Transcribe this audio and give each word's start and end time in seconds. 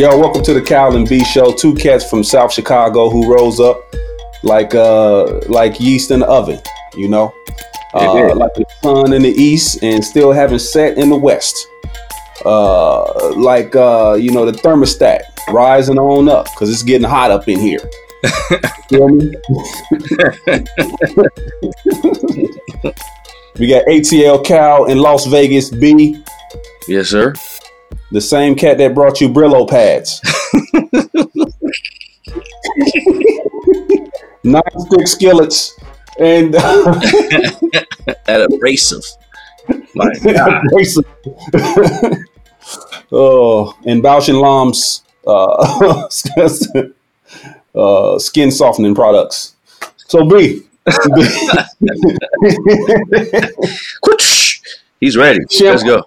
Yo, 0.00 0.18
welcome 0.18 0.42
to 0.42 0.54
the 0.54 0.62
Cal 0.62 0.96
and 0.96 1.06
B 1.06 1.22
Show. 1.22 1.52
Two 1.52 1.74
cats 1.74 2.08
from 2.08 2.24
South 2.24 2.54
Chicago 2.54 3.10
who 3.10 3.30
rose 3.30 3.60
up 3.60 3.84
like 4.42 4.74
uh 4.74 5.40
like 5.46 5.78
yeast 5.78 6.10
in 6.10 6.20
the 6.20 6.26
oven, 6.26 6.58
you 6.96 7.06
know, 7.06 7.34
uh, 7.92 8.34
like 8.34 8.54
the 8.54 8.64
sun 8.82 9.12
in 9.12 9.20
the 9.20 9.28
east 9.28 9.82
and 9.82 10.02
still 10.02 10.32
haven't 10.32 10.60
set 10.60 10.96
in 10.96 11.10
the 11.10 11.16
west. 11.18 11.68
Uh, 12.46 13.34
like 13.36 13.76
uh, 13.76 14.16
you 14.18 14.32
know, 14.32 14.50
the 14.50 14.52
thermostat 14.52 15.20
rising 15.50 15.98
on 15.98 16.30
up 16.30 16.46
because 16.46 16.70
it's 16.70 16.82
getting 16.82 17.06
hot 17.06 17.30
up 17.30 17.46
in 17.46 17.58
here. 17.58 17.80
Feel 18.88 19.06
me? 19.06 19.26
we 23.58 23.66
got 23.68 23.84
ATL 23.84 24.42
Cal 24.46 24.86
in 24.86 24.96
Las 24.96 25.26
Vegas 25.26 25.68
B. 25.68 26.24
Yes, 26.88 27.08
sir. 27.08 27.34
The 28.12 28.20
same 28.20 28.56
cat 28.56 28.78
that 28.78 28.94
brought 28.94 29.20
you 29.20 29.28
Brillo 29.28 29.68
pads. 29.68 30.20
Non-stick 34.42 35.06
skillets 35.06 35.78
and 36.18 36.54
At 38.26 38.40
abrasive. 38.42 39.04
My 39.94 40.12
God. 40.24 40.62
oh, 43.12 43.76
and 43.86 44.02
Bausch 44.02 44.28
and 44.28 44.38
Lomb's 44.38 45.02
uh, 45.26 46.08
uh, 47.74 48.18
skin 48.18 48.50
softening 48.50 48.94
products. 48.94 49.54
So 49.96 50.24
B. 50.24 50.62
He's 55.00 55.16
ready. 55.16 55.40
Let's 55.60 55.82
go. 55.84 56.04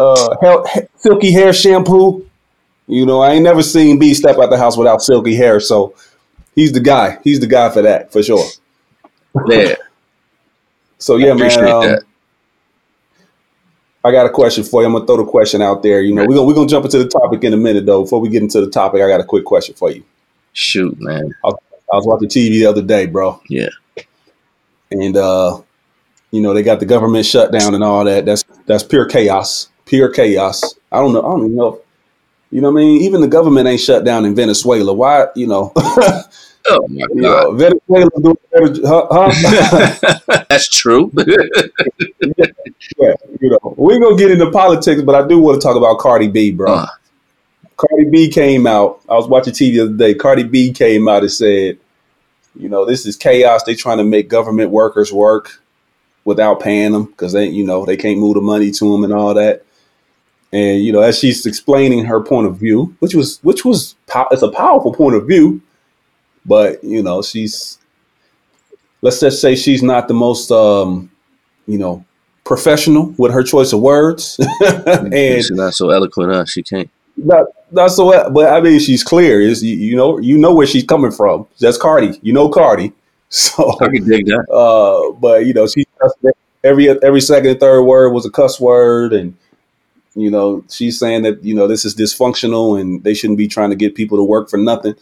Uh, 0.00 0.36
hel- 0.40 0.66
he- 0.66 0.80
silky 0.96 1.30
hair 1.32 1.52
shampoo. 1.52 2.26
You 2.86 3.06
know, 3.06 3.20
I 3.20 3.32
ain't 3.32 3.44
never 3.44 3.62
seen 3.62 3.98
B 3.98 4.14
step 4.14 4.36
out 4.38 4.50
the 4.50 4.58
house 4.58 4.76
without 4.76 5.02
silky 5.02 5.34
hair, 5.36 5.60
so 5.60 5.94
he's 6.54 6.72
the 6.72 6.80
guy. 6.80 7.18
He's 7.22 7.38
the 7.40 7.46
guy 7.46 7.70
for 7.70 7.82
that 7.82 8.10
for 8.12 8.22
sure. 8.22 8.44
Yeah. 9.46 9.74
So 11.02 11.16
yeah, 11.16 11.32
man. 11.32 11.64
Um. 11.66 11.96
I 14.04 14.12
got 14.12 14.26
a 14.26 14.28
question 14.28 14.64
for 14.64 14.82
you. 14.82 14.86
I'm 14.86 14.92
gonna 14.92 15.06
throw 15.06 15.16
the 15.16 15.24
question 15.24 15.62
out 15.62 15.82
there. 15.82 16.02
You 16.02 16.14
know, 16.14 16.26
we're 16.26 16.34
gonna 16.34 16.46
we're 16.46 16.52
gonna 16.54 16.68
jump 16.68 16.84
into 16.84 16.98
the 16.98 17.08
topic 17.08 17.42
in 17.42 17.54
a 17.54 17.56
minute 17.56 17.86
though. 17.86 18.02
Before 18.02 18.20
we 18.20 18.28
get 18.28 18.42
into 18.42 18.60
the 18.60 18.68
topic, 18.70 19.00
I 19.00 19.08
got 19.08 19.18
a 19.18 19.24
quick 19.24 19.46
question 19.46 19.74
for 19.74 19.90
you. 19.90 20.04
Shoot, 20.52 21.00
man. 21.00 21.34
I 21.42 21.52
was 21.96 22.04
watching 22.06 22.28
TV 22.28 22.50
the 22.50 22.66
other 22.66 22.82
day, 22.82 23.06
bro, 23.06 23.40
Yeah. 23.48 23.70
and 24.90 25.16
uh, 25.16 25.62
you 26.32 26.42
know 26.42 26.52
they 26.52 26.62
got 26.62 26.80
the 26.80 26.86
government 26.86 27.24
shutdown 27.24 27.74
and 27.74 27.82
all 27.82 28.04
that. 28.04 28.26
That's 28.26 28.44
that's 28.66 28.82
pure 28.82 29.06
chaos. 29.06 29.69
Pure 29.90 30.12
chaos. 30.12 30.76
I 30.92 30.98
don't 31.00 31.12
know. 31.12 31.20
I 31.20 31.30
don't 31.32 31.44
even 31.46 31.56
know. 31.56 31.74
If, 31.74 31.80
you 32.52 32.60
know 32.60 32.70
what 32.70 32.80
I 32.80 32.84
mean? 32.84 33.02
Even 33.02 33.20
the 33.20 33.28
government 33.28 33.66
ain't 33.66 33.80
shut 33.80 34.04
down 34.04 34.24
in 34.24 34.36
Venezuela. 34.36 34.92
Why? 34.92 35.26
You 35.34 35.48
know, 35.48 35.72
Oh 36.68 36.86
my 36.88 37.06
you 37.12 37.22
God. 37.22 37.44
know 37.44 37.52
Venezuela 37.54 38.10
doing 38.22 38.36
better. 38.52 38.86
Huh? 38.86 39.06
huh? 39.10 40.44
That's 40.48 40.68
true. 40.68 41.10
yeah, 41.16 43.14
you 43.40 43.50
know, 43.50 43.74
we 43.76 43.98
gonna 43.98 44.16
get 44.16 44.30
into 44.30 44.48
politics, 44.52 45.02
but 45.02 45.16
I 45.16 45.26
do 45.26 45.40
want 45.40 45.60
to 45.60 45.66
talk 45.66 45.76
about 45.76 45.98
Cardi 45.98 46.28
B, 46.28 46.52
bro. 46.52 46.72
Uh. 46.72 46.86
Cardi 47.76 48.10
B 48.10 48.30
came 48.30 48.66
out. 48.66 49.00
I 49.08 49.14
was 49.14 49.26
watching 49.26 49.54
TV 49.54 49.74
the 49.74 49.80
other 49.80 49.94
day. 49.94 50.14
Cardi 50.14 50.44
B 50.44 50.72
came 50.72 51.08
out 51.08 51.22
and 51.22 51.32
said, 51.32 51.78
you 52.54 52.68
know, 52.68 52.84
this 52.84 53.06
is 53.06 53.16
chaos. 53.16 53.64
They 53.64 53.74
trying 53.74 53.98
to 53.98 54.04
make 54.04 54.28
government 54.28 54.70
workers 54.70 55.12
work 55.12 55.60
without 56.24 56.60
paying 56.60 56.92
them 56.92 57.06
because 57.06 57.32
they, 57.32 57.46
you 57.48 57.64
know, 57.64 57.86
they 57.86 57.96
can't 57.96 58.18
move 58.20 58.34
the 58.34 58.42
money 58.42 58.70
to 58.70 58.92
them 58.92 59.02
and 59.02 59.12
all 59.12 59.34
that. 59.34 59.64
And 60.52 60.82
you 60.82 60.92
know, 60.92 61.00
as 61.00 61.18
she's 61.18 61.46
explaining 61.46 62.04
her 62.06 62.20
point 62.20 62.46
of 62.46 62.56
view, 62.56 62.94
which 63.00 63.14
was 63.14 63.38
which 63.42 63.64
was 63.64 63.94
it's 64.32 64.42
a 64.42 64.50
powerful 64.50 64.92
point 64.92 65.14
of 65.16 65.26
view, 65.26 65.60
but 66.44 66.82
you 66.82 67.02
know, 67.02 67.22
she's 67.22 67.78
let's 69.02 69.20
just 69.20 69.40
say 69.40 69.54
she's 69.56 69.82
not 69.82 70.08
the 70.08 70.14
most 70.14 70.50
um, 70.50 71.10
you 71.66 71.78
know, 71.78 72.04
professional 72.44 73.14
with 73.16 73.32
her 73.32 73.42
choice 73.42 73.72
of 73.72 73.80
words. 73.80 74.38
and 74.60 75.14
She's 75.14 75.50
not 75.52 75.74
so 75.74 75.90
eloquent, 75.90 76.32
huh? 76.32 76.44
She 76.46 76.62
can't. 76.62 76.90
not 77.16 77.46
not 77.70 77.88
so 77.88 78.10
but 78.30 78.52
I 78.52 78.60
mean 78.60 78.80
she's 78.80 79.04
clear. 79.04 79.40
Is 79.40 79.62
you, 79.62 79.76
you 79.76 79.96
know 79.96 80.18
you 80.18 80.36
know 80.38 80.54
where 80.54 80.66
she's 80.66 80.84
coming 80.84 81.12
from. 81.12 81.46
That's 81.60 81.76
Cardi. 81.78 82.18
You 82.22 82.32
know 82.32 82.48
Cardi. 82.48 82.92
So 83.32 83.76
I 83.80 83.86
can 83.86 84.04
dig 84.08 84.26
that. 84.26 84.44
uh 84.52 85.12
but 85.20 85.46
you 85.46 85.54
know 85.54 85.68
she 85.68 85.84
every 86.64 86.88
every 87.00 87.20
second 87.20 87.50
and 87.50 87.60
third 87.60 87.82
word 87.84 88.10
was 88.10 88.26
a 88.26 88.30
cuss 88.30 88.60
word 88.60 89.12
and 89.12 89.36
you 90.14 90.30
know 90.30 90.64
she's 90.70 90.98
saying 90.98 91.22
that 91.22 91.42
you 91.44 91.54
know 91.54 91.66
this 91.66 91.84
is 91.84 91.94
dysfunctional 91.94 92.80
and 92.80 93.02
they 93.04 93.14
shouldn't 93.14 93.38
be 93.38 93.48
trying 93.48 93.70
to 93.70 93.76
get 93.76 93.94
people 93.94 94.18
to 94.18 94.24
work 94.24 94.48
for 94.50 94.56
nothing. 94.56 94.94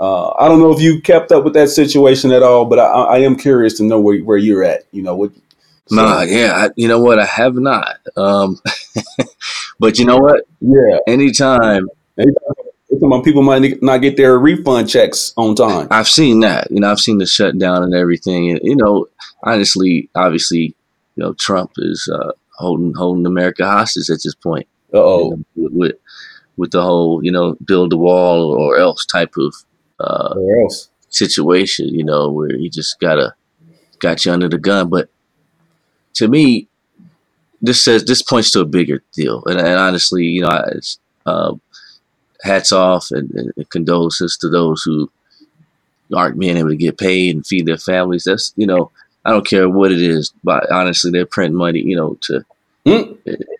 Uh, 0.00 0.30
I 0.30 0.48
don't 0.48 0.58
know 0.58 0.72
if 0.72 0.80
you 0.80 1.00
kept 1.00 1.30
up 1.32 1.44
with 1.44 1.54
that 1.54 1.68
situation 1.68 2.32
at 2.32 2.42
all, 2.42 2.64
but 2.64 2.78
I, 2.78 2.84
I 2.86 3.18
am 3.18 3.36
curious 3.36 3.74
to 3.76 3.84
know 3.84 4.00
where, 4.00 4.18
where 4.20 4.38
you're 4.38 4.64
at. 4.64 4.84
You 4.90 5.02
know 5.02 5.14
what? 5.14 5.32
so- 5.86 5.96
Nah, 5.96 6.22
yeah. 6.22 6.52
I, 6.56 6.70
you 6.76 6.88
know 6.88 7.00
what? 7.00 7.18
I 7.18 7.26
have 7.26 7.54
not. 7.54 7.98
Um, 8.16 8.58
but 9.78 9.98
you 9.98 10.06
know 10.06 10.18
what? 10.18 10.44
yeah. 10.60 10.98
Anytime 11.06 11.88
they 12.16 12.24
people 13.24 13.42
might 13.42 13.82
not 13.82 13.98
get 13.98 14.16
their 14.16 14.38
refund 14.38 14.88
checks 14.88 15.32
on 15.36 15.54
time. 15.54 15.88
I've 15.90 16.08
seen 16.08 16.40
that, 16.40 16.70
you 16.70 16.80
know, 16.80 16.90
I've 16.90 17.00
seen 17.00 17.18
the 17.18 17.26
shutdown 17.26 17.82
and 17.82 17.94
everything, 17.94 18.50
and 18.50 18.60
you 18.62 18.76
know, 18.76 19.08
honestly, 19.42 20.08
obviously, 20.14 20.74
you 21.16 21.22
know, 21.24 21.34
Trump 21.34 21.72
is 21.78 22.08
uh, 22.12 22.32
holding 22.62 22.94
holding 22.94 23.26
America 23.26 23.64
hostage 23.66 24.08
at 24.08 24.22
this 24.24 24.34
point. 24.34 24.66
Uh 24.94 24.98
you 24.98 25.04
oh. 25.04 25.30
know, 25.30 25.44
with, 25.56 25.72
with 25.72 25.96
with 26.56 26.70
the 26.70 26.82
whole, 26.82 27.24
you 27.24 27.32
know, 27.32 27.56
build 27.64 27.90
the 27.90 27.96
wall 27.96 28.52
or 28.52 28.76
else 28.76 29.04
type 29.06 29.34
of 29.36 29.54
uh, 30.00 30.34
else? 30.62 30.90
situation, 31.08 31.88
you 31.88 32.04
know, 32.04 32.30
where 32.30 32.54
you 32.54 32.70
just 32.70 32.98
gotta 33.00 33.34
got 33.98 34.24
you 34.24 34.32
under 34.32 34.48
the 34.48 34.58
gun. 34.58 34.88
But 34.88 35.08
to 36.14 36.28
me, 36.28 36.68
this 37.60 37.84
says 37.84 38.04
this 38.04 38.22
points 38.22 38.50
to 38.52 38.60
a 38.60 38.66
bigger 38.66 39.02
deal, 39.12 39.42
and, 39.46 39.58
and 39.58 39.78
honestly, 39.78 40.24
you 40.24 40.42
know, 40.42 40.48
I, 40.48 40.64
uh, 41.26 41.54
hats 42.42 42.72
off 42.72 43.08
and, 43.10 43.30
and 43.30 43.70
condolences 43.70 44.36
to 44.38 44.48
those 44.48 44.82
who 44.82 45.10
aren't 46.14 46.38
being 46.38 46.56
able 46.56 46.70
to 46.70 46.76
get 46.76 46.98
paid 46.98 47.34
and 47.34 47.46
feed 47.46 47.66
their 47.66 47.78
families. 47.78 48.24
That's 48.24 48.52
you 48.56 48.66
know, 48.66 48.90
I 49.24 49.30
don't 49.30 49.46
care 49.46 49.68
what 49.68 49.92
it 49.92 50.02
is, 50.02 50.32
but 50.42 50.70
honestly, 50.70 51.10
they're 51.10 51.26
printing 51.26 51.56
money, 51.58 51.80
you 51.80 51.96
know, 51.96 52.18
to 52.22 52.44
Mm. 52.84 53.16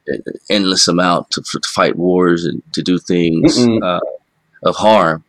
an 0.09 0.23
endless 0.50 0.89
amount 0.89 1.31
to, 1.31 1.43
to 1.43 1.61
fight 1.69 1.95
wars 1.97 2.45
and 2.45 2.61
to 2.73 2.83
do 2.83 2.99
things 2.99 3.56
uh, 3.83 4.00
of 4.65 4.75
harm. 4.75 5.23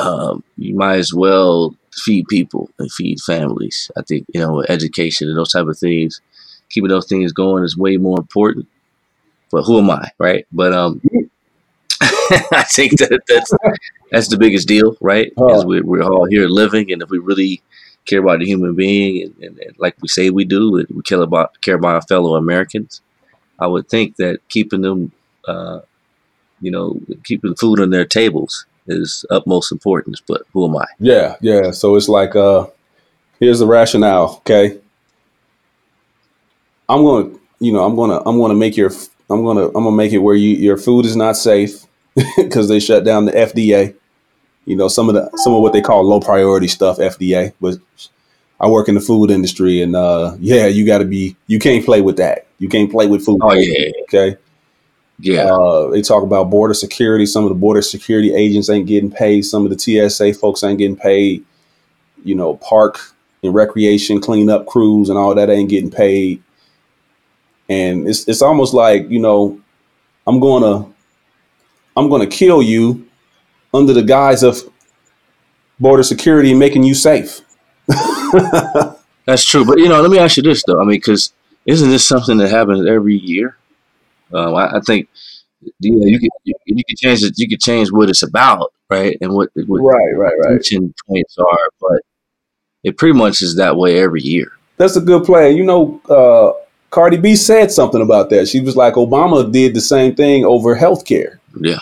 Um, 0.00 0.42
you 0.58 0.74
might 0.74 0.98
as 0.98 1.14
well 1.14 1.76
feed 1.92 2.26
people 2.28 2.68
and 2.80 2.90
feed 2.90 3.20
families. 3.20 3.90
I 3.96 4.02
think 4.02 4.26
you 4.34 4.40
know 4.40 4.64
education 4.68 5.28
and 5.28 5.38
those 5.38 5.52
type 5.52 5.66
of 5.68 5.78
things, 5.78 6.20
keeping 6.68 6.88
those 6.88 7.06
things 7.06 7.30
going 7.32 7.62
is 7.62 7.76
way 7.76 7.96
more 7.96 8.18
important. 8.18 8.66
But 9.52 9.62
who 9.62 9.78
am 9.78 9.90
I, 9.90 10.10
right? 10.18 10.46
But 10.50 10.72
um, 10.72 11.00
I 12.00 12.64
think 12.68 12.98
that 12.98 13.20
that's 13.28 13.52
that's 14.10 14.28
the 14.28 14.36
biggest 14.36 14.66
deal, 14.66 14.96
right? 15.00 15.28
Is 15.28 15.34
Huh. 15.38 15.64
we're, 15.64 15.84
we're 15.84 16.02
all 16.02 16.24
here 16.24 16.48
living, 16.48 16.90
and 16.90 17.02
if 17.02 17.10
we 17.10 17.18
really 17.18 17.62
care 18.06 18.20
about 18.20 18.40
the 18.40 18.46
human 18.46 18.74
being, 18.74 19.22
and, 19.22 19.34
and, 19.42 19.58
and 19.58 19.76
like 19.78 19.96
we 20.00 20.08
say 20.08 20.30
we 20.30 20.44
do, 20.44 20.76
and 20.76 20.88
we 20.90 21.02
care 21.02 21.20
about 21.20 21.60
care 21.60 21.76
about 21.76 21.94
our 21.94 22.02
fellow 22.02 22.36
Americans, 22.36 23.00
I 23.58 23.66
would 23.66 23.88
think 23.88 24.16
that 24.16 24.40
keeping 24.48 24.82
them, 24.82 25.12
uh, 25.46 25.80
you 26.60 26.70
know, 26.70 27.00
keeping 27.24 27.54
food 27.54 27.80
on 27.80 27.90
their 27.90 28.04
tables 28.04 28.66
is 28.86 29.24
utmost 29.30 29.72
importance. 29.72 30.20
But 30.26 30.42
who 30.52 30.66
am 30.66 30.76
I? 30.76 30.86
Yeah, 30.98 31.36
yeah. 31.40 31.70
So 31.70 31.96
it's 31.96 32.08
like, 32.08 32.36
uh, 32.36 32.66
here's 33.40 33.58
the 33.58 33.66
rationale. 33.66 34.36
Okay, 34.38 34.78
I'm 36.88 37.04
gonna, 37.04 37.30
you 37.60 37.72
know, 37.72 37.84
I'm 37.84 37.96
gonna, 37.96 38.20
I'm 38.26 38.38
gonna 38.38 38.54
make 38.54 38.76
your, 38.76 38.90
I'm 39.30 39.44
gonna, 39.44 39.66
I'm 39.66 39.84
gonna 39.84 39.92
make 39.92 40.12
it 40.12 40.18
where 40.18 40.36
you, 40.36 40.56
your 40.56 40.76
food 40.76 41.06
is 41.06 41.16
not 41.16 41.36
safe 41.36 41.86
because 42.36 42.68
they 42.68 42.80
shut 42.80 43.04
down 43.04 43.24
the 43.24 43.32
FDA. 43.32 43.94
You 44.66 44.76
know, 44.76 44.88
some 44.88 45.08
of 45.08 45.14
the, 45.14 45.30
some 45.38 45.54
of 45.54 45.62
what 45.62 45.72
they 45.72 45.80
call 45.82 46.02
low 46.04 46.20
priority 46.20 46.68
stuff, 46.68 46.98
FDA. 46.98 47.52
But 47.60 47.76
I 48.60 48.68
work 48.68 48.88
in 48.88 48.94
the 48.94 49.00
food 49.00 49.30
industry, 49.30 49.82
and 49.82 49.94
uh, 49.94 50.36
yeah, 50.40 50.66
you 50.66 50.86
got 50.86 50.98
to 50.98 51.04
be, 51.04 51.36
you 51.46 51.58
can't 51.58 51.84
play 51.84 52.00
with 52.00 52.16
that. 52.16 52.46
You 52.58 52.68
can't 52.68 52.90
play 52.90 53.06
with 53.06 53.24
food. 53.24 53.40
Oh 53.42 53.52
yeah, 53.52 53.90
Okay. 54.04 54.36
yeah, 55.18 55.52
Uh, 55.52 55.88
they 55.90 56.00
talk 56.02 56.22
about 56.22 56.50
border 56.50 56.74
security. 56.74 57.26
Some 57.26 57.44
of 57.44 57.50
the 57.50 57.54
border 57.56 57.82
security 57.82 58.34
agents 58.34 58.70
ain't 58.70 58.86
getting 58.86 59.10
paid. 59.10 59.42
Some 59.42 59.66
of 59.66 59.76
the 59.76 59.78
TSA 60.08 60.34
folks 60.34 60.62
ain't 60.64 60.78
getting 60.78 60.96
paid. 60.96 61.44
You 62.24 62.34
know, 62.34 62.56
park 62.56 63.00
and 63.42 63.54
recreation 63.54 64.20
cleanup 64.20 64.66
crews 64.66 65.10
and 65.10 65.18
all 65.18 65.34
that 65.34 65.50
ain't 65.50 65.68
getting 65.68 65.90
paid. 65.90 66.42
And 67.68 68.08
it's 68.08 68.26
it's 68.28 68.40
almost 68.42 68.72
like 68.74 69.08
you 69.10 69.18
know, 69.20 69.60
I'm 70.26 70.40
gonna 70.40 70.86
I'm 71.96 72.08
gonna 72.08 72.26
kill 72.26 72.62
you 72.62 73.03
under 73.74 73.92
the 73.92 74.02
guise 74.02 74.42
of 74.42 74.62
border 75.80 76.02
security 76.02 76.50
and 76.50 76.58
making 76.58 76.84
you 76.84 76.94
safe. 76.94 77.40
that's 79.26 79.44
true. 79.44 79.64
But 79.64 79.78
you 79.78 79.88
know, 79.88 80.00
let 80.00 80.10
me 80.10 80.18
ask 80.18 80.36
you 80.36 80.42
this 80.42 80.62
though. 80.66 80.80
I 80.80 80.84
mean, 80.84 80.96
because 80.96 81.32
isn't 81.66 81.90
this 81.90 82.06
something 82.06 82.38
that 82.38 82.50
happens 82.50 82.86
every 82.86 83.16
year? 83.16 83.56
Um, 84.32 84.54
I, 84.54 84.76
I 84.76 84.80
think 84.80 85.08
you 85.80 85.96
know, 85.96 86.06
you 86.06 86.18
can 86.18 86.30
you, 86.44 86.54
you 86.66 86.84
can 86.84 86.96
change 86.96 87.22
it. 87.22 87.38
You 87.38 87.48
can 87.48 87.58
change 87.58 87.90
what 87.90 88.08
it's 88.08 88.22
about, 88.22 88.72
right? 88.90 89.16
And 89.20 89.32
what, 89.34 89.50
what 89.54 89.80
right, 89.80 90.12
right, 90.16 90.34
right. 90.44 90.92
points 91.08 91.38
are, 91.38 91.68
but 91.80 92.02
it 92.82 92.98
pretty 92.98 93.16
much 93.16 93.42
is 93.42 93.56
that 93.56 93.76
way 93.76 93.98
every 93.98 94.22
year. 94.22 94.52
That's 94.76 94.96
a 94.96 95.00
good 95.00 95.24
plan. 95.24 95.56
You 95.56 95.64
know, 95.64 96.00
uh, 96.08 96.60
Cardi 96.90 97.16
B 97.16 97.36
said 97.36 97.70
something 97.70 98.02
about 98.02 98.30
that. 98.30 98.48
She 98.48 98.60
was 98.60 98.76
like, 98.76 98.94
Obama 98.94 99.50
did 99.50 99.74
the 99.74 99.80
same 99.80 100.14
thing 100.14 100.44
over 100.44 100.76
healthcare. 100.76 101.38
Yeah. 101.58 101.80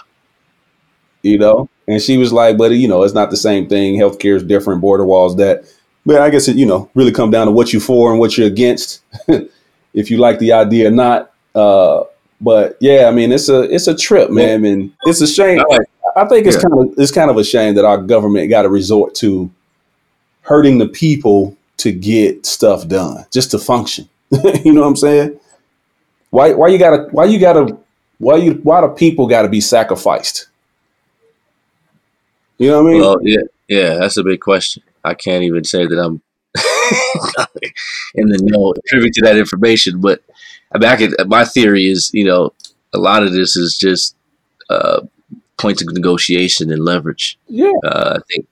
You 1.23 1.39
know, 1.39 1.69
and 1.89 2.01
she 2.01 2.17
was 2.17 2.33
like, 2.33 2.57
but 2.57 2.73
you 2.73 2.89
know, 2.89 3.03
it's 3.03 3.15
not 3.15 3.31
the 3.31 3.37
same 3.37 3.69
thing. 3.69 3.97
Healthcare 3.97 4.37
is 4.37 4.43
different, 4.43 4.81
border 4.81 5.05
walls 5.05 5.37
that. 5.37 5.65
But 6.05 6.21
I 6.21 6.31
guess 6.31 6.49
it, 6.49 6.57
you 6.57 6.67
know, 6.67 6.91
really 6.95 7.13
come 7.13 7.31
down 7.31 7.47
to 7.47 7.53
what 7.53 7.73
you're 7.73 7.81
for 7.81 8.11
and 8.11 8.19
what 8.19 8.37
you're 8.37 8.49
against. 8.49 9.03
if 9.95 10.11
you 10.11 10.19
like 10.19 10.39
the 10.39 10.53
idea 10.53 10.89
or 10.89 10.91
not. 10.91 11.33
Uh, 11.55 12.05
but 12.41 12.77
yeah, 12.81 13.07
I 13.07 13.13
mean, 13.13 13.31
it's 13.33 13.49
a 13.49 13.63
it's 13.73 13.87
a 13.87 13.97
trip, 13.97 14.31
man, 14.31 14.65
and 14.65 14.93
it's 15.05 15.21
a 15.21 15.27
shame. 15.27 15.63
I 16.17 16.25
think 16.27 16.47
it's 16.47 16.57
yeah. 16.57 16.63
kind 16.63 16.75
of 16.81 16.95
it's 16.99 17.13
kind 17.13 17.31
of 17.31 17.37
a 17.37 17.45
shame 17.45 17.75
that 17.77 17.85
our 17.85 17.99
government 17.99 18.51
got 18.51 18.63
to 18.63 18.69
resort 18.69 19.15
to 19.17 19.51
hurting 20.43 20.79
the 20.79 20.89
people 20.89 21.57
to 21.79 21.93
get 21.93 22.45
stuff 22.45 22.89
done, 22.89 23.25
just 23.31 23.53
to 23.53 23.59
function. 23.59 24.09
you 24.65 24.73
know 24.73 24.81
what 24.81 24.89
I'm 24.89 24.97
saying? 24.97 25.39
Why 26.31 26.53
why 26.53 26.69
you 26.69 26.79
gotta 26.79 27.09
why 27.13 27.27
you 27.27 27.39
gotta 27.39 27.79
why 28.19 28.37
you 28.37 28.55
why 28.63 28.81
do 28.81 28.89
people 28.89 29.29
gotta 29.29 29.49
be 29.49 29.61
sacrificed? 29.61 30.49
You 32.63 32.71
know 32.71 32.81
what 32.81 32.91
I 32.91 32.93
mean? 32.93 33.01
Well, 33.01 33.19
yeah, 33.23 33.43
yeah, 33.69 33.95
that's 33.95 34.17
a 34.17 34.23
big 34.23 34.41
question. 34.41 34.85
I 35.03 35.15
can't 35.15 35.43
even 35.43 35.65
say 35.65 35.85
that 35.85 35.99
I'm 35.99 36.23
in 38.15 38.29
the 38.29 38.39
know 38.41 38.73
privy 38.87 39.11
to 39.11 39.21
that 39.23 39.37
information, 39.37 40.01
but 40.01 40.23
I 40.73 40.79
mean, 40.79 40.89
I 40.89 40.97
could, 40.97 41.29
my 41.29 41.45
theory 41.45 41.89
is, 41.89 42.13
you 42.15 42.23
know, 42.23 42.53
a 42.93 42.99
lot 42.99 43.25
of 43.25 43.33
this 43.33 43.57
is 43.57 43.77
just 43.77 44.15
uh, 44.71 45.01
points 45.59 45.83
of 45.83 45.93
negotiation 45.93 46.71
and 46.71 46.85
leverage. 46.85 47.37
Yeah, 47.49 47.73
uh, 47.85 48.19
I 48.19 48.23
think 48.33 48.47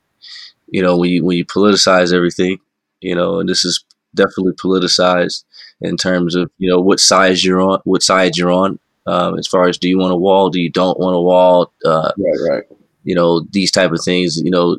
you 0.67 0.83
know 0.83 0.97
when 0.97 1.11
you 1.11 1.25
when 1.25 1.37
you 1.37 1.45
politicize 1.45 2.13
everything, 2.13 2.59
you 3.01 3.15
know, 3.15 3.39
and 3.39 3.49
this 3.49 3.65
is 3.65 3.85
definitely 4.17 4.55
politicized 4.55 5.45
in 5.83 5.97
terms 5.97 6.35
of 6.35 6.51
you 6.59 6.69
know 6.69 6.81
what 6.81 6.99
size 6.99 7.45
you're 7.45 7.61
on, 7.61 7.79
what 7.85 8.03
side 8.03 8.37
you're 8.37 8.51
on. 8.51 8.81
Um, 9.07 9.39
as 9.39 9.47
far 9.47 9.69
as 9.69 9.79
do 9.79 9.89
you 9.89 10.01
want 10.01 10.13
a 10.13 10.17
wall, 10.17 10.51
do 10.51 10.61
you 10.61 10.69
don't 10.69 10.99
want 10.99 11.15
a 11.15 11.21
wall? 11.21 11.73
Uh, 11.85 12.11
right, 12.19 12.51
right. 12.51 12.80
You 13.11 13.17
know 13.17 13.47
these 13.59 13.73
type 13.73 13.93
of 13.93 14.01
things. 14.05 14.41
You 14.47 14.51
know, 14.51 14.79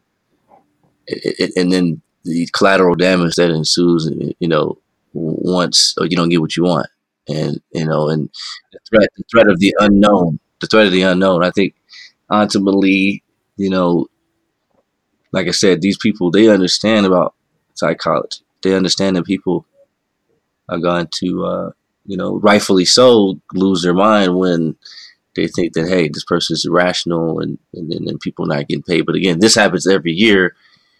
it, 1.07 1.35
it, 1.39 1.51
and 1.55 1.71
then 1.71 2.01
the 2.23 2.47
collateral 2.53 2.95
damage 2.95 3.35
that 3.35 3.51
ensues. 3.51 4.09
You 4.39 4.47
know, 4.47 4.77
once 5.13 5.95
you 5.99 6.15
don't 6.15 6.29
get 6.29 6.41
what 6.41 6.55
you 6.55 6.63
want, 6.63 6.87
and 7.27 7.61
you 7.73 7.85
know, 7.85 8.09
and 8.09 8.29
the 8.71 8.79
threat, 8.89 9.09
the 9.17 9.23
threat 9.31 9.47
of 9.49 9.59
the 9.59 9.75
unknown, 9.79 10.39
the 10.61 10.67
threat 10.67 10.87
of 10.87 10.91
the 10.93 11.01
unknown. 11.03 11.43
I 11.43 11.51
think 11.51 11.75
ultimately, 12.31 13.23
you 13.57 13.69
know, 13.69 14.07
like 15.31 15.47
I 15.47 15.51
said, 15.51 15.81
these 15.81 15.97
people 15.97 16.31
they 16.31 16.47
understand 16.49 17.05
about 17.05 17.33
psychology. 17.73 18.41
They 18.61 18.73
understand 18.73 19.15
that 19.15 19.25
people 19.25 19.65
are 20.69 20.79
going 20.79 21.07
to, 21.19 21.45
uh, 21.45 21.71
you 22.05 22.17
know, 22.17 22.37
rightfully 22.39 22.85
so, 22.85 23.39
lose 23.53 23.81
their 23.81 23.93
mind 23.93 24.37
when 24.37 24.75
they 25.35 25.47
think 25.47 25.73
that 25.73 25.87
hey, 25.87 26.09
this 26.09 26.23
person 26.23 26.53
is 26.53 26.65
irrational 26.65 27.39
and 27.39 27.57
and, 27.73 27.91
and 27.91 28.19
people 28.19 28.45
not 28.45 28.67
getting 28.67 28.83
paid. 28.83 29.05
But 29.05 29.15
again, 29.15 29.39
this 29.39 29.55
happens 29.55 29.87
every 29.87 30.11
year. 30.11 30.55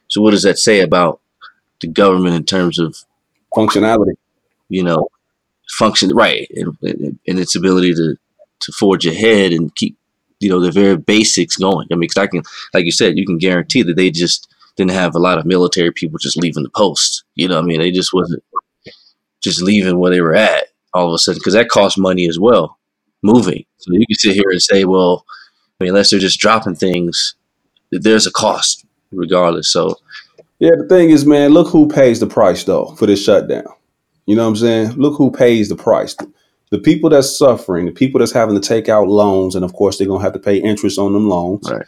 So 0.08 0.22
what 0.22 0.32
does 0.32 0.44
that 0.44 0.60
say 0.60 0.82
about 0.82 1.22
the 1.82 1.88
government 1.88 2.36
in 2.36 2.44
terms 2.44 2.80
of 2.80 2.98
functionality? 3.56 4.16
You 4.70 4.84
know, 4.84 5.08
function 5.70 6.14
right 6.14 6.50
and, 6.56 6.78
and, 6.82 7.20
and 7.28 7.40
its 7.40 7.56
ability 7.56 7.94
to 7.96 8.16
to 8.60 8.72
forge 8.74 9.06
ahead 9.06 9.52
and 9.52 9.74
keep 9.76 9.98
you 10.40 10.50
know 10.50 10.60
the 10.60 10.72
very 10.72 10.98
basics 10.98 11.58
going. 11.58 11.88
I 11.92 11.96
mean, 11.96 12.02
because 12.02 12.18
I 12.18 12.28
can, 12.28 12.44
like 12.74 12.86
you 12.86 12.92
said, 12.92 13.18
you 13.18 13.26
can 13.26 13.38
guarantee 13.38 13.84
that 13.84 13.96
they 13.96 14.12
just 14.12 14.54
didn't 14.76 14.92
have 14.92 15.16
a 15.16 15.20
lot 15.20 15.38
of 15.38 15.46
military 15.46 15.92
people 15.92 16.18
just 16.18 16.38
leaving 16.38 16.64
the 16.64 16.70
post. 16.70 17.24
You 17.36 17.48
know, 17.48 17.60
I 17.60 17.62
mean, 17.62 17.80
they 17.80 17.92
just 17.92 18.14
wasn't 18.14 18.44
just 19.42 19.62
leaving 19.62 20.00
where 20.00 20.12
they 20.12 20.22
were 20.22 20.36
at 20.36 20.68
all 20.94 21.08
of 21.08 21.14
a 21.14 21.18
sudden 21.18 21.40
because 21.40 21.54
that 21.54 21.70
costs 21.70 21.98
money 21.98 22.28
as 22.28 22.40
well, 22.40 22.78
moving. 23.22 23.66
So 23.78 23.92
you 23.94 24.06
can 24.06 24.16
sit 24.16 24.36
here 24.36 24.50
and 24.50 24.62
say, 24.62 24.86
well, 24.86 25.26
I 25.80 25.84
mean, 25.84 25.90
unless 25.90 26.12
they're 26.12 26.20
just 26.20 26.40
dropping 26.40 26.76
things, 26.76 27.36
there's 27.92 28.28
a 28.28 28.32
cost 28.32 28.86
regardless. 29.12 29.72
So, 29.72 29.96
yeah, 30.60 30.72
the 30.78 30.88
thing 30.88 31.10
is, 31.10 31.26
man, 31.26 31.52
look 31.52 31.68
who 31.70 31.88
pays 31.88 32.20
the 32.20 32.28
price 32.28 32.64
though 32.64 32.96
for 32.96 33.06
this 33.06 33.24
shutdown. 33.24 33.66
You 34.26 34.36
know 34.36 34.44
what 34.44 34.50
I'm 34.50 34.56
saying? 34.56 34.92
Look 34.92 35.18
who 35.18 35.32
pays 35.32 35.70
the 35.70 35.76
price. 35.76 36.16
The 36.70 36.80
people 36.80 37.10
that's 37.10 37.38
suffering, 37.38 37.86
the 37.86 37.92
people 37.92 38.20
that's 38.20 38.32
having 38.32 38.56
to 38.60 38.66
take 38.66 38.88
out 38.88 39.08
loans, 39.08 39.56
and 39.56 39.66
of 39.66 39.74
course 39.74 39.98
they're 39.98 40.08
gonna 40.08 40.24
have 40.24 40.34
to 40.34 40.40
pay 40.40 40.58
interest 40.58 40.98
on 40.98 41.14
them 41.14 41.28
loans. 41.28 41.70
Right. 41.70 41.86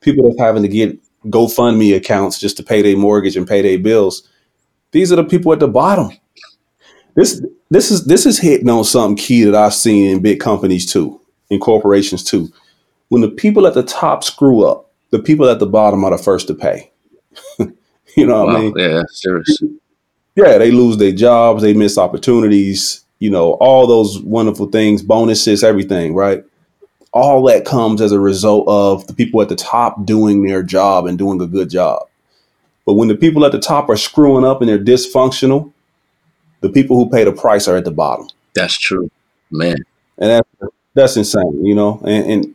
People 0.00 0.28
that's 0.28 0.40
having 0.40 0.62
to 0.62 0.68
get 0.68 0.98
GoFundMe 1.26 1.96
accounts 1.96 2.38
just 2.38 2.56
to 2.58 2.62
pay 2.62 2.82
their 2.82 2.96
mortgage 2.96 3.36
and 3.36 3.46
pay 3.46 3.62
their 3.62 3.78
bills. 3.78 4.28
These 4.92 5.12
are 5.12 5.16
the 5.16 5.24
people 5.24 5.52
at 5.52 5.60
the 5.60 5.68
bottom. 5.68 6.10
This 7.14 7.42
this 7.70 7.90
is 7.90 8.04
this 8.06 8.26
is 8.26 8.38
hitting 8.38 8.68
on 8.68 8.84
something 8.84 9.16
key 9.16 9.44
that 9.44 9.54
I've 9.54 9.74
seen 9.74 10.10
in 10.10 10.22
big 10.22 10.40
companies 10.40 10.86
too, 10.86 11.20
in 11.50 11.60
corporations 11.60 12.24
too. 12.24 12.52
When 13.08 13.22
the 13.22 13.28
people 13.28 13.66
at 13.66 13.74
the 13.74 13.82
top 13.82 14.24
screw 14.24 14.64
up, 14.64 14.90
the 15.10 15.18
people 15.18 15.48
at 15.48 15.58
the 15.58 15.66
bottom 15.66 16.04
are 16.04 16.16
the 16.16 16.22
first 16.22 16.46
to 16.48 16.54
pay. 16.54 16.90
you 17.58 18.26
know 18.26 18.44
what 18.44 18.48
wow, 18.48 18.56
I 18.56 18.60
mean? 18.60 18.74
Yeah, 18.76 19.02
seriously. 19.10 19.76
Yeah, 20.36 20.58
they 20.58 20.70
lose 20.70 20.96
their 20.96 21.12
jobs, 21.12 21.62
they 21.62 21.74
miss 21.74 21.98
opportunities, 21.98 23.04
you 23.18 23.30
know, 23.30 23.54
all 23.54 23.86
those 23.86 24.20
wonderful 24.20 24.66
things, 24.66 25.02
bonuses, 25.02 25.64
everything, 25.64 26.14
right? 26.14 26.44
All 27.12 27.42
that 27.44 27.64
comes 27.64 28.00
as 28.00 28.12
a 28.12 28.20
result 28.20 28.66
of 28.68 29.06
the 29.08 29.12
people 29.12 29.42
at 29.42 29.48
the 29.48 29.56
top 29.56 30.04
doing 30.04 30.44
their 30.44 30.62
job 30.62 31.06
and 31.06 31.18
doing 31.18 31.40
a 31.40 31.46
good 31.46 31.68
job. 31.68 32.06
But 32.86 32.94
when 32.94 33.08
the 33.08 33.16
people 33.16 33.44
at 33.44 33.52
the 33.52 33.58
top 33.58 33.88
are 33.88 33.96
screwing 33.96 34.44
up 34.44 34.60
and 34.60 34.68
they're 34.68 34.78
dysfunctional, 34.78 35.72
the 36.60 36.68
people 36.68 36.96
who 36.96 37.10
pay 37.10 37.24
the 37.24 37.32
price 37.32 37.68
are 37.68 37.76
at 37.76 37.84
the 37.84 37.90
bottom. 37.90 38.28
That's 38.54 38.78
true, 38.78 39.10
man. 39.50 39.76
And 40.18 40.30
that's 40.30 40.72
that's 40.94 41.16
insane, 41.16 41.64
you 41.64 41.74
know. 41.74 42.00
And, 42.04 42.30
and 42.30 42.54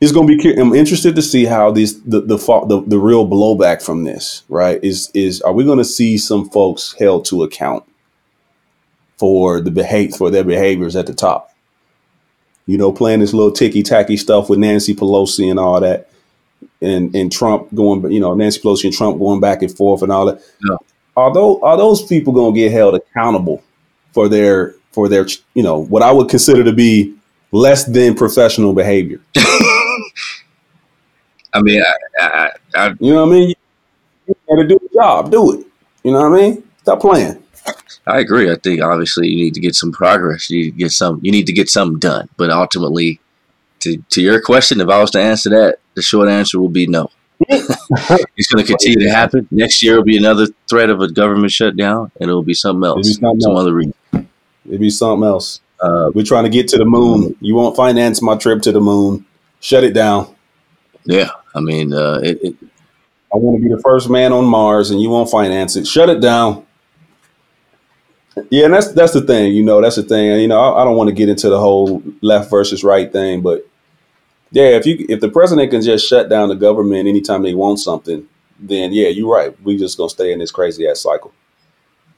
it's 0.00 0.12
going 0.12 0.26
to 0.26 0.36
be. 0.36 0.60
I'm 0.60 0.74
interested 0.74 1.14
to 1.16 1.22
see 1.22 1.44
how 1.44 1.70
these 1.70 2.02
the, 2.02 2.20
the 2.20 2.36
the 2.36 2.84
the 2.86 2.98
real 2.98 3.28
blowback 3.28 3.82
from 3.82 4.04
this, 4.04 4.42
right? 4.48 4.82
Is 4.82 5.10
is 5.14 5.40
are 5.42 5.52
we 5.52 5.64
going 5.64 5.78
to 5.78 5.84
see 5.84 6.18
some 6.18 6.48
folks 6.48 6.94
held 6.98 7.24
to 7.26 7.42
account 7.42 7.84
for 9.18 9.60
the 9.60 9.70
behavior 9.70 10.16
for 10.16 10.30
their 10.30 10.44
behaviors 10.44 10.96
at 10.96 11.06
the 11.06 11.14
top? 11.14 11.54
You 12.66 12.78
know, 12.78 12.92
playing 12.92 13.20
this 13.20 13.34
little 13.34 13.52
ticky 13.52 13.82
tacky 13.82 14.16
stuff 14.16 14.48
with 14.48 14.58
Nancy 14.58 14.94
Pelosi 14.94 15.50
and 15.50 15.60
all 15.60 15.80
that, 15.80 16.08
and 16.80 17.14
and 17.14 17.30
Trump 17.30 17.72
going, 17.74 18.10
you 18.10 18.20
know, 18.20 18.34
Nancy 18.34 18.60
Pelosi 18.60 18.84
and 18.84 18.94
Trump 18.94 19.18
going 19.18 19.40
back 19.40 19.62
and 19.62 19.76
forth 19.76 20.02
and 20.02 20.10
all 20.10 20.26
that. 20.26 20.40
Yeah 20.66 20.76
are 21.16 21.32
those 21.32 21.60
are 21.62 21.76
those 21.76 22.02
people 22.02 22.32
going 22.32 22.54
to 22.54 22.60
get 22.60 22.72
held 22.72 22.94
accountable 22.94 23.62
for 24.12 24.28
their 24.28 24.74
for 24.92 25.08
their 25.08 25.26
you 25.54 25.62
know 25.62 25.78
what 25.78 26.02
I 26.02 26.12
would 26.12 26.28
consider 26.28 26.64
to 26.64 26.72
be 26.72 27.14
less 27.52 27.84
than 27.84 28.14
professional 28.14 28.72
behavior? 28.72 29.20
I 31.52 31.62
mean, 31.62 31.82
I, 31.82 31.94
I, 32.24 32.50
I, 32.74 32.88
you 33.00 33.12
know 33.12 33.26
what 33.26 33.32
I 33.32 33.38
mean. 33.38 33.54
You 34.26 34.34
got 34.48 34.62
to 34.62 34.68
do 34.68 34.76
a 34.76 34.94
job, 34.94 35.30
do 35.32 35.52
it. 35.52 35.66
You 36.04 36.12
know 36.12 36.30
what 36.30 36.38
I 36.38 36.42
mean? 36.42 36.62
Stop 36.78 37.00
playing. 37.00 37.42
I 38.06 38.20
agree. 38.20 38.50
I 38.50 38.56
think 38.56 38.80
obviously 38.80 39.28
you 39.28 39.36
need 39.36 39.54
to 39.54 39.60
get 39.60 39.74
some 39.74 39.92
progress. 39.92 40.48
You 40.48 40.64
need 40.64 40.70
to 40.70 40.76
get 40.76 40.92
some. 40.92 41.20
You 41.22 41.32
need 41.32 41.46
to 41.46 41.52
get 41.52 41.68
something 41.68 41.98
done. 41.98 42.28
But 42.36 42.50
ultimately, 42.50 43.20
to 43.80 43.96
to 44.10 44.22
your 44.22 44.40
question, 44.40 44.80
if 44.80 44.88
I 44.88 45.00
was 45.00 45.10
to 45.12 45.20
answer 45.20 45.50
that, 45.50 45.78
the 45.94 46.02
short 46.02 46.28
answer 46.28 46.60
will 46.60 46.68
be 46.68 46.86
no. 46.86 47.10
It's 47.48 48.52
going 48.52 48.64
to 48.64 48.70
continue 48.70 49.00
to 49.06 49.10
happen. 49.10 49.48
Next 49.50 49.82
year 49.82 49.96
will 49.96 50.04
be 50.04 50.16
another 50.16 50.46
threat 50.68 50.90
of 50.90 51.00
a 51.00 51.10
government 51.10 51.52
shutdown, 51.52 52.12
and 52.20 52.28
it'll 52.28 52.42
be 52.42 52.54
something 52.54 52.86
else, 52.86 53.06
be 53.06 53.14
something 53.14 53.40
some 53.40 53.52
else. 53.52 53.60
other 53.60 53.74
reason. 53.74 53.94
It'll 54.12 54.78
be 54.78 54.90
something 54.90 55.26
else. 55.26 55.60
Uh, 55.80 56.10
We're 56.14 56.24
trying 56.24 56.44
to 56.44 56.50
get 56.50 56.68
to 56.68 56.78
the 56.78 56.84
moon. 56.84 57.34
You 57.40 57.54
won't 57.54 57.76
finance 57.76 58.20
my 58.20 58.36
trip 58.36 58.60
to 58.62 58.72
the 58.72 58.80
moon. 58.80 59.24
Shut 59.60 59.84
it 59.84 59.94
down. 59.94 60.34
Yeah, 61.04 61.30
I 61.54 61.60
mean, 61.60 61.94
uh, 61.94 62.20
it, 62.22 62.38
it, 62.42 62.56
I 63.32 63.36
want 63.38 63.62
to 63.62 63.68
be 63.68 63.74
the 63.74 63.80
first 63.80 64.10
man 64.10 64.32
on 64.32 64.44
Mars, 64.44 64.90
and 64.90 65.00
you 65.00 65.08
won't 65.08 65.30
finance 65.30 65.76
it. 65.76 65.86
Shut 65.86 66.10
it 66.10 66.20
down. 66.20 66.66
Yeah, 68.50 68.66
and 68.66 68.74
that's 68.74 68.92
that's 68.92 69.12
the 69.12 69.22
thing. 69.22 69.54
You 69.54 69.62
know, 69.62 69.80
that's 69.80 69.96
the 69.96 70.02
thing. 70.02 70.38
You 70.40 70.48
know, 70.48 70.60
I, 70.60 70.82
I 70.82 70.84
don't 70.84 70.96
want 70.96 71.08
to 71.08 71.14
get 71.14 71.28
into 71.28 71.48
the 71.48 71.58
whole 71.58 72.02
left 72.20 72.50
versus 72.50 72.84
right 72.84 73.10
thing, 73.10 73.40
but 73.40 73.66
yeah, 74.52 74.76
if 74.76 74.86
you 74.86 75.06
if 75.08 75.20
the 75.20 75.28
president 75.28 75.70
can 75.70 75.82
just 75.82 76.08
shut 76.08 76.28
down 76.28 76.48
the 76.48 76.54
government 76.56 77.08
anytime 77.08 77.42
they 77.42 77.54
want 77.54 77.78
something, 77.78 78.28
then 78.58 78.92
yeah, 78.92 79.08
you're 79.08 79.32
right. 79.32 79.54
We 79.62 79.76
just 79.76 79.96
gonna 79.96 80.10
stay 80.10 80.32
in 80.32 80.40
this 80.40 80.50
crazy 80.50 80.88
ass 80.88 81.00
cycle. 81.00 81.32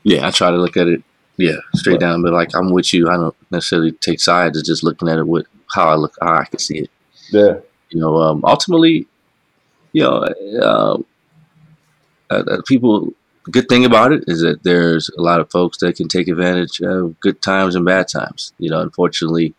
Yeah, 0.02 0.26
I 0.26 0.30
try 0.30 0.50
to 0.50 0.56
look 0.56 0.76
at 0.76 0.88
it, 0.88 1.02
yeah, 1.36 1.58
straight 1.74 2.00
down. 2.00 2.22
But 2.22 2.32
like 2.32 2.54
I'm 2.54 2.72
with 2.72 2.92
you. 2.94 3.08
I 3.08 3.16
don't 3.16 3.36
necessarily 3.50 3.92
take 3.92 4.20
sides. 4.20 4.58
It's 4.58 4.68
just 4.68 4.82
looking 4.82 5.08
at 5.08 5.18
it 5.18 5.26
with 5.26 5.46
how 5.74 5.88
I 5.88 5.94
look, 5.94 6.14
how 6.20 6.36
I 6.38 6.44
can 6.44 6.58
see 6.58 6.78
it. 6.78 6.90
Yeah. 7.30 7.58
You 7.90 8.00
know, 8.00 8.16
um, 8.16 8.42
ultimately, 8.44 9.06
you 9.92 10.02
know, 10.02 10.24
uh, 10.60 10.98
uh, 12.30 12.42
uh, 12.50 12.62
people. 12.66 13.12
Good 13.50 13.68
thing 13.68 13.84
about 13.84 14.12
it 14.12 14.22
is 14.28 14.40
that 14.42 14.62
there's 14.62 15.10
a 15.18 15.20
lot 15.20 15.40
of 15.40 15.50
folks 15.50 15.78
that 15.78 15.96
can 15.96 16.06
take 16.06 16.28
advantage 16.28 16.80
of 16.80 17.18
good 17.18 17.42
times 17.42 17.74
and 17.74 17.84
bad 17.84 18.06
times. 18.06 18.52
You 18.58 18.70
know, 18.70 18.78
unfortunately, 18.78 19.52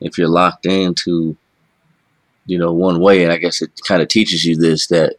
if 0.00 0.18
you're 0.18 0.28
locked 0.28 0.66
into, 0.66 1.36
you 2.50 2.58
know, 2.58 2.72
one 2.72 3.00
way, 3.00 3.22
and 3.22 3.32
I 3.32 3.36
guess 3.36 3.62
it 3.62 3.70
kind 3.86 4.02
of 4.02 4.08
teaches 4.08 4.44
you 4.44 4.56
this 4.56 4.88
that 4.88 5.14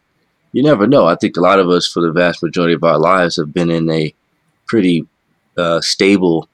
you 0.52 0.62
never 0.62 0.86
know. 0.86 1.06
I 1.06 1.16
think 1.16 1.38
a 1.38 1.40
lot 1.40 1.58
of 1.58 1.70
us, 1.70 1.88
for 1.88 2.02
the 2.02 2.12
vast 2.12 2.42
majority 2.42 2.74
of 2.74 2.84
our 2.84 2.98
lives, 2.98 3.36
have 3.36 3.54
been 3.54 3.70
in 3.70 3.90
a 3.90 4.14
pretty 4.66 5.06
uh, 5.56 5.80
stable 5.80 6.46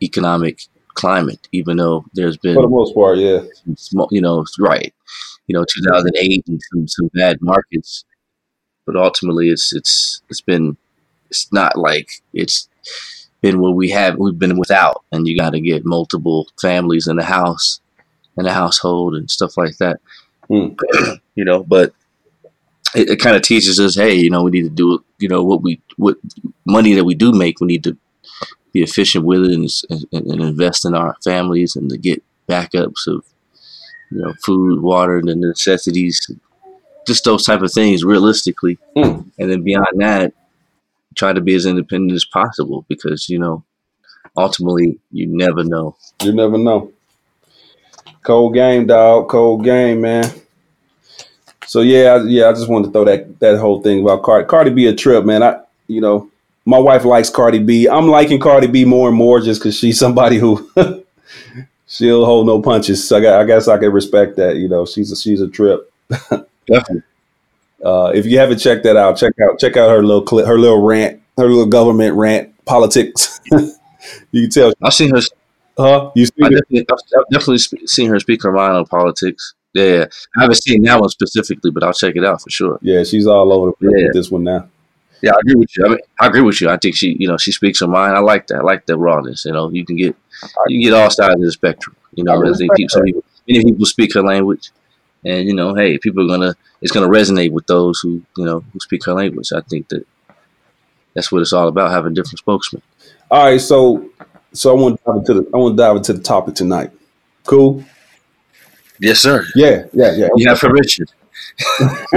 economic 0.00 0.60
climate, 0.94 1.48
even 1.50 1.76
though 1.76 2.04
there's 2.14 2.36
been 2.36 2.54
for 2.54 2.62
the 2.62 2.68
most 2.68 2.94
part, 2.94 3.18
yeah, 3.18 3.40
small, 3.76 4.08
you 4.12 4.20
know, 4.20 4.44
right, 4.60 4.94
you 5.48 5.54
know, 5.54 5.64
2008 5.64 6.44
and 6.46 6.60
some 6.70 6.86
some 6.86 7.10
bad 7.14 7.38
markets, 7.42 8.04
but 8.86 8.94
ultimately, 8.94 9.48
it's 9.48 9.74
it's 9.74 10.22
it's 10.30 10.40
been 10.40 10.76
it's 11.30 11.52
not 11.52 11.76
like 11.76 12.08
it's 12.32 12.68
been 13.40 13.58
what 13.58 13.74
we 13.74 13.90
have 13.90 14.18
we've 14.18 14.38
been 14.38 14.56
without, 14.56 15.02
and 15.10 15.26
you 15.26 15.36
got 15.36 15.50
to 15.50 15.60
get 15.60 15.84
multiple 15.84 16.48
families 16.60 17.08
in 17.08 17.16
the 17.16 17.24
house, 17.24 17.80
in 18.36 18.44
the 18.44 18.52
household, 18.52 19.14
and 19.14 19.30
stuff 19.30 19.56
like 19.56 19.76
that. 19.78 20.00
Mm. 20.50 20.76
you 21.34 21.44
know, 21.44 21.62
but 21.62 21.94
it, 22.94 23.10
it 23.10 23.20
kind 23.20 23.36
of 23.36 23.42
teaches 23.42 23.80
us, 23.80 23.94
hey, 23.94 24.14
you 24.14 24.30
know, 24.30 24.42
we 24.42 24.50
need 24.50 24.64
to 24.64 24.70
do, 24.70 25.04
you 25.18 25.28
know, 25.28 25.42
what 25.42 25.62
we 25.62 25.80
what 25.96 26.16
money 26.66 26.94
that 26.94 27.04
we 27.04 27.14
do 27.14 27.32
make, 27.32 27.60
we 27.60 27.66
need 27.66 27.84
to 27.84 27.96
be 28.72 28.82
efficient 28.82 29.24
with 29.24 29.44
it 29.44 29.52
and, 29.52 29.68
and, 30.12 30.26
and 30.26 30.42
invest 30.42 30.84
in 30.84 30.94
our 30.94 31.16
families 31.22 31.76
and 31.76 31.90
to 31.90 31.98
get 31.98 32.22
backups 32.48 33.06
of, 33.06 33.24
you 34.10 34.18
know, 34.18 34.32
food, 34.44 34.80
water, 34.80 35.18
and 35.18 35.28
the 35.28 35.36
necessities, 35.36 36.30
just 37.06 37.24
those 37.24 37.44
type 37.44 37.60
of 37.60 37.72
things 37.72 38.04
realistically. 38.04 38.78
Mm. 38.96 39.30
And 39.38 39.50
then 39.50 39.62
beyond 39.62 40.00
that, 40.00 40.32
try 41.14 41.32
to 41.32 41.40
be 41.40 41.54
as 41.54 41.66
independent 41.66 42.12
as 42.12 42.24
possible 42.24 42.84
because 42.88 43.28
you 43.28 43.38
know 43.38 43.64
ultimately 44.36 44.98
you 45.10 45.26
never 45.26 45.64
know 45.64 45.96
you 46.22 46.32
never 46.32 46.58
know 46.58 46.90
cold 48.22 48.54
game 48.54 48.86
dog 48.86 49.28
cold 49.28 49.64
game 49.64 50.00
man 50.00 50.24
so 51.66 51.80
yeah 51.80 52.22
yeah 52.24 52.48
i 52.48 52.52
just 52.52 52.68
wanted 52.68 52.86
to 52.86 52.92
throw 52.92 53.04
that 53.04 53.38
that 53.40 53.58
whole 53.58 53.82
thing 53.82 54.02
about 54.02 54.22
cardi 54.22 54.46
cardi 54.46 54.70
b 54.70 54.86
a 54.86 54.94
trip 54.94 55.24
man 55.24 55.42
i 55.42 55.60
you 55.88 56.00
know 56.00 56.30
my 56.64 56.78
wife 56.78 57.04
likes 57.04 57.30
cardi 57.30 57.58
b 57.58 57.88
i'm 57.88 58.08
liking 58.08 58.38
cardi 58.40 58.66
b 58.66 58.84
more 58.84 59.08
and 59.08 59.16
more 59.16 59.40
just 59.40 59.60
because 59.60 59.76
she's 59.76 59.98
somebody 59.98 60.38
who 60.38 60.70
she'll 61.86 62.24
hold 62.24 62.46
no 62.46 62.62
punches 62.62 63.06
so 63.06 63.18
I, 63.18 63.20
got, 63.20 63.40
I 63.40 63.44
guess 63.44 63.68
i 63.68 63.78
can 63.78 63.92
respect 63.92 64.36
that 64.36 64.56
you 64.56 64.68
know 64.68 64.86
she's 64.86 65.10
a 65.10 65.16
she's 65.16 65.40
a 65.40 65.48
trip 65.48 65.92
definitely 66.66 67.02
uh, 67.84 68.12
if 68.14 68.26
you 68.26 68.38
haven't 68.38 68.58
checked 68.58 68.84
that 68.84 68.96
out, 68.96 69.16
check 69.16 69.34
out 69.40 69.58
check 69.58 69.76
out 69.76 69.90
her 69.90 70.02
little 70.02 70.22
clip, 70.22 70.46
her 70.46 70.58
little 70.58 70.80
rant, 70.80 71.20
her 71.36 71.48
little 71.48 71.66
government 71.66 72.16
rant, 72.16 72.52
politics. 72.64 73.40
you 74.30 74.42
can 74.42 74.50
tell. 74.50 74.72
I've 74.82 74.94
seen 74.94 75.10
her. 75.14 75.20
Huh? 75.76 76.10
You? 76.14 76.26
I've 76.42 76.50
definitely, 76.50 76.86
I've 76.90 77.28
definitely 77.30 77.58
seen 77.86 78.10
her 78.10 78.20
speak 78.20 78.42
her 78.42 78.52
mind 78.52 78.76
on 78.76 78.86
politics. 78.86 79.54
Yeah, 79.74 80.04
I 80.36 80.42
haven't 80.42 80.56
seen 80.56 80.82
that 80.82 81.00
one 81.00 81.08
specifically, 81.08 81.70
but 81.70 81.82
I'll 81.82 81.94
check 81.94 82.14
it 82.16 82.24
out 82.24 82.42
for 82.42 82.50
sure. 82.50 82.78
Yeah, 82.82 83.04
she's 83.04 83.26
all 83.26 83.52
over 83.52 83.70
the 83.70 83.72
place 83.72 83.92
yeah. 83.96 84.04
with 84.06 84.14
this 84.14 84.30
one 84.30 84.44
now. 84.44 84.68
Yeah, 85.22 85.30
I 85.30 85.38
agree 85.40 85.54
with 85.54 85.76
you. 85.76 85.86
I 85.86 85.88
mean, 85.88 85.98
I 86.20 86.26
agree 86.26 86.40
with 86.42 86.60
you. 86.60 86.68
I 86.68 86.76
think 86.76 86.96
she, 86.96 87.16
you 87.18 87.28
know, 87.28 87.38
she 87.38 87.52
speaks 87.52 87.80
her 87.80 87.86
mind. 87.86 88.14
I 88.14 88.18
like 88.18 88.48
that. 88.48 88.58
I 88.58 88.62
like 88.62 88.86
that 88.86 88.98
rawness. 88.98 89.44
You 89.44 89.52
know, 89.52 89.70
you 89.70 89.86
can 89.86 89.96
get, 89.96 90.16
you 90.66 90.78
can 90.78 90.90
get 90.90 90.94
all 90.94 91.10
sides 91.10 91.36
of 91.36 91.40
the 91.40 91.52
spectrum. 91.52 91.96
You 92.14 92.24
know, 92.24 92.42
I 92.42 92.52
think 92.54 92.74
people, 92.74 92.88
some 92.90 93.04
people, 93.04 93.24
many 93.48 93.64
people 93.64 93.86
speak 93.86 94.12
her 94.14 94.22
language, 94.22 94.70
and 95.24 95.46
you 95.46 95.54
know, 95.54 95.74
hey, 95.74 95.96
people 95.96 96.24
are 96.24 96.36
gonna 96.36 96.54
it's 96.82 96.92
gonna 96.92 97.08
resonate 97.08 97.52
with 97.52 97.66
those 97.66 98.00
who 98.00 98.22
you 98.36 98.44
know 98.44 98.64
who 98.72 98.80
speak 98.80 99.04
her 99.06 99.14
language. 99.14 99.52
I 99.52 99.62
think 99.62 99.88
that 99.88 100.04
that's 101.14 101.30
what 101.30 101.40
it's 101.40 101.52
all 101.52 101.68
about 101.68 101.92
having 101.92 102.14
different 102.14 102.40
spokesmen. 102.40 102.82
All 103.30 103.46
right, 103.46 103.60
so 103.60 104.10
so 104.52 104.70
I 104.70 104.80
want 104.80 104.98
to 104.98 105.04
dive 105.04 105.16
into 105.16 105.34
the 105.34 105.50
I 105.54 105.56
want 105.56 105.76
to 105.76 105.82
dive 105.82 105.96
into 105.96 106.12
the 106.12 106.22
topic 106.22 106.54
tonight. 106.54 106.90
Cool. 107.44 107.84
Yes, 109.00 109.20
sir. 109.20 109.44
Yeah, 109.56 109.86
yeah, 109.92 110.12
yeah. 110.12 110.28
You 110.36 110.48
have 110.48 110.60
permission. 110.60 111.06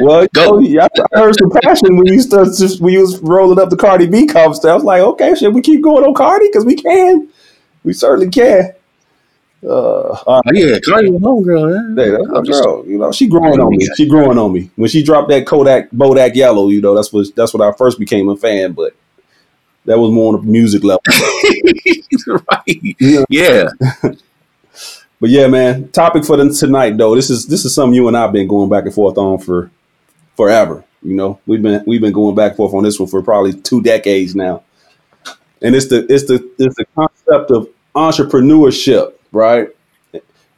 well, 0.00 0.26
Go. 0.32 0.58
You 0.58 0.78
know, 0.78 0.88
I 1.14 1.20
heard 1.20 1.36
some 1.38 1.50
passion 1.62 1.96
when 1.96 2.06
you 2.06 2.20
start 2.20 2.48
just 2.56 2.80
when 2.80 2.94
you 2.94 3.00
was 3.00 3.18
rolling 3.20 3.58
up 3.58 3.70
the 3.70 3.76
Cardi 3.76 4.06
B 4.06 4.26
cover. 4.26 4.54
I 4.68 4.74
was 4.74 4.84
like, 4.84 5.02
okay, 5.02 5.34
should 5.34 5.54
we 5.54 5.60
keep 5.60 5.82
going 5.82 6.04
on 6.04 6.14
Cardi? 6.14 6.46
Because 6.46 6.64
we 6.64 6.74
can. 6.74 7.28
We 7.84 7.92
certainly 7.92 8.30
can. 8.30 8.74
Uh, 9.62 10.16
uh, 10.26 10.40
yeah, 10.52 10.78
Cardi 10.84 11.10
was 11.10 11.20
homegirl. 11.20 11.96
Yeah, 11.98 12.16
that's 12.16 12.28
my 12.28 12.40
girl. 12.42 12.86
You 12.86 12.98
know, 12.98 13.12
she 13.12 13.28
growing 13.28 13.60
on 13.60 13.76
me. 13.76 13.86
She 13.96 14.08
growing 14.08 14.38
on 14.38 14.52
me. 14.52 14.70
When 14.76 14.88
she 14.88 15.02
dropped 15.02 15.28
that 15.28 15.46
Kodak 15.46 15.90
Bodak 15.90 16.34
Yellow, 16.34 16.68
you 16.68 16.80
know, 16.80 16.94
that's 16.94 17.12
what 17.12 17.26
that's 17.36 17.52
what 17.52 17.62
I 17.62 17.76
first 17.76 17.98
became 17.98 18.28
a 18.30 18.36
fan. 18.36 18.72
But 18.72 18.94
that 19.84 19.98
was 19.98 20.10
more 20.10 20.34
on 20.34 20.44
the 20.44 20.50
music 20.50 20.84
level. 20.84 21.02
right. 22.26 22.96
Yeah. 23.00 23.24
yeah. 23.28 23.68
but 25.20 25.30
yeah, 25.30 25.46
man. 25.46 25.88
Topic 25.90 26.24
for 26.24 26.36
the, 26.36 26.50
tonight, 26.50 26.96
though. 26.96 27.14
This 27.14 27.30
is 27.30 27.46
this 27.46 27.64
is 27.64 27.74
something 27.74 27.94
you 27.94 28.08
and 28.08 28.16
I've 28.16 28.32
been 28.32 28.48
going 28.48 28.70
back 28.70 28.84
and 28.84 28.94
forth 28.94 29.18
on 29.18 29.38
for 29.38 29.70
forever. 30.36 30.84
You 31.02 31.14
know, 31.14 31.40
we've 31.46 31.62
been 31.62 31.82
we've 31.86 32.00
been 32.00 32.12
going 32.12 32.34
back 32.34 32.50
and 32.50 32.56
forth 32.56 32.74
on 32.74 32.84
this 32.84 33.00
one 33.00 33.08
for 33.08 33.22
probably 33.22 33.54
two 33.54 33.82
decades 33.82 34.34
now. 34.34 34.62
And 35.62 35.74
it's 35.74 35.88
the 35.88 36.06
it's 36.12 36.26
the 36.26 36.34
it's 36.58 36.76
the 36.76 36.86
concept 36.94 37.50
of 37.50 37.68
entrepreneurship 37.94 39.14
right? 39.32 39.68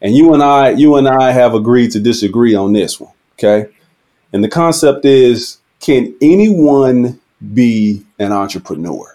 And 0.00 0.16
you 0.16 0.34
and 0.34 0.42
I, 0.42 0.70
you 0.70 0.96
and 0.96 1.08
I 1.08 1.30
have 1.30 1.54
agreed 1.54 1.92
to 1.92 2.00
disagree 2.00 2.54
on 2.54 2.72
this 2.72 3.00
one, 3.00 3.12
okay? 3.34 3.70
And 4.32 4.42
the 4.42 4.48
concept 4.48 5.04
is, 5.04 5.58
can 5.80 6.14
anyone 6.20 7.20
be 7.54 8.04
an 8.18 8.32
entrepreneur? 8.32 9.11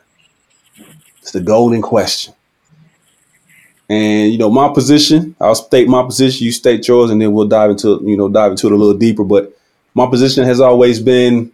It's 1.27 1.34
the 1.34 1.41
golden 1.41 1.81
question. 1.81 2.34
And 3.89 4.31
you 4.31 4.38
know, 4.38 4.50
my 4.50 4.74
position, 4.74 5.36
I'll 5.41 5.55
state 5.55 5.89
my 5.89 6.01
position, 6.05 6.46
you 6.46 6.53
state 6.53 6.88
yours, 6.88 7.12
and 7.12 7.22
then 7.22 7.34
we'll 7.34 7.50
dive 7.50 7.69
into, 7.69 8.01
you 8.05 8.15
know, 8.15 8.29
dive 8.29 8.51
into 8.51 8.67
it 8.67 8.72
a 8.72 8.77
little 8.77 8.98
deeper. 8.98 9.25
But 9.25 9.53
my 9.93 10.07
position 10.10 10.46
has 10.46 10.62
always 10.62 11.01
been 11.01 11.51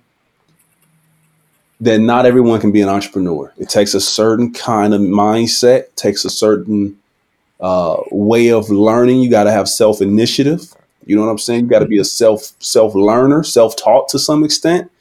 that 1.81 1.97
not 1.97 2.27
everyone 2.27 2.61
can 2.61 2.71
be 2.71 2.81
an 2.81 2.87
entrepreneur. 2.87 3.51
It 3.57 3.67
takes 3.67 3.95
a 3.95 3.99
certain 3.99 4.53
kind 4.53 4.93
of 4.93 5.01
mindset, 5.01 5.95
takes 5.95 6.23
a 6.23 6.29
certain 6.29 6.99
uh, 7.59 7.97
way 8.11 8.51
of 8.51 8.69
learning. 8.69 9.21
You 9.21 9.31
got 9.31 9.45
to 9.45 9.51
have 9.51 9.67
self 9.67 10.03
initiative. 10.03 10.71
You 11.03 11.15
know 11.15 11.23
what 11.23 11.31
I'm 11.31 11.39
saying? 11.39 11.61
You 11.61 11.67
got 11.71 11.79
to 11.79 11.87
be 11.87 11.97
a 11.97 12.05
self 12.05 12.51
self 12.59 12.93
learner, 12.93 13.43
self 13.43 13.75
taught 13.75 14.07
to 14.09 14.19
some 14.19 14.43
extent. 14.43 14.91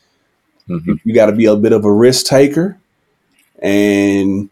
Mm-hmm. 0.67 0.95
You 1.05 1.15
got 1.15 1.27
to 1.27 1.33
be 1.33 1.45
a 1.45 1.57
bit 1.57 1.75
of 1.75 1.85
a 1.85 1.93
risk 1.93 2.25
taker, 2.25 2.79
and 3.59 4.49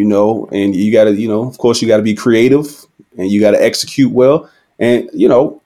you 0.00 0.06
know, 0.06 0.48
and 0.50 0.74
you 0.74 0.90
got 0.90 1.04
to, 1.04 1.14
you 1.14 1.28
know, 1.28 1.46
of 1.46 1.58
course, 1.58 1.82
you 1.82 1.86
got 1.86 1.98
to 1.98 2.02
be 2.02 2.14
creative 2.14 2.86
and 3.18 3.30
you 3.30 3.38
got 3.38 3.50
to 3.50 3.62
execute 3.62 4.10
well. 4.10 4.48
And 4.78 5.10
you 5.12 5.28
know, 5.28 5.60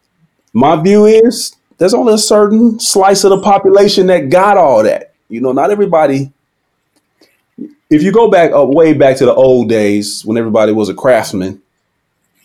my 0.52 0.74
view 0.82 1.06
is 1.06 1.54
there's 1.78 1.94
only 1.94 2.14
a 2.14 2.18
certain 2.18 2.80
slice 2.80 3.22
of 3.22 3.30
the 3.30 3.40
population 3.40 4.08
that 4.08 4.30
got 4.30 4.56
all 4.56 4.82
that. 4.82 5.14
You 5.28 5.40
know, 5.40 5.52
not 5.52 5.70
everybody. 5.70 6.32
If 7.88 8.02
you 8.02 8.10
go 8.10 8.28
back 8.28 8.50
uh, 8.52 8.64
way 8.66 8.92
back 8.92 9.18
to 9.18 9.24
the 9.24 9.34
old 9.34 9.68
days 9.68 10.24
when 10.24 10.36
everybody 10.36 10.72
was 10.72 10.88
a 10.88 10.94
craftsman, 10.94 11.62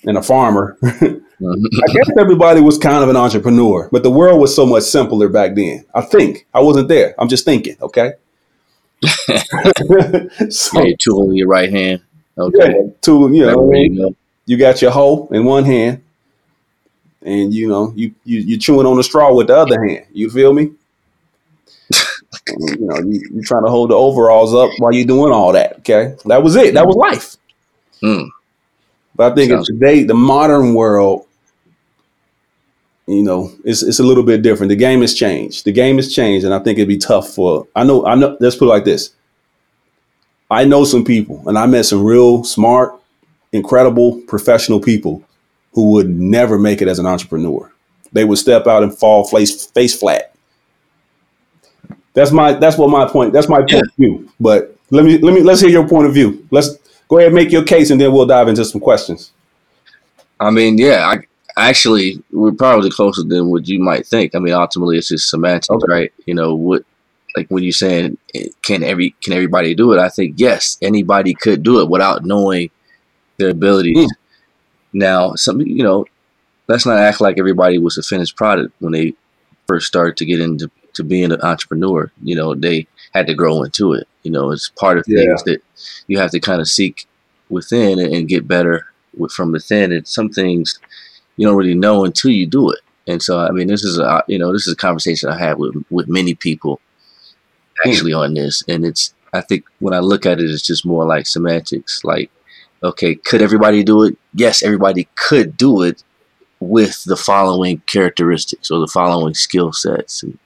and 0.06 0.16
a 0.16 0.22
farmer. 0.22 0.78
I 0.84 1.94
guess 1.94 2.10
everybody 2.18 2.62
was 2.62 2.78
kind 2.78 3.04
of 3.04 3.10
an 3.10 3.18
entrepreneur, 3.18 3.90
but 3.92 4.04
the 4.04 4.12
world 4.12 4.40
was 4.40 4.56
so 4.56 4.66
much 4.66 4.84
simpler 4.84 5.28
back 5.28 5.56
then. 5.56 5.86
I 5.94 6.02
think 6.02 6.46
I 6.54 6.62
wasn't 6.62 6.88
there. 6.88 7.16
I'm 7.18 7.28
just 7.28 7.46
thinking. 7.46 7.76
Okay. 7.82 8.14
so, 10.50 10.82
hey, 10.82 10.96
tool 11.00 11.30
in 11.30 11.36
your 11.36 11.48
right 11.48 11.72
hand. 11.72 12.02
Okay. 12.38 12.74
Yeah, 12.76 12.92
tool. 13.02 13.34
You 13.34 13.46
know, 13.46 13.72
you, 13.74 14.16
you 14.46 14.58
got 14.58 14.82
your 14.82 14.92
hoe 14.92 15.28
in 15.32 15.46
one 15.46 15.64
hand, 15.64 16.04
and 17.22 17.54
you 17.54 17.68
know 17.68 17.94
you 17.96 18.14
you 18.24 18.40
you 18.40 18.58
chewing 18.58 18.86
on 18.86 18.98
the 18.98 19.04
straw 19.04 19.34
with 19.34 19.48
the 19.48 19.56
other 19.56 19.82
hand. 19.84 20.06
You 20.12 20.30
feel 20.30 20.54
me? 20.54 20.72
you 22.48 22.78
know, 22.80 23.00
you, 23.00 23.30
you're 23.34 23.44
trying 23.44 23.64
to 23.64 23.70
hold 23.70 23.92
the 23.92 23.96
overalls 23.96 24.54
up 24.54 24.70
while 24.80 24.94
you're 24.94 25.06
doing 25.06 25.32
all 25.32 25.54
that. 25.54 25.80
Okay, 25.80 26.16
that 26.26 26.44
was 26.44 26.56
it. 26.56 26.74
That 26.74 26.88
was 26.88 26.96
life. 26.96 27.38
Mm. 28.02 28.30
But 29.16 29.32
I 29.32 29.36
think 29.36 29.52
in 29.52 29.64
today, 29.64 30.04
the 30.04 30.14
modern 30.14 30.74
world, 30.74 31.26
you 33.10 33.24
know, 33.24 33.52
it's 33.64 33.82
it's 33.82 34.00
a 34.00 34.04
little 34.04 34.24
bit 34.24 34.44
different. 34.44 34.70
The 34.70 34.76
game 34.76 35.02
has 35.02 35.16
changed. 35.16 35.66
The 35.66 35.72
game 35.72 35.96
has 35.96 36.14
changed, 36.14 36.46
and 36.46 36.54
I 36.54 36.60
think 36.60 36.78
it'd 36.78 36.88
be 36.88 36.98
tough 36.98 37.30
for. 37.30 37.68
I 37.76 37.84
know. 37.84 38.06
I 38.06 38.14
know. 38.14 38.38
Let's 38.40 38.56
put 38.56 38.66
it 38.66 38.70
like 38.70 38.86
this. 38.86 39.12
I 40.52 40.64
know 40.66 40.84
some 40.84 41.04
people, 41.04 41.48
and 41.48 41.58
I 41.58 41.66
met 41.66 41.86
some 41.86 42.04
real 42.04 42.44
smart, 42.44 42.94
incredible, 43.52 44.22
professional 44.28 44.80
people 44.80 45.24
who 45.74 45.92
would 45.92 46.10
never 46.10 46.60
make 46.60 46.82
it 46.82 46.88
as 46.88 47.00
an 47.00 47.06
entrepreneur. 47.06 47.72
They 48.12 48.26
would 48.26 48.38
step 48.38 48.68
out 48.68 48.84
and 48.84 48.96
fall 48.96 49.24
face 49.26 49.66
face 49.68 49.98
flat. 49.98 50.36
That's 52.14 52.32
my 52.32 52.54
that's 52.54 52.78
what 52.78 52.90
my 52.90 53.08
point. 53.08 53.34
That's 53.34 53.50
my 53.50 53.60
point 53.60 53.72
yeah. 53.72 53.80
of 53.80 53.96
view. 53.98 54.30
But 54.40 54.76
let 54.92 55.04
me 55.04 55.18
let 55.18 55.34
me 55.34 55.42
let's 55.42 55.62
hear 55.62 55.70
your 55.72 55.88
point 55.88 56.08
of 56.08 56.14
view. 56.14 56.48
Let's 56.52 56.78
go 57.08 57.18
ahead 57.18 57.28
and 57.28 57.36
make 57.36 57.52
your 57.52 57.64
case, 57.64 57.90
and 57.90 58.00
then 58.00 58.12
we'll 58.12 58.28
dive 58.28 58.48
into 58.48 58.66
some 58.66 58.82
questions. 58.82 59.32
I 60.40 60.52
mean, 60.52 60.78
yeah, 60.78 61.08
I 61.08 61.26
actually 61.60 62.22
we're 62.32 62.52
probably 62.52 62.90
closer 62.90 63.24
than 63.24 63.50
what 63.50 63.68
you 63.68 63.80
might 63.80 64.06
think. 64.06 64.36
I 64.36 64.40
mean, 64.40 64.54
ultimately, 64.54 64.98
it's 64.98 65.10
just 65.10 65.30
semantics, 65.30 65.70
okay. 65.70 65.86
right? 65.88 66.14
You 66.26 66.34
know 66.36 66.56
what? 66.56 66.84
Like 67.36 67.48
when 67.50 67.64
you're 67.64 67.72
saying, 67.72 68.18
can 68.64 68.84
every 68.84 69.12
can 69.22 69.34
everybody 69.34 69.76
do 69.76 69.94
it? 69.94 70.00
I 70.00 70.10
think 70.10 70.36
yes, 70.38 70.78
anybody 70.82 71.34
could 71.34 71.64
do 71.64 71.82
it 71.82 71.90
without 71.90 72.26
knowing 72.26 72.70
their 73.38 73.50
abilities. 73.50 74.12
Mm. 74.12 74.16
Now, 74.94 75.36
some 75.36 75.62
you 75.62 75.84
know, 75.84 76.06
let's 76.68 76.86
not 76.86 76.98
act 76.98 77.22
like 77.22 77.38
everybody 77.38 77.78
was 77.78 77.98
a 77.98 78.04
finished 78.04 78.36
product 78.36 78.74
when 78.80 78.94
they 78.94 79.14
first 79.68 79.88
started 79.88 80.18
to 80.18 80.26
get 80.26 80.40
into 80.40 80.72
to 80.94 81.04
being 81.04 81.32
an 81.32 81.42
entrepreneur. 81.42 82.12
You 82.24 82.36
know, 82.36 82.56
they 82.56 82.88
had 83.14 83.28
to 83.28 83.34
grow 83.34 83.64
into 83.64 83.94
it. 83.94 84.08
You 84.24 84.32
know, 84.32 84.52
it's 84.52 84.70
part 84.70 84.98
of 84.98 85.06
yeah. 85.08 85.22
things 85.22 85.44
that 85.44 85.62
you 86.08 86.18
have 86.18 86.32
to 86.32 86.40
kind 86.40 86.62
of 86.62 86.68
seek 86.68 87.08
within 87.50 88.00
and, 88.00 88.14
and 88.14 88.28
get 88.28 88.48
better 88.48 88.88
with, 89.18 89.32
from 89.32 89.52
within. 89.52 89.92
And 89.92 90.08
some 90.08 90.30
things 90.30 90.80
you 91.40 91.48
don't 91.48 91.56
really 91.56 91.74
know 91.74 92.04
until 92.04 92.32
you 92.32 92.46
do 92.46 92.70
it. 92.70 92.82
And 93.08 93.24
so, 93.24 93.40
I 93.40 93.52
mean, 93.52 93.68
this 93.68 93.86
is 93.86 93.98
a 93.98 94.24
you 94.28 94.38
know 94.38 94.52
this 94.52 94.68
is 94.68 94.74
a 94.74 94.76
conversation 94.76 95.30
I 95.30 95.40
have 95.40 95.58
with 95.58 95.74
with 95.90 96.10
many 96.10 96.36
people 96.36 96.82
hmm. 97.82 97.90
actually 97.90 98.12
on 98.12 98.34
this, 98.34 98.62
and 98.68 98.86
it's 98.86 99.14
I 99.32 99.40
think 99.40 99.64
when 99.80 99.94
I 99.94 100.00
look 100.00 100.26
at 100.26 100.42
it, 100.42 100.50
it's 100.50 100.68
just 100.68 100.86
more 100.86 101.06
like 101.06 101.28
semantics. 101.28 102.04
Like, 102.04 102.30
okay, 102.84 103.16
could 103.16 103.42
everybody 103.42 103.86
do 103.86 104.04
it? 104.04 104.18
Yes, 104.34 104.62
everybody 104.62 105.08
could 105.16 105.56
do 105.56 105.82
it 105.82 106.04
with 106.60 107.06
the 107.06 107.16
following 107.16 107.82
characteristics 107.88 108.70
or 108.70 108.82
the 108.82 108.92
following 108.94 109.34
skill 109.34 109.72
sets. 109.72 110.24
And 110.24 110.38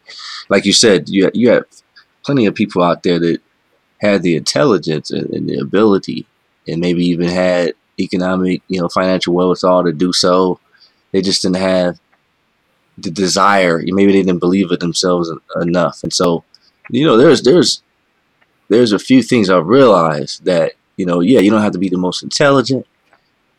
like 0.48 0.64
you 0.64 0.74
said, 0.74 1.10
you 1.10 1.32
you 1.34 1.50
have 1.50 1.66
plenty 2.24 2.46
of 2.46 2.54
people 2.54 2.84
out 2.84 3.02
there 3.02 3.18
that 3.18 3.40
had 4.00 4.22
the 4.22 4.36
intelligence 4.36 5.10
and, 5.10 5.28
and 5.32 5.50
the 5.50 5.58
ability, 5.58 6.28
and 6.68 6.80
maybe 6.80 7.04
even 7.08 7.30
had 7.30 7.74
economic, 8.00 8.62
you 8.68 8.80
know, 8.80 8.90
financial 8.90 9.34
wherewithal 9.34 9.86
to 9.86 9.92
do 9.92 10.14
so. 10.14 10.60
They 11.14 11.22
just 11.22 11.42
didn't 11.42 11.58
have 11.58 12.00
the 12.98 13.10
desire. 13.10 13.82
Maybe 13.86 14.12
they 14.12 14.24
didn't 14.24 14.40
believe 14.40 14.72
it 14.72 14.82
themselves 14.82 15.32
enough. 15.62 16.04
And 16.04 16.12
so, 16.12 16.44
you 16.90 17.06
know, 17.06 17.16
there's 17.16 17.44
there's 17.44 17.82
there's 18.68 18.92
a 18.92 19.00
few 19.00 19.24
things 19.24 19.50
I've 19.50 19.68
realized 19.68 20.44
that 20.44 20.74
you 20.98 21.06
know, 21.06 21.22
yeah, 21.22 21.40
you 21.40 21.50
don't 21.50 21.62
have 21.62 21.74
to 21.74 21.80
be 21.80 21.90
the 21.90 21.98
most 21.98 22.22
intelligent. 22.24 22.86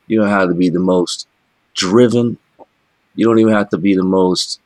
You 0.06 0.20
don't 0.20 0.28
have 0.28 0.48
to 0.48 0.54
be 0.54 0.68
the 0.68 0.80
most 0.80 1.26
driven. 1.74 2.38
You 3.14 3.26
don't 3.26 3.38
even 3.38 3.54
have 3.54 3.70
to 3.70 3.78
be 3.78 3.94
the 3.94 4.04
most, 4.04 4.60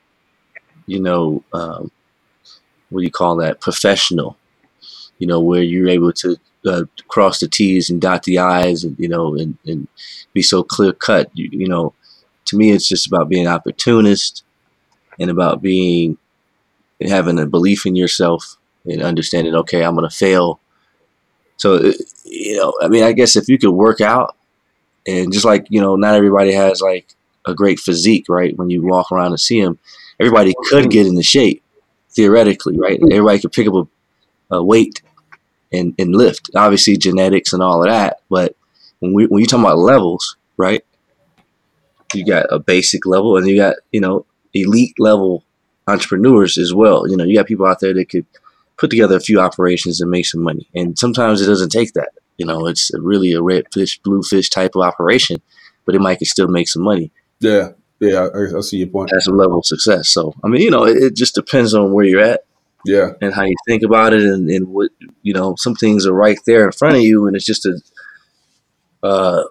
you 0.85 0.99
know, 0.99 1.43
um, 1.53 1.91
what 2.89 3.01
do 3.01 3.05
you 3.05 3.11
call 3.11 3.35
that? 3.37 3.61
Professional. 3.61 4.37
You 5.17 5.27
know, 5.27 5.39
where 5.39 5.61
you're 5.61 5.89
able 5.89 6.13
to 6.13 6.37
uh, 6.65 6.83
cross 7.07 7.39
the 7.39 7.47
T's 7.47 7.89
and 7.89 8.01
dot 8.01 8.23
the 8.23 8.39
I's, 8.39 8.83
and 8.83 8.97
you 8.99 9.07
know, 9.07 9.35
and, 9.35 9.57
and 9.65 9.87
be 10.33 10.41
so 10.41 10.63
clear 10.63 10.93
cut. 10.93 11.29
You, 11.33 11.49
you 11.51 11.67
know, 11.67 11.93
to 12.49 12.57
me, 12.57 12.71
it's 12.71 12.87
just 12.87 13.07
about 13.07 13.29
being 13.29 13.47
opportunist 13.47 14.43
and 15.19 15.29
about 15.29 15.61
being 15.61 16.17
having 17.01 17.39
a 17.39 17.45
belief 17.45 17.85
in 17.85 17.95
yourself 17.95 18.57
and 18.85 19.01
understanding. 19.01 19.55
Okay, 19.55 19.83
I'm 19.83 19.95
gonna 19.95 20.09
fail. 20.09 20.59
So 21.57 21.75
uh, 21.75 21.93
you 22.25 22.57
know, 22.57 22.73
I 22.81 22.87
mean, 22.87 23.03
I 23.03 23.13
guess 23.13 23.35
if 23.35 23.47
you 23.49 23.57
could 23.57 23.71
work 23.71 24.01
out 24.01 24.35
and 25.07 25.31
just 25.31 25.45
like 25.45 25.67
you 25.69 25.81
know, 25.81 25.95
not 25.95 26.15
everybody 26.15 26.51
has 26.53 26.81
like 26.81 27.15
a 27.45 27.53
great 27.53 27.79
physique, 27.79 28.25
right? 28.29 28.57
When 28.57 28.69
you 28.69 28.83
walk 28.83 29.11
around 29.11 29.31
and 29.31 29.39
see 29.39 29.61
them, 29.61 29.79
everybody 30.19 30.53
could 30.65 30.89
get 30.89 31.07
into 31.07 31.23
shape 31.23 31.63
theoretically, 32.11 32.77
right? 32.77 32.99
Everybody 33.11 33.39
could 33.39 33.51
pick 33.51 33.67
up 33.67 33.87
a, 34.51 34.55
a 34.55 34.63
weight 34.63 35.01
and, 35.71 35.93
and 35.99 36.15
lift. 36.15 36.49
Obviously, 36.55 36.97
genetics 36.97 37.53
and 37.53 37.61
all 37.61 37.83
of 37.83 37.89
that. 37.89 38.21
But 38.29 38.55
when 38.99 39.13
we 39.13 39.27
when 39.27 39.41
you 39.41 39.47
talk 39.47 39.59
about 39.59 39.77
levels, 39.77 40.35
right? 40.57 40.83
You 42.13 42.25
got 42.25 42.47
a 42.49 42.59
basic 42.59 43.05
level, 43.05 43.37
and 43.37 43.47
you 43.47 43.55
got 43.55 43.75
you 43.91 44.01
know 44.01 44.25
elite 44.53 44.95
level 44.99 45.43
entrepreneurs 45.87 46.57
as 46.57 46.73
well. 46.73 47.07
You 47.07 47.17
know, 47.17 47.23
you 47.23 47.35
got 47.35 47.47
people 47.47 47.65
out 47.65 47.79
there 47.79 47.93
that 47.93 48.09
could 48.09 48.25
put 48.77 48.89
together 48.89 49.17
a 49.17 49.21
few 49.21 49.39
operations 49.39 49.99
and 49.99 50.09
make 50.09 50.25
some 50.25 50.41
money. 50.41 50.69
And 50.73 50.97
sometimes 50.97 51.41
it 51.41 51.47
doesn't 51.47 51.71
take 51.71 51.93
that. 51.93 52.09
You 52.37 52.45
know, 52.45 52.67
it's 52.67 52.91
really 52.97 53.33
a 53.33 53.41
red 53.41 53.65
fish, 53.73 53.99
blue 53.99 54.23
fish 54.23 54.49
type 54.49 54.75
of 54.75 54.83
operation, 54.83 55.41
but 55.85 55.95
it 55.95 56.01
might 56.01 56.21
still 56.21 56.47
make 56.47 56.69
some 56.69 56.83
money. 56.83 57.11
Yeah, 57.41 57.71
yeah, 57.99 58.29
I, 58.33 58.57
I 58.57 58.61
see 58.61 58.77
your 58.77 58.87
point. 58.87 59.11
At 59.11 59.27
a 59.27 59.31
level 59.31 59.59
of 59.59 59.65
success. 59.65 60.09
So, 60.09 60.33
I 60.43 60.47
mean, 60.47 60.61
you 60.61 60.71
know, 60.71 60.85
it, 60.85 60.97
it, 60.97 61.15
just 61.15 61.35
depends 61.35 61.73
on 61.73 61.91
where 61.91 62.05
you're 62.05 62.21
at. 62.21 62.41
Yeah. 62.85 63.11
And 63.21 63.33
how 63.33 63.43
you 63.43 63.55
think 63.67 63.83
about 63.83 64.13
it, 64.13 64.23
and, 64.23 64.49
and 64.49 64.69
what 64.69 64.91
you 65.21 65.33
know, 65.33 65.55
some 65.57 65.75
things 65.75 66.05
are 66.05 66.13
right 66.13 66.39
there 66.45 66.65
in 66.65 66.71
front 66.71 66.95
of 66.95 67.01
you, 67.01 67.27
and 67.27 67.35
it's 67.35 67.45
just 67.45 67.65
a 67.65 67.77
uh, 69.03 69.43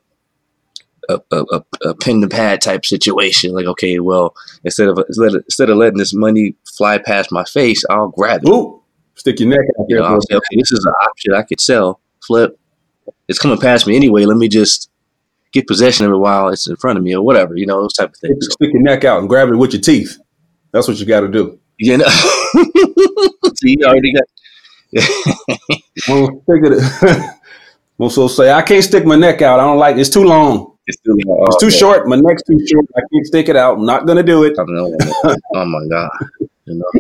a, 1.09 1.21
a, 1.31 1.63
a, 1.85 1.95
pen 1.95 2.21
to 2.21 2.29
pad 2.29 2.61
type 2.61 2.85
situation. 2.85 3.53
Like, 3.53 3.67
okay, 3.67 3.99
well, 3.99 4.35
instead 4.65 4.89
of 4.89 4.99
instead 5.09 5.71
of 5.71 5.77
letting 5.77 5.99
this 5.99 6.15
money 6.15 6.55
fly 6.77 6.99
past 6.99 7.33
my 7.33 7.45
face, 7.45 7.85
I'll 7.91 8.09
grab 8.09 8.43
it. 8.45 8.49
Ooh, 8.49 8.83
stick 9.15 9.41
your 9.41 9.49
neck 9.49 9.61
out 9.79 9.87
there. 9.89 9.99
You 9.99 10.03
know, 10.03 10.19
say, 10.29 10.37
okay, 10.37 10.57
this 10.57 10.73
is 10.73 10.85
an 10.85 10.93
option 11.03 11.35
I 11.35 11.43
could 11.43 11.61
sell, 11.61 12.01
flip. 12.27 12.59
It's 13.29 13.39
coming 13.39 13.59
past 13.59 13.87
me 13.87 13.97
anyway. 13.97 14.25
Let 14.25 14.37
me 14.37 14.49
just 14.49 14.91
get 15.53 15.67
possession 15.67 16.07
of 16.07 16.13
it 16.13 16.17
while 16.17 16.49
it's 16.49 16.69
in 16.69 16.77
front 16.77 16.99
of 16.99 17.05
me 17.05 17.15
or 17.15 17.23
whatever, 17.23 17.57
you 17.57 17.67
know, 17.67 17.81
those 17.81 17.95
type 17.95 18.11
of 18.11 18.17
things. 18.17 18.47
Stick 18.51 18.71
your 18.73 18.83
neck 18.83 19.05
out 19.05 19.21
and 19.21 19.29
grab 19.29 19.49
it 19.49 19.57
with 19.57 19.73
your 19.73 19.83
teeth. 19.83 20.19
That's 20.73 20.87
what 20.89 20.99
you 20.99 21.07
got 21.07 21.21
to 21.21 21.29
do. 21.29 21.59
You 21.79 21.99
know, 21.99 22.09
see, 23.57 23.77
you 23.79 23.87
already 23.87 24.13
got. 24.13 24.25
well, 26.09 26.43
stick 26.43 26.63
it. 26.65 27.35
Most 27.99 28.17
will 28.17 28.29
say, 28.29 28.53
I 28.53 28.63
can't 28.63 28.85
stick 28.85 29.05
my 29.05 29.17
neck 29.17 29.43
out. 29.43 29.59
I 29.59 29.65
don't 29.65 29.79
like 29.79 29.97
it. 29.97 30.01
It's 30.01 30.11
too 30.11 30.25
long. 30.25 30.78
It's 30.89 31.01
too, 31.03 31.19
long. 31.27 31.47
It's 31.49 31.61
too 31.61 31.71
short. 31.71 32.09
My 32.09 32.17
neck's 32.17 32.43
too 32.45 32.59
short. 32.67 32.87
I 32.97 33.01
can't 33.13 33.27
stick 33.27 33.51
it 33.51 33.57
out. 33.57 33.77
I'm 33.77 33.85
not 33.85 34.07
gonna 34.07 34.23
do 34.23 34.45
it. 34.45 34.55
oh 34.59 35.65
my 35.67 35.87
god. 35.91 36.11
You 36.65 36.83
know. 36.83 36.91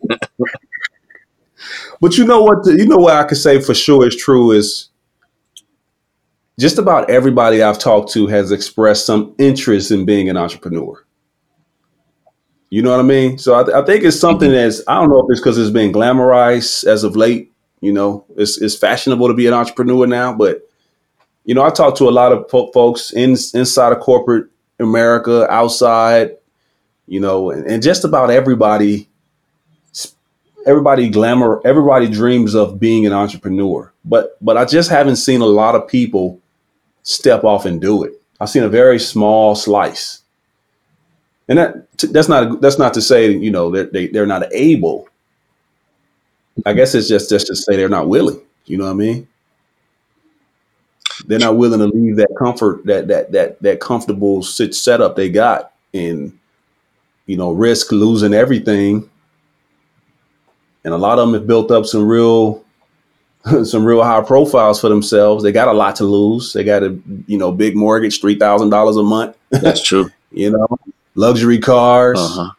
but 2.00 2.16
you 2.16 2.24
know 2.24 2.42
what? 2.42 2.64
The, 2.64 2.76
you 2.78 2.86
know 2.86 2.96
what 2.96 3.16
I 3.16 3.24
can 3.24 3.36
say 3.36 3.60
for 3.60 3.74
sure 3.74 4.08
is 4.08 4.16
true 4.16 4.52
is 4.52 4.88
just 6.58 6.78
about 6.78 7.10
everybody 7.10 7.62
I've 7.62 7.78
talked 7.78 8.12
to 8.12 8.26
has 8.28 8.50
expressed 8.50 9.04
some 9.04 9.34
interest 9.38 9.90
in 9.90 10.06
being 10.06 10.30
an 10.30 10.38
entrepreneur. 10.38 11.04
You 12.70 12.80
know 12.80 12.92
what 12.92 13.00
I 13.00 13.02
mean? 13.02 13.36
So 13.36 13.60
I, 13.60 13.64
th- 13.64 13.74
I 13.74 13.84
think 13.84 14.04
it's 14.04 14.18
something 14.18 14.48
mm-hmm. 14.48 14.56
that's 14.56 14.80
I 14.88 14.94
don't 14.94 15.10
know 15.10 15.18
if 15.18 15.26
it's 15.28 15.40
because 15.40 15.58
it's 15.58 15.70
been 15.70 15.92
glamorized 15.92 16.86
as 16.86 17.04
of 17.04 17.14
late. 17.14 17.52
You 17.82 17.92
know, 17.92 18.24
it's 18.38 18.58
it's 18.58 18.74
fashionable 18.74 19.28
to 19.28 19.34
be 19.34 19.46
an 19.46 19.52
entrepreneur 19.52 20.06
now, 20.06 20.32
but 20.32 20.62
you 21.44 21.54
know, 21.54 21.62
I 21.62 21.70
talk 21.70 21.96
to 21.96 22.08
a 22.08 22.10
lot 22.10 22.32
of 22.32 22.48
po- 22.48 22.70
folks 22.72 23.12
in 23.12 23.30
inside 23.54 23.92
of 23.92 24.00
corporate 24.00 24.46
America, 24.78 25.46
outside, 25.50 26.36
you 27.06 27.20
know, 27.20 27.50
and, 27.50 27.66
and 27.66 27.82
just 27.82 28.04
about 28.04 28.30
everybody 28.30 29.08
everybody 30.66 31.08
glamour 31.08 31.58
everybody 31.64 32.06
dreams 32.06 32.54
of 32.54 32.78
being 32.78 33.06
an 33.06 33.14
entrepreneur 33.14 33.90
but 34.04 34.36
but 34.42 34.58
i 34.58 34.64
just 34.66 34.90
haven't 34.90 35.16
seen 35.16 35.40
a 35.40 35.46
lot 35.46 35.74
of 35.74 35.88
people 35.88 36.38
step 37.02 37.44
off 37.44 37.64
and 37.64 37.80
do 37.80 38.02
it. 38.04 38.12
I've 38.40 38.50
seen 38.50 38.62
a 38.62 38.68
very 38.68 38.98
small 38.98 39.54
slice, 39.54 40.22
and 41.48 41.58
that 41.58 41.86
that's 42.12 42.28
not 42.28 42.60
that's 42.60 42.78
not 42.78 42.94
to 42.94 43.02
say 43.02 43.30
you 43.30 43.50
know 43.50 43.70
they're 43.70 43.86
they, 43.86 44.06
they're 44.08 44.26
not 44.26 44.44
able. 44.52 45.08
I 46.66 46.72
guess 46.72 46.94
it's 46.94 47.08
just 47.08 47.30
just 47.30 47.46
to 47.48 47.56
say 47.56 47.76
they're 47.76 47.88
not 47.88 48.08
willing. 48.08 48.40
You 48.66 48.78
know 48.78 48.84
what 48.84 48.92
I 48.92 48.94
mean? 48.94 49.28
They're 51.26 51.38
not 51.38 51.56
willing 51.56 51.80
to 51.80 51.86
leave 51.86 52.16
that 52.16 52.34
comfort 52.38 52.84
that 52.86 53.08
that 53.08 53.32
that 53.32 53.62
that 53.62 53.80
comfortable 53.80 54.42
sit 54.42 54.74
setup 54.74 55.16
they 55.16 55.28
got 55.28 55.72
and 55.92 56.36
you 57.26 57.36
know 57.36 57.52
risk 57.52 57.92
losing 57.92 58.34
everything. 58.34 59.08
And 60.84 60.94
a 60.94 60.98
lot 60.98 61.18
of 61.18 61.28
them 61.28 61.34
have 61.34 61.46
built 61.46 61.70
up 61.70 61.84
some 61.86 62.06
real 62.06 62.64
some 63.64 63.84
real 63.84 64.02
high 64.02 64.22
profiles 64.22 64.80
for 64.80 64.88
themselves. 64.88 65.42
They 65.42 65.52
got 65.52 65.68
a 65.68 65.72
lot 65.72 65.96
to 65.96 66.04
lose. 66.04 66.52
They 66.52 66.64
got 66.64 66.82
a 66.82 66.98
you 67.26 67.38
know 67.38 67.52
big 67.52 67.76
mortgage, 67.76 68.20
three 68.20 68.36
thousand 68.36 68.70
dollars 68.70 68.96
a 68.96 69.02
month. 69.02 69.36
That's 69.50 69.82
true. 69.82 70.10
you 70.32 70.50
know, 70.50 70.66
luxury 71.14 71.58
cars. 71.58 72.18
Uh-huh. 72.18 72.50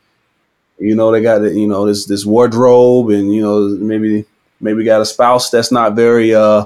You 0.79 0.95
know, 0.95 1.11
they 1.11 1.21
got 1.21 1.41
you 1.41 1.67
know 1.67 1.85
this 1.85 2.05
this 2.05 2.25
wardrobe, 2.25 3.09
and 3.09 3.33
you 3.33 3.41
know 3.41 3.67
maybe 3.67 4.25
maybe 4.59 4.83
got 4.83 5.01
a 5.01 5.05
spouse 5.05 5.49
that's 5.49 5.71
not 5.71 5.95
very 5.95 6.33
uh, 6.33 6.65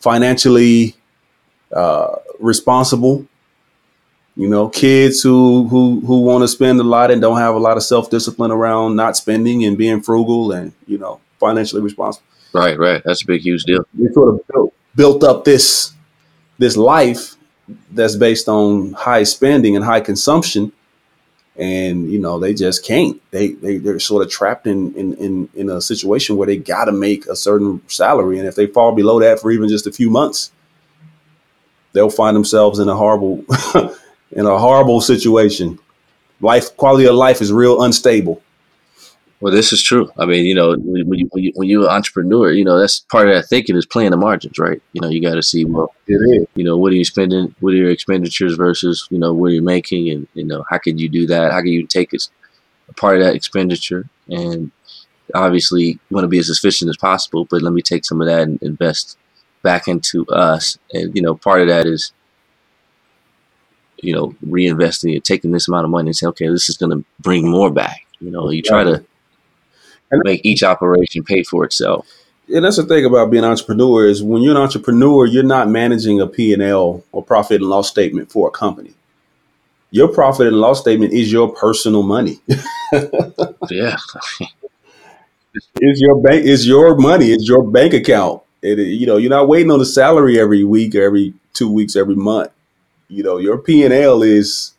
financially 0.00 0.94
uh, 1.74 2.16
responsible. 2.38 3.26
You 4.36 4.48
know, 4.48 4.68
kids 4.68 5.22
who 5.22 5.68
who 5.68 6.00
who 6.00 6.22
want 6.22 6.42
to 6.42 6.48
spend 6.48 6.80
a 6.80 6.84
lot 6.84 7.10
and 7.10 7.20
don't 7.20 7.38
have 7.38 7.54
a 7.54 7.58
lot 7.58 7.76
of 7.76 7.82
self 7.82 8.10
discipline 8.10 8.50
around 8.50 8.96
not 8.96 9.16
spending 9.16 9.64
and 9.64 9.78
being 9.78 10.02
frugal 10.02 10.52
and 10.52 10.72
you 10.86 10.98
know 10.98 11.20
financially 11.38 11.82
responsible. 11.82 12.26
Right, 12.52 12.78
right. 12.78 13.02
That's 13.04 13.22
a 13.22 13.26
big, 13.26 13.42
huge 13.42 13.64
deal. 13.64 13.84
They 13.94 14.12
sort 14.12 14.34
of 14.34 14.46
built, 14.46 14.74
built 14.94 15.24
up 15.24 15.44
this 15.44 15.92
this 16.58 16.76
life 16.76 17.34
that's 17.90 18.16
based 18.16 18.48
on 18.48 18.92
high 18.92 19.24
spending 19.24 19.76
and 19.76 19.84
high 19.84 20.00
consumption, 20.00 20.72
and 21.56 22.10
you 22.10 22.18
know 22.18 22.38
they 22.38 22.54
just 22.54 22.84
can't. 22.84 23.20
They 23.30 23.52
they 23.52 23.78
they're 23.78 23.98
sort 23.98 24.24
of 24.24 24.32
trapped 24.32 24.66
in 24.66 24.94
in 24.94 25.14
in, 25.14 25.48
in 25.54 25.70
a 25.70 25.80
situation 25.80 26.36
where 26.36 26.46
they 26.46 26.56
got 26.56 26.86
to 26.86 26.92
make 26.92 27.26
a 27.26 27.36
certain 27.36 27.82
salary, 27.88 28.38
and 28.38 28.48
if 28.48 28.54
they 28.54 28.66
fall 28.66 28.92
below 28.92 29.20
that 29.20 29.40
for 29.40 29.50
even 29.50 29.68
just 29.68 29.86
a 29.86 29.92
few 29.92 30.10
months, 30.10 30.52
they'll 31.94 32.10
find 32.10 32.36
themselves 32.36 32.78
in 32.78 32.88
a 32.88 32.94
horrible 32.94 33.44
in 34.32 34.44
a 34.44 34.58
horrible 34.58 35.00
situation. 35.00 35.78
Life 36.40 36.76
quality 36.76 37.06
of 37.06 37.14
life 37.14 37.40
is 37.40 37.52
real 37.52 37.82
unstable. 37.82 38.42
Well, 39.40 39.52
this 39.52 39.72
is 39.72 39.82
true. 39.82 40.10
I 40.18 40.26
mean, 40.26 40.46
you 40.46 40.54
know, 40.54 40.76
when 40.76 41.18
you, 41.18 41.28
when 41.30 41.44
you 41.44 41.52
when 41.54 41.68
you're 41.68 41.84
an 41.84 41.88
entrepreneur, 41.90 42.52
you 42.52 42.64
know 42.64 42.78
that's 42.78 43.00
part 43.00 43.28
of 43.28 43.34
that 43.34 43.48
thinking 43.48 43.76
is 43.76 43.86
playing 43.86 44.10
the 44.10 44.16
margins, 44.16 44.58
right? 44.58 44.80
You 44.92 45.00
know, 45.00 45.08
you 45.08 45.20
got 45.22 45.34
to 45.34 45.42
see 45.42 45.64
well, 45.64 45.94
It 46.06 46.14
is. 46.14 46.46
you 46.54 46.64
know, 46.64 46.76
what 46.76 46.92
are 46.92 46.96
you 46.96 47.04
spending? 47.04 47.54
What 47.60 47.74
are 47.74 47.76
your 47.76 47.90
expenditures 47.90 48.54
versus 48.54 49.06
you 49.10 49.18
know 49.18 49.32
what 49.32 49.52
you're 49.52 49.62
making, 49.62 50.10
and 50.10 50.26
you 50.34 50.44
know 50.44 50.64
how 50.70 50.78
can 50.78 50.98
you 50.98 51.08
do 51.08 51.26
that? 51.26 51.52
How 51.52 51.58
can 51.60 51.68
you 51.68 51.86
take 51.86 52.12
a, 52.12 52.18
a 52.88 52.92
part 52.94 53.16
of 53.16 53.22
that 53.24 53.34
expenditure 53.34 54.08
and 54.28 54.70
obviously 55.34 55.82
you 55.84 55.98
want 56.10 56.24
to 56.24 56.28
be 56.28 56.38
as 56.38 56.50
efficient 56.50 56.88
as 56.88 56.96
possible, 56.96 57.46
but 57.46 57.62
let 57.62 57.72
me 57.72 57.82
take 57.82 58.04
some 58.04 58.20
of 58.20 58.26
that 58.26 58.42
and 58.42 58.62
invest 58.62 59.16
back 59.64 59.88
into 59.88 60.24
us, 60.28 60.78
and 60.92 61.16
you 61.16 61.22
know 61.22 61.34
part 61.34 61.62
of 61.62 61.68
that 61.68 61.86
is 61.86 62.12
you 63.98 64.14
know 64.14 64.34
reinvesting 64.46 65.14
and 65.14 65.24
taking 65.24 65.50
this 65.50 65.66
amount 65.66 65.84
of 65.86 65.90
money 65.90 66.08
and 66.08 66.16
saying, 66.16 66.28
okay, 66.28 66.48
this 66.48 66.68
is 66.68 66.76
going 66.76 66.96
to 66.96 67.04
bring 67.18 67.50
more 67.50 67.70
back. 67.70 68.06
You 68.20 68.30
know, 68.30 68.50
you 68.50 68.62
try 68.62 68.84
to 68.84 69.04
make 70.22 70.44
each 70.44 70.62
operation 70.62 71.24
pay 71.24 71.42
for 71.42 71.64
itself. 71.64 72.06
And 72.52 72.64
that's 72.64 72.76
the 72.76 72.84
thing 72.84 73.04
about 73.04 73.30
being 73.30 73.44
an 73.44 73.50
entrepreneur 73.50 74.06
is 74.06 74.22
when 74.22 74.42
you're 74.42 74.54
an 74.54 74.62
entrepreneur, 74.62 75.26
you're 75.26 75.42
not 75.42 75.68
managing 75.68 76.20
a 76.20 76.26
P&L 76.26 77.02
or 77.10 77.22
profit 77.22 77.62
and 77.62 77.70
loss 77.70 77.88
statement 77.88 78.30
for 78.30 78.48
a 78.48 78.50
company. 78.50 78.94
Your 79.90 80.08
profit 80.08 80.48
and 80.48 80.56
loss 80.56 80.80
statement 80.80 81.12
is 81.14 81.32
your 81.32 81.52
personal 81.52 82.02
money. 82.02 82.40
Yeah, 83.70 83.96
It's 85.80 86.00
your 86.00 86.20
bank. 86.20 86.44
It's 86.46 86.66
your 86.66 86.96
money. 86.96 87.32
It's 87.32 87.48
your 87.48 87.68
bank 87.68 87.94
account. 87.94 88.42
It, 88.64 88.78
you 88.78 89.06
know, 89.06 89.18
you're 89.18 89.30
not 89.30 89.48
waiting 89.48 89.70
on 89.70 89.78
the 89.78 89.86
salary 89.86 90.40
every 90.40 90.64
week, 90.64 90.94
every 90.94 91.34
two 91.52 91.70
weeks, 91.70 91.96
every 91.96 92.16
month. 92.16 92.50
You 93.08 93.22
know, 93.22 93.38
your 93.38 93.58
P 93.58 93.84
and 93.84 93.94
L 93.94 94.22
is 94.22 94.72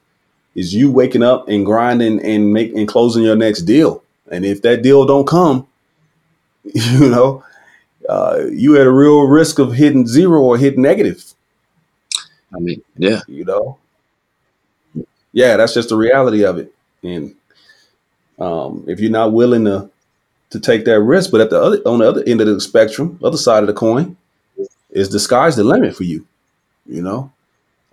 is 0.55 0.73
you 0.73 0.91
waking 0.91 1.23
up 1.23 1.47
and 1.49 1.65
grinding 1.65 2.25
and 2.25 2.53
make 2.53 2.73
and 2.75 2.87
closing 2.87 3.23
your 3.23 3.35
next 3.35 3.63
deal. 3.63 4.03
And 4.31 4.45
if 4.45 4.61
that 4.63 4.81
deal 4.81 5.05
don't 5.05 5.27
come, 5.27 5.67
you 6.63 7.09
know, 7.09 7.43
uh, 8.09 8.45
you 8.51 8.79
at 8.79 8.87
a 8.87 8.91
real 8.91 9.21
risk 9.23 9.59
of 9.59 9.73
hitting 9.73 10.07
zero 10.07 10.41
or 10.41 10.57
hitting 10.57 10.81
negative. 10.83 11.33
I 12.55 12.59
mean, 12.59 12.81
yeah, 12.97 13.21
You 13.27 13.45
know, 13.45 13.77
yeah, 15.33 15.57
that's 15.57 15.73
just 15.73 15.89
the 15.89 15.97
reality 15.97 16.45
of 16.45 16.57
it. 16.57 16.73
And 17.03 17.35
um, 18.39 18.85
if 18.87 18.99
you're 18.99 19.11
not 19.11 19.33
willing 19.33 19.65
to 19.65 19.89
to 20.51 20.59
take 20.59 20.85
that 20.85 21.01
risk, 21.01 21.31
but 21.31 21.41
at 21.41 21.49
the 21.49 21.61
other 21.61 21.77
on 21.85 21.99
the 21.99 22.07
other 22.07 22.23
end 22.25 22.41
of 22.41 22.47
the 22.47 22.59
spectrum, 22.61 23.19
other 23.23 23.37
side 23.37 23.63
of 23.63 23.67
the 23.67 23.73
coin, 23.73 24.15
is 24.91 25.09
the 25.09 25.19
sky's 25.19 25.55
the 25.55 25.63
limit 25.63 25.95
for 25.95 26.03
you. 26.03 26.25
You 26.85 27.01
know, 27.01 27.31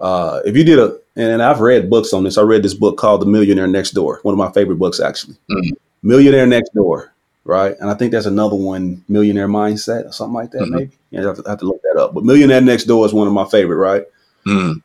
uh, 0.01 0.41
if 0.45 0.57
you 0.57 0.65
did 0.65 0.79
a 0.79 0.99
and 1.17 1.43
I've 1.43 1.61
read 1.61 1.91
books 1.91 2.13
on 2.13 2.25
this. 2.25 2.39
I 2.39 2.43
read 2.43 2.63
this 2.63 2.75
book 2.75 2.97
called 2.97 3.21
The 3.21 3.27
Millionaire 3.27 3.67
Next 3.67 3.91
Door, 3.91 4.21
one 4.23 4.33
of 4.33 4.39
my 4.39 4.51
favorite 4.53 4.79
books 4.79 5.01
actually. 5.01 5.37
Mhm. 5.51 5.73
Millionaire 6.03 6.47
Next 6.47 6.73
Door, 6.75 7.13
right? 7.45 7.77
And 7.81 7.91
I 7.91 7.95
think 7.95 8.13
that's 8.13 8.27
another 8.27 8.57
one, 8.57 9.05
Millionaire 9.09 9.49
Mindset 9.49 10.07
or 10.07 10.13
something 10.13 10.35
like 10.35 10.51
that. 10.53 10.63
Mhm. 10.63 10.71
Maybe 10.71 10.91
yeah, 11.11 11.21
I 11.21 11.27
have, 11.27 11.37
to, 11.37 11.43
I 11.47 11.51
have 11.51 11.59
to 11.61 11.67
look 11.67 11.83
that 11.83 12.01
up. 12.01 12.15
But 12.15 12.25
Millionaire 12.25 12.61
Next 12.61 12.85
Door 12.85 13.07
is 13.07 13.13
one 13.13 13.27
of 13.27 13.35
my 13.35 13.45
favorite, 13.45 13.77
right? 13.77 14.05
Mm, 14.47 14.83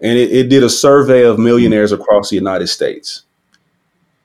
and 0.00 0.18
it, 0.18 0.32
it 0.32 0.48
did 0.48 0.62
a 0.62 0.70
survey 0.70 1.24
of 1.24 1.38
millionaires 1.38 1.92
across 1.92 2.30
the 2.30 2.36
United 2.36 2.68
States. 2.68 3.22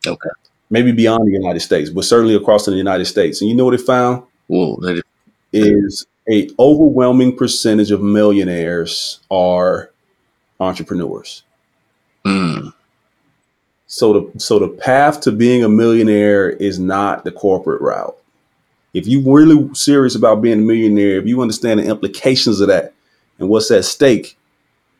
Okay. 0.07 0.29
Maybe 0.69 0.91
beyond 0.91 1.27
the 1.27 1.31
United 1.31 1.61
States, 1.61 1.89
but 1.89 2.05
certainly 2.05 2.35
across 2.35 2.65
the 2.65 2.73
United 2.73 3.05
States. 3.05 3.41
And 3.41 3.49
you 3.49 3.55
know 3.55 3.65
what 3.65 3.73
it 3.73 3.81
found 3.81 4.23
whoa, 4.47 4.77
that 4.81 5.03
is 5.51 6.05
a 6.29 6.49
overwhelming 6.59 7.35
percentage 7.35 7.91
of 7.91 8.01
millionaires 8.01 9.19
are 9.31 9.91
entrepreneurs. 10.59 11.43
mm, 12.25 12.73
So 13.87 14.13
the 14.13 14.39
so 14.39 14.59
the 14.59 14.67
path 14.67 15.21
to 15.21 15.31
being 15.31 15.63
a 15.63 15.69
millionaire 15.69 16.49
is 16.49 16.77
not 16.77 17.23
the 17.23 17.31
corporate 17.31 17.81
route. 17.81 18.15
If 18.93 19.07
you're 19.07 19.21
really 19.21 19.73
serious 19.73 20.15
about 20.15 20.41
being 20.41 20.59
a 20.59 20.63
millionaire, 20.63 21.19
if 21.19 21.27
you 21.27 21.41
understand 21.41 21.79
the 21.79 21.85
implications 21.85 22.59
of 22.59 22.67
that 22.67 22.93
and 23.39 23.49
what's 23.49 23.71
at 23.71 23.85
stake, 23.85 24.37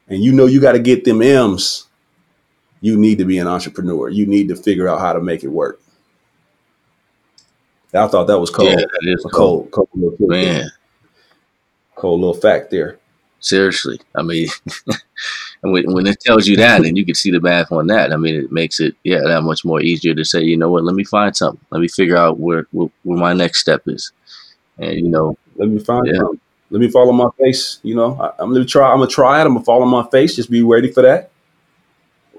and 0.08 0.23
you 0.23 0.32
know 0.32 0.45
you 0.45 0.62
got 0.62 0.73
to 0.73 0.79
get 0.79 1.05
them 1.05 1.21
M's, 1.21 1.86
you 2.81 2.97
need 2.97 3.17
to 3.17 3.25
be 3.25 3.37
an 3.39 3.47
entrepreneur. 3.47 4.09
You 4.09 4.25
need 4.25 4.47
to 4.49 4.55
figure 4.55 4.87
out 4.87 4.99
how 4.99 5.13
to 5.13 5.21
make 5.21 5.43
it 5.43 5.49
work. 5.49 5.81
I 7.93 8.07
thought 8.07 8.27
that 8.27 8.39
was 8.39 8.49
cold. 8.51 8.69
yeah, 8.69 8.85
that 8.85 9.01
is 9.03 9.25
A 9.25 9.29
cool, 9.29 9.63
cold, 9.63 9.71
cold, 9.71 9.89
little, 9.95 10.17
man. 10.27 10.69
cold 11.95 12.19
little 12.21 12.33
fact 12.33 12.69
there. 12.71 12.99
Seriously, 13.41 13.99
I 14.15 14.21
mean, 14.21 14.47
when, 15.61 15.91
when 15.93 16.07
it 16.07 16.19
tells 16.19 16.45
you 16.47 16.55
that, 16.57 16.83
and 16.83 16.97
you 16.97 17.05
can 17.05 17.15
see 17.15 17.31
the 17.31 17.39
math 17.39 17.71
on 17.71 17.87
that, 17.87 18.11
I 18.13 18.17
mean, 18.17 18.35
it 18.35 18.51
makes 18.51 18.79
it 18.79 18.95
yeah 19.03 19.21
that 19.25 19.41
much 19.43 19.63
more 19.65 19.81
easier 19.81 20.13
to 20.13 20.25
say, 20.25 20.43
you 20.43 20.57
know 20.57 20.69
what, 20.69 20.83
let 20.83 20.95
me 20.95 21.03
find 21.03 21.35
something, 21.35 21.63
let 21.71 21.79
me 21.79 21.87
figure 21.87 22.17
out 22.17 22.39
where 22.39 22.67
where, 22.71 22.89
where 23.03 23.17
my 23.17 23.33
next 23.33 23.59
step 23.59 23.83
is, 23.87 24.11
and 24.77 24.93
you 24.97 25.07
know, 25.09 25.37
Let 25.55 25.69
me 25.69 25.79
find 25.79 26.05
Yeah. 26.05 26.19
something. 26.19 26.39
Let 26.71 26.81
me 26.81 26.89
follow 26.89 27.11
my 27.13 27.29
face. 27.39 27.79
You 27.81 27.95
know, 27.95 28.15
I, 28.21 28.31
I'm 28.43 28.53
gonna 28.53 28.65
try. 28.65 28.91
I'm 28.91 28.99
gonna 28.99 29.07
try 29.09 29.39
it. 29.41 29.45
I'm 29.45 29.53
gonna 29.53 29.65
follow 29.65 29.85
my 29.85 30.07
face. 30.11 30.35
Just 30.35 30.51
be 30.51 30.61
ready 30.61 30.91
for 30.91 31.01
that. 31.01 31.31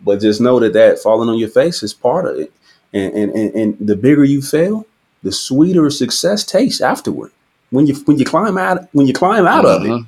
But 0.03 0.21
just 0.21 0.41
know 0.41 0.59
that 0.61 0.73
that 0.73 0.99
falling 0.99 1.29
on 1.29 1.39
your 1.39 1.49
face 1.49 1.83
is 1.83 1.93
part 1.93 2.27
of 2.27 2.39
it. 2.39 2.53
And 2.93 3.15
and 3.15 3.33
and, 3.33 3.55
and 3.55 3.77
the 3.89 3.97
bigger 3.97 4.25
you 4.25 4.43
fail, 4.43 4.87
the 5.23 5.33
sweeter 5.33 5.91
success 5.91 6.45
tastes 6.45 6.81
afterward. 6.81 7.33
When 7.71 7.87
you 7.87 7.95
when 8.05 8.19
you 8.19 8.25
climb 8.25 8.59
out 8.59 8.89
when 8.93 9.07
you 9.07 9.13
climb 9.13 9.47
out 9.47 9.65
of 9.65 9.85
it, 9.85 10.05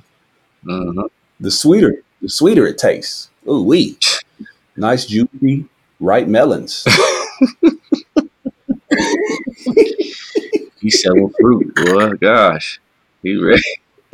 hmm 0.65 1.01
the 1.41 1.51
sweeter 1.51 2.03
the 2.21 2.29
sweeter 2.29 2.67
it 2.67 2.79
tastes. 2.79 3.29
Ooh 3.49 3.63
wee, 3.63 3.99
nice 4.77 5.07
juicy 5.07 5.67
ripe 6.01 6.27
melons. 6.29 6.85
he's 10.81 11.03
selling 11.03 11.33
fruit, 11.41 11.75
boy. 11.75 12.11
Gosh, 12.15 12.81
he 13.23 13.37
ready. 13.37 13.63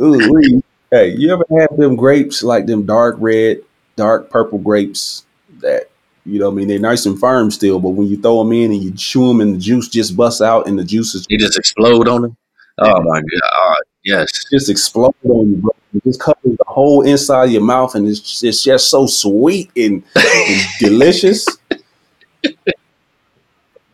Ooh 0.01 0.33
wee. 0.33 0.63
Hey, 0.91 1.09
you 1.11 1.33
ever 1.33 1.45
have 1.59 1.77
them 1.77 1.97
grapes 1.97 2.43
like 2.43 2.67
them 2.67 2.87
dark 2.87 3.17
red, 3.19 3.61
dark 3.97 4.31
purple 4.31 4.59
grapes 4.59 5.25
that 5.61 5.91
you 6.25 6.39
know? 6.39 6.51
I 6.51 6.55
mean, 6.55 6.69
they're 6.69 6.79
nice 6.79 7.07
and 7.07 7.19
firm 7.19 7.51
still, 7.51 7.81
but 7.81 7.91
when 7.91 8.09
you 8.09 8.21
throw 8.21 8.43
them 8.43 8.53
in 8.53 8.73
and 8.73 8.83
you 8.83 8.93
chew 8.93 9.29
them, 9.29 9.41
and 9.41 9.55
the 9.55 9.59
juice 9.59 9.89
just 9.89 10.17
busts 10.17 10.41
out, 10.41 10.67
and 10.69 10.79
the 10.79 10.85
juice 10.85 11.15
is 11.15 11.27
He 11.29 11.37
just 11.37 11.59
explode 11.59 12.09
on 12.09 12.25
him. 12.25 12.37
Oh 12.79 13.03
my 13.03 13.21
god! 13.21 13.79
Yes, 14.05 14.31
just 14.51 14.71
explode 14.71 15.15
on 15.25 15.51
you, 15.51 15.57
bro. 15.57 15.71
It 15.95 16.05
just 16.05 16.21
covers 16.21 16.57
the 16.57 16.65
whole 16.67 17.03
inside 17.03 17.45
of 17.47 17.51
your 17.51 17.63
mouth, 17.63 17.95
and 17.95 18.07
it's 18.07 18.43
it's 18.45 18.63
just 18.63 18.91
so 18.91 19.07
sweet 19.07 19.71
and, 19.77 20.05
and 20.15 20.63
delicious. 20.79 21.47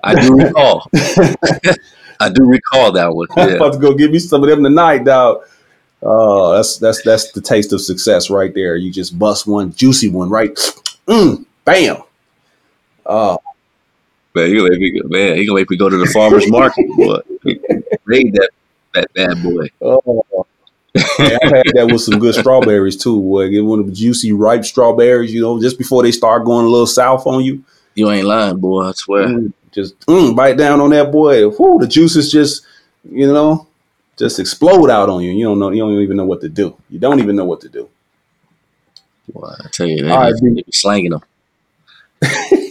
I 0.03 0.21
do 0.21 0.37
recall. 0.37 0.87
I 2.21 2.29
do 2.29 2.45
recall 2.45 2.93
that 2.93 3.13
one. 3.15 3.27
I'm 3.37 3.55
about 3.55 3.73
to 3.73 3.79
go 3.79 3.95
get 3.95 4.11
me 4.11 4.19
some 4.19 4.43
of 4.43 4.49
them 4.49 4.63
tonight, 4.63 5.05
dog. 5.05 5.45
Oh, 6.03 6.55
that's 6.55 6.77
that's 6.77 7.03
that's 7.03 7.33
the 7.33 7.41
taste 7.41 7.73
of 7.73 7.81
success 7.81 8.29
right 8.29 8.55
there. 8.55 8.77
You 8.77 8.93
just 8.93 9.19
bust 9.19 9.47
one 9.47 9.73
juicy 9.73 10.09
one, 10.09 10.29
right? 10.29 10.55
Mm, 11.09 11.47
bam. 11.65 11.97
Oh, 13.07 13.39
Man, 14.35 14.49
he 14.49 14.57
gonna 14.57 14.71
make 14.71 14.81
me 14.81 14.91
go, 14.91 15.09
man, 15.09 15.37
he 15.37 15.47
gonna 15.47 15.61
make 15.61 15.71
me 15.71 15.77
go 15.77 15.89
to 15.89 15.97
the 15.97 16.07
farmer's 16.07 16.51
market, 16.51 16.89
boy. 16.97 17.21
Raid 18.05 18.35
that 18.35 18.51
that 18.95 19.13
bad 19.15 19.43
boy. 19.43 19.69
oh. 19.81 20.47
I've 20.97 21.41
had 21.43 21.73
that 21.75 21.89
with 21.91 22.01
some 22.01 22.19
good 22.19 22.35
strawberries 22.35 22.97
too. 22.97 23.21
Boy, 23.21 23.49
get 23.51 23.65
one 23.65 23.81
of 23.81 23.87
the 23.87 23.93
juicy, 23.93 24.33
ripe 24.33 24.65
strawberries. 24.65 25.33
You 25.33 25.41
know, 25.41 25.61
just 25.61 25.79
before 25.79 26.03
they 26.03 26.11
start 26.11 26.45
going 26.45 26.67
a 26.67 26.69
little 26.69 26.87
south 26.87 27.27
on 27.27 27.45
you. 27.45 27.65
You 27.95 28.11
ain't 28.11 28.27
lying, 28.27 28.59
boy. 28.59 28.89
I 28.89 28.93
swear. 28.93 29.27
Mm, 29.29 29.53
just 29.71 29.99
mm, 30.01 30.35
bite 30.35 30.57
down 30.57 30.81
on 30.81 30.91
that 30.91 31.13
boy. 31.13 31.49
Whoo, 31.49 31.79
the 31.79 31.87
juices 31.87 32.31
just, 32.31 32.65
you 33.09 33.33
know, 33.33 33.69
just 34.17 34.41
explode 34.41 34.91
out 34.91 35.09
on 35.09 35.23
you. 35.23 35.33
You 35.33 35.45
don't 35.45 35.59
know. 35.61 35.71
You 35.71 35.81
don't 35.81 36.01
even 36.01 36.17
know 36.17 36.27
what 36.27 36.41
to 36.41 36.49
do. 36.49 36.77
You 36.91 36.99
don't 36.99 37.21
even 37.21 37.37
know 37.37 37.45
what 37.45 37.61
to 37.63 37.69
do. 37.69 37.89
Boy, 39.33 39.53
I 39.61 39.69
tell 39.73 39.87
you, 39.87 40.05
they, 40.05 40.11
All 40.11 40.21
right, 40.21 40.33
be, 40.41 40.55
they 40.55 40.63
be 40.63 40.73
slanging 40.73 41.11
them. 41.13 41.23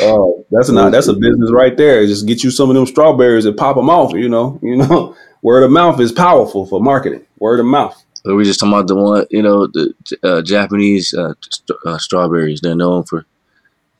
Oh, 0.00 0.44
that's 0.50 0.68
not 0.70 0.92
that's 0.92 1.08
a 1.08 1.12
business 1.14 1.50
right 1.52 1.76
there. 1.76 2.06
Just 2.06 2.26
get 2.26 2.44
you 2.44 2.50
some 2.50 2.70
of 2.70 2.76
them 2.76 2.86
strawberries 2.86 3.44
and 3.46 3.56
pop 3.56 3.76
them 3.76 3.90
off. 3.90 4.12
You 4.12 4.28
know, 4.28 4.58
you 4.62 4.76
know, 4.76 5.16
word 5.42 5.64
of 5.64 5.70
mouth 5.70 6.00
is 6.00 6.12
powerful 6.12 6.66
for 6.66 6.80
marketing. 6.80 7.24
Word 7.38 7.60
of 7.60 7.66
mouth. 7.66 8.00
But 8.24 8.34
we 8.36 8.44
just 8.44 8.60
talking 8.60 8.72
about 8.72 8.88
the 8.88 8.96
one, 8.96 9.26
you 9.30 9.42
know, 9.42 9.66
the 9.68 9.94
uh, 10.22 10.42
Japanese 10.42 11.14
uh, 11.14 11.34
st- 11.50 11.78
uh, 11.86 11.98
strawberries. 11.98 12.60
They're 12.60 12.74
known 12.76 13.04
for 13.04 13.24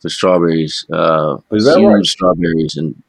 for 0.00 0.09
strawberries. 0.09 0.87
Uh, 0.92 1.38
Is 1.52 1.64
that 1.64 1.83
right? 1.83 2.05
strawberries, 2.05 2.76
and 2.76 3.00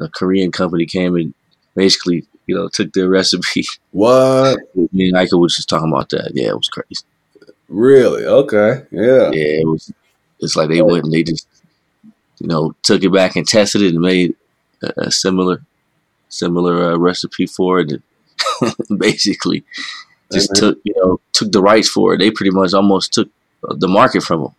a 0.00 0.08
Korean 0.08 0.52
company 0.52 0.86
came 0.86 1.16
and 1.16 1.34
basically, 1.74 2.26
you 2.46 2.54
know, 2.54 2.68
took 2.68 2.92
their 2.92 3.08
recipe. 3.08 3.64
What? 3.92 4.58
Me 4.92 5.10
and 5.10 5.18
Ika 5.18 5.36
was 5.36 5.56
just 5.56 5.68
talking 5.68 5.92
about 5.92 6.10
that. 6.10 6.32
Yeah, 6.34 6.48
it 6.50 6.56
was 6.56 6.68
crazy. 6.68 7.04
Really? 7.72 8.24
Okay. 8.24 8.84
Yeah. 8.90 9.30
Yeah, 9.32 9.60
it 9.62 9.66
was. 9.66 9.92
It's 10.40 10.56
like 10.56 10.68
they 10.68 10.82
went 10.82 11.04
and 11.04 11.12
they 11.12 11.22
just, 11.22 11.46
you 12.38 12.48
know, 12.48 12.74
took 12.82 13.02
it 13.04 13.12
back 13.12 13.36
and 13.36 13.46
tested 13.46 13.82
it 13.82 13.94
and 13.94 14.00
made 14.00 14.34
a, 14.82 14.92
a 15.08 15.10
similar, 15.10 15.62
similar 16.28 16.92
uh, 16.92 16.98
recipe 16.98 17.46
for 17.46 17.80
it. 17.80 17.92
And 17.92 18.98
basically, 18.98 19.64
just 20.32 20.50
Mhm. 20.52 20.60
took 20.60 20.80
you 20.84 20.94
know 20.96 21.20
took 21.32 21.52
the 21.52 21.62
rights 21.62 21.88
for 21.88 22.14
it. 22.14 22.18
They 22.18 22.30
pretty 22.30 22.50
much 22.52 22.74
almost 22.74 23.12
took 23.14 23.28
uh, 23.68 23.74
the 23.76 23.88
market 23.88 24.22
from 24.24 24.42
them. 24.42 24.52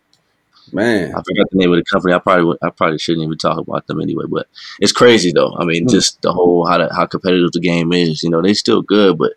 Man, 0.72 1.10
I 1.10 1.22
forgot 1.22 1.46
the 1.50 1.58
name 1.58 1.72
of 1.72 1.78
the 1.78 1.84
company. 1.84 2.14
I 2.14 2.18
probably 2.18 2.56
I 2.62 2.70
probably 2.70 2.98
shouldn't 2.98 3.24
even 3.24 3.38
talk 3.38 3.58
about 3.58 3.86
them 3.86 4.00
anyway. 4.00 4.24
But 4.28 4.48
it's 4.80 4.92
crazy 4.92 5.32
though. 5.32 5.54
I 5.58 5.64
mean, 5.64 5.86
mm. 5.86 5.90
just 5.90 6.22
the 6.22 6.32
whole 6.32 6.66
how 6.66 6.78
the, 6.78 6.92
how 6.94 7.06
competitive 7.06 7.52
the 7.52 7.60
game 7.60 7.92
is. 7.92 8.22
You 8.22 8.30
know, 8.30 8.42
they 8.42 8.54
still 8.54 8.82
good, 8.82 9.18
but 9.18 9.34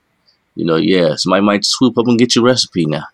you 0.56 0.66
know, 0.66 0.78
yeah, 0.78 1.16
somebody 1.16 1.44
might 1.44 1.66
swoop 1.66 1.98
up 1.98 2.08
and 2.08 2.20
get 2.20 2.36
your 2.36 2.46
recipe 2.46 2.86
now. 2.86 3.06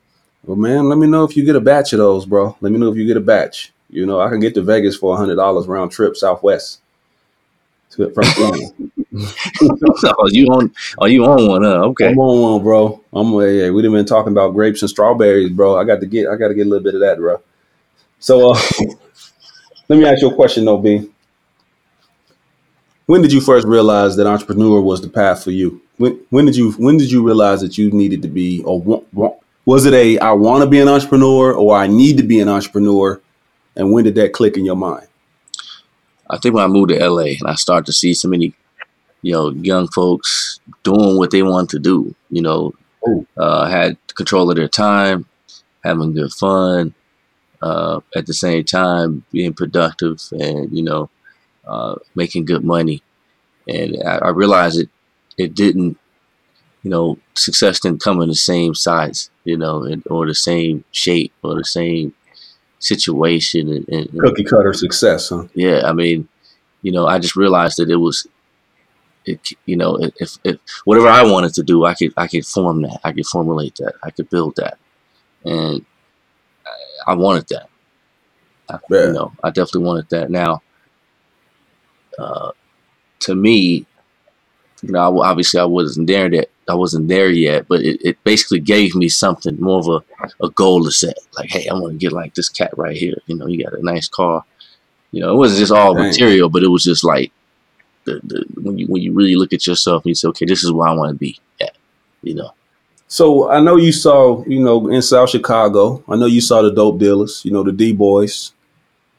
Well, 0.44 0.58
man, 0.58 0.90
let 0.90 0.98
me 0.98 1.08
know 1.08 1.24
if 1.24 1.38
you 1.38 1.46
get 1.46 1.56
a 1.56 1.62
batch 1.62 1.94
of 1.94 2.00
those, 2.00 2.26
bro. 2.26 2.58
Let 2.60 2.72
me 2.72 2.78
know 2.80 2.92
if 2.92 2.98
you 2.98 3.08
get 3.08 3.18
a 3.18 3.22
batch. 3.22 3.72
You 3.90 4.06
know, 4.06 4.20
I 4.20 4.30
can 4.30 4.40
get 4.40 4.54
to 4.56 4.62
Vegas 4.62 4.96
for 4.96 5.14
a 5.14 5.18
hundred 5.18 5.36
dollars 5.36 5.68
round 5.68 5.92
trip 5.92 6.18
Southwest. 6.18 6.82
To, 7.92 8.10
from 8.10 8.24
oh, 9.62 10.30
you 10.32 10.48
on? 10.48 10.74
Oh, 10.98 11.06
you 11.06 11.24
on 11.26 11.48
one? 11.48 11.64
Huh? 11.64 11.84
Okay, 11.90 12.10
I'm 12.10 12.18
on 12.20 12.42
one, 12.42 12.64
bro. 12.64 13.02
I'm 13.14 13.32
yeah. 13.34 13.70
We've 13.70 13.90
been 13.92 14.06
talking 14.06 14.32
about 14.32 14.50
grapes 14.54 14.82
and 14.82 14.90
strawberries, 14.90 15.52
bro. 15.52 15.78
I 15.78 15.84
got 15.84 16.00
to 16.02 16.08
get. 16.08 16.28
I 16.28 16.36
got 16.36 16.48
to 16.48 16.56
get 16.56 16.66
a 16.66 16.70
little 16.70 16.84
bit 16.84 16.96
of 16.96 17.02
that, 17.02 17.18
bro. 17.18 17.40
So, 18.20 18.52
uh, 18.52 18.60
let 19.88 20.00
me 20.00 20.06
ask 20.06 20.22
you 20.22 20.30
a 20.30 20.36
question, 20.36 20.66
though, 20.66 20.78
B. 20.78 21.10
When 23.06 23.22
did 23.22 23.34
you 23.34 23.42
first 23.42 23.68
realize 23.68 24.16
that 24.16 24.28
entrepreneur 24.28 24.82
was 24.82 25.02
the 25.02 25.10
path 25.10 25.44
for 25.44 25.52
you? 25.52 25.82
When, 25.98 26.20
when 26.30 26.46
did 26.46 26.56
you 26.56 26.72
when 26.74 26.98
did 26.98 27.12
you 27.12 27.24
realize 27.24 27.62
that 27.62 27.78
you 27.78 27.92
needed 27.92 28.22
to 28.24 28.28
be 28.28 28.64
or 28.64 28.82
was 29.66 29.86
it 29.86 29.94
a 29.94 30.20
I 30.20 30.32
want 30.32 30.64
to 30.64 30.70
be 30.70 30.80
an 30.80 30.88
entrepreneur 30.88 31.54
or 31.54 31.76
I 31.76 31.88
need 31.88 32.18
to 32.18 32.24
be 32.24 32.40
an 32.40 32.50
entrepreneur? 32.50 33.22
And 33.76 33.92
when 33.92 34.04
did 34.04 34.16
that 34.16 34.34
click 34.34 34.58
in 34.58 34.66
your 34.66 34.76
mind? 34.76 35.08
I 36.30 36.38
think 36.38 36.56
when 36.56 36.64
I 36.64 36.68
moved 36.68 36.90
to 36.90 37.08
LA 37.08 37.36
and 37.40 37.48
I 37.48 37.56
started 37.56 37.86
to 37.88 37.94
see 37.94 38.14
so 38.14 38.28
many, 38.28 38.54
you 39.22 39.34
know, 39.34 39.50
young 39.52 39.88
folks 39.88 40.60
doing 40.84 41.18
what 41.18 41.32
they 41.32 41.44
want 41.44 41.70
to 41.72 41.80
do, 41.80 42.16
you 42.30 42.42
know, 42.42 42.74
uh, 43.38 43.66
had 43.66 43.98
control 44.16 44.50
of 44.50 44.56
their 44.56 44.68
time, 44.68 45.26
having 45.84 46.14
good 46.14 46.32
fun, 46.32 46.94
uh, 47.62 48.00
at 48.16 48.26
the 48.26 48.34
same 48.34 48.64
time 48.64 49.24
being 49.32 49.54
productive 49.54 50.22
and, 50.32 50.76
you 50.76 50.84
know, 50.84 51.10
uh, 51.68 51.96
making 52.16 52.46
good 52.46 52.64
money. 52.64 53.02
And 53.68 53.98
I, 54.06 54.18
I 54.18 54.30
realized 54.30 54.80
it, 54.80 54.90
it 55.38 55.56
didn't, 55.56 55.98
you 56.84 56.90
know, 56.90 57.18
success 57.36 57.80
didn't 57.80 58.02
come 58.02 58.22
in 58.22 58.30
the 58.30 58.36
same 58.36 58.76
size, 58.76 59.32
you 59.46 59.58
know, 59.58 59.88
or 60.08 60.28
the 60.28 60.36
same 60.36 60.84
shape 60.92 61.34
or 61.42 61.56
the 61.56 61.64
same 61.64 62.14
situation 62.80 63.70
and, 63.70 63.88
and 63.88 64.20
cookie 64.20 64.44
cutter 64.44 64.74
success, 64.74 65.30
huh? 65.30 65.46
Yeah, 65.54 65.84
I 65.86 65.94
mean, 65.94 66.28
you 66.82 66.92
know, 66.92 67.08
I 67.08 67.20
just 67.20 67.38
realized 67.38 67.78
that 67.78 67.90
it 67.90 67.96
was, 67.96 68.28
it, 69.26 69.54
you 69.66 69.78
know, 69.78 69.98
if, 70.20 70.38
if 70.44 70.60
whatever 70.84 71.08
I 71.08 71.24
wanted 71.24 71.54
to 71.54 71.64
do, 71.64 71.86
I 71.86 71.94
could 71.94 72.14
I 72.18 72.28
could 72.28 72.46
form 72.46 72.82
that, 72.82 73.00
I 73.06 73.14
could 73.14 73.26
formulate 73.26 73.76
that, 73.76 73.94
I 74.04 74.12
could 74.12 74.30
build 74.30 74.58
that, 74.58 74.78
and 75.46 75.86
I, 77.08 77.12
I 77.12 77.16
wanted 77.16 77.48
that. 77.48 77.70
I, 78.70 78.78
yeah. 78.90 79.08
You 79.08 79.14
know, 79.14 79.32
I 79.42 79.50
definitely 79.52 79.84
wanted 79.84 80.10
that. 80.10 80.30
Now, 80.30 80.62
uh, 82.20 82.52
to 83.22 83.36
me, 83.36 83.86
you 84.82 84.92
know, 84.92 85.22
obviously 85.22 85.62
I 85.62 85.66
wasn't 85.66 86.08
there 86.08 86.30
that 86.30 86.50
I 86.70 86.76
wasn't 86.76 87.08
there 87.08 87.30
yet, 87.30 87.68
but 87.68 87.82
it, 87.82 88.02
it 88.04 88.24
basically 88.24 88.60
gave 88.60 88.96
me 88.96 89.10
something 89.10 89.60
more 89.60 89.80
of 89.80 89.88
a, 89.88 90.46
a 90.46 90.50
goal 90.50 90.84
to 90.84 90.92
set. 90.92 91.18
Like, 91.38 91.50
hey, 91.50 91.68
I 91.68 91.74
want 91.74 91.94
to 91.94 91.98
get 91.98 92.14
like 92.14 92.36
this 92.36 92.50
cat 92.50 92.72
right 92.78 92.96
here. 92.96 93.16
You 93.28 93.36
know, 93.36 93.48
you 93.48 93.64
got 93.64 93.74
a 93.74 93.84
nice 93.84 94.08
car. 94.08 94.44
You 95.12 95.22
know, 95.22 95.34
it 95.34 95.38
wasn't 95.38 95.60
just 95.60 95.72
all 95.72 95.94
Dang. 95.94 96.08
material, 96.08 96.50
but 96.50 96.64
it 96.64 96.70
was 96.70 96.84
just 96.84 97.04
like 97.04 97.32
the, 98.06 98.20
the 98.24 98.46
when 98.62 98.78
you 98.78 98.88
when 98.88 99.02
you 99.02 99.14
really 99.14 99.36
look 99.36 99.54
at 99.54 99.68
yourself 99.68 100.04
and 100.04 100.10
you 100.10 100.16
say, 100.16 100.28
okay, 100.30 100.46
this 100.46 100.64
is 100.64 100.72
where 100.72 100.88
I 100.88 100.94
want 100.94 101.12
to 101.12 101.18
be 101.18 101.40
at. 101.62 101.76
You 102.22 102.36
know. 102.36 102.54
So 103.08 103.52
I 103.52 103.60
know 103.60 103.76
you 103.76 103.92
saw, 103.92 104.44
you 104.46 104.64
know, 104.64 104.90
in 104.90 105.02
South 105.02 105.30
Chicago. 105.30 106.04
I 106.08 106.16
know 106.16 106.26
you 106.26 106.42
saw 106.42 106.62
the 106.62 106.72
dope 106.72 107.00
dealers. 107.00 107.44
You 107.46 107.52
know, 107.52 107.64
the 107.64 107.72
D 107.72 107.94
boys. 107.94 108.54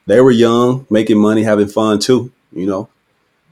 They 0.06 0.20
were 0.20 0.30
young, 0.30 0.86
making 0.90 1.18
money, 1.18 1.42
having 1.42 1.68
fun 1.68 1.98
too. 1.98 2.32
You 2.52 2.66
know, 2.66 2.88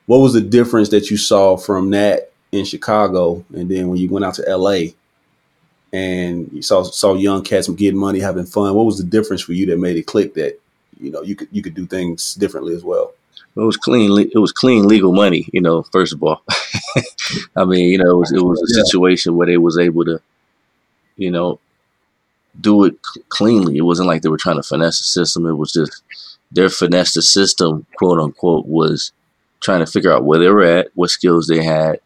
what 0.06 0.18
was 0.18 0.32
the 0.32 0.40
difference 0.40 0.88
that 0.90 1.10
you 1.10 1.16
saw 1.16 1.56
from 1.56 1.90
that 1.90 2.31
in 2.52 2.66
Chicago, 2.66 3.44
and 3.54 3.68
then 3.70 3.88
when 3.88 3.98
you 3.98 4.08
went 4.08 4.24
out 4.24 4.34
to 4.34 4.56
LA 4.56 4.92
and 5.92 6.50
you 6.52 6.62
saw 6.62 6.82
saw 6.82 7.14
young 7.14 7.42
cats 7.42 7.68
getting 7.68 7.98
money, 7.98 8.20
having 8.20 8.46
fun? 8.46 8.74
What 8.74 8.86
was 8.86 8.98
the 8.98 9.04
difference 9.04 9.42
for 9.42 9.54
you 9.54 9.66
that 9.66 9.78
made 9.78 9.96
it 9.96 10.06
click 10.06 10.34
that 10.34 10.60
you 11.00 11.10
know 11.10 11.22
you 11.22 11.34
could 11.34 11.48
you 11.50 11.62
could 11.62 11.74
do 11.74 11.86
things 11.86 12.34
differently 12.34 12.74
as 12.74 12.84
well? 12.84 13.12
It 13.54 13.60
was 13.60 13.76
clean. 13.76 14.18
It 14.18 14.38
was 14.38 14.52
clean 14.52 14.86
legal 14.86 15.12
money. 15.12 15.48
You 15.52 15.60
know, 15.60 15.82
first 15.82 16.14
of 16.14 16.22
all, 16.22 16.42
I 17.56 17.64
mean, 17.64 17.88
you 17.88 17.98
know, 17.98 18.10
it 18.10 18.16
was 18.16 18.32
it 18.32 18.42
was 18.42 18.62
a 18.62 18.84
situation 18.84 19.36
where 19.36 19.46
they 19.46 19.58
was 19.58 19.78
able 19.78 20.04
to, 20.04 20.20
you 21.16 21.30
know, 21.30 21.58
do 22.60 22.84
it 22.84 22.96
cleanly. 23.28 23.76
It 23.76 23.82
wasn't 23.82 24.08
like 24.08 24.22
they 24.22 24.30
were 24.30 24.38
trying 24.38 24.56
to 24.56 24.62
finesse 24.62 24.98
the 24.98 25.04
system. 25.04 25.46
It 25.46 25.54
was 25.54 25.72
just 25.72 26.02
their 26.50 26.70
finesse 26.70 27.14
the 27.14 27.22
system, 27.22 27.86
quote 27.96 28.18
unquote, 28.18 28.66
was 28.66 29.12
trying 29.60 29.80
to 29.80 29.90
figure 29.90 30.12
out 30.12 30.24
where 30.24 30.38
they 30.38 30.48
were 30.48 30.62
at, 30.62 30.88
what 30.94 31.10
skills 31.10 31.46
they 31.46 31.62
had, 31.62 32.00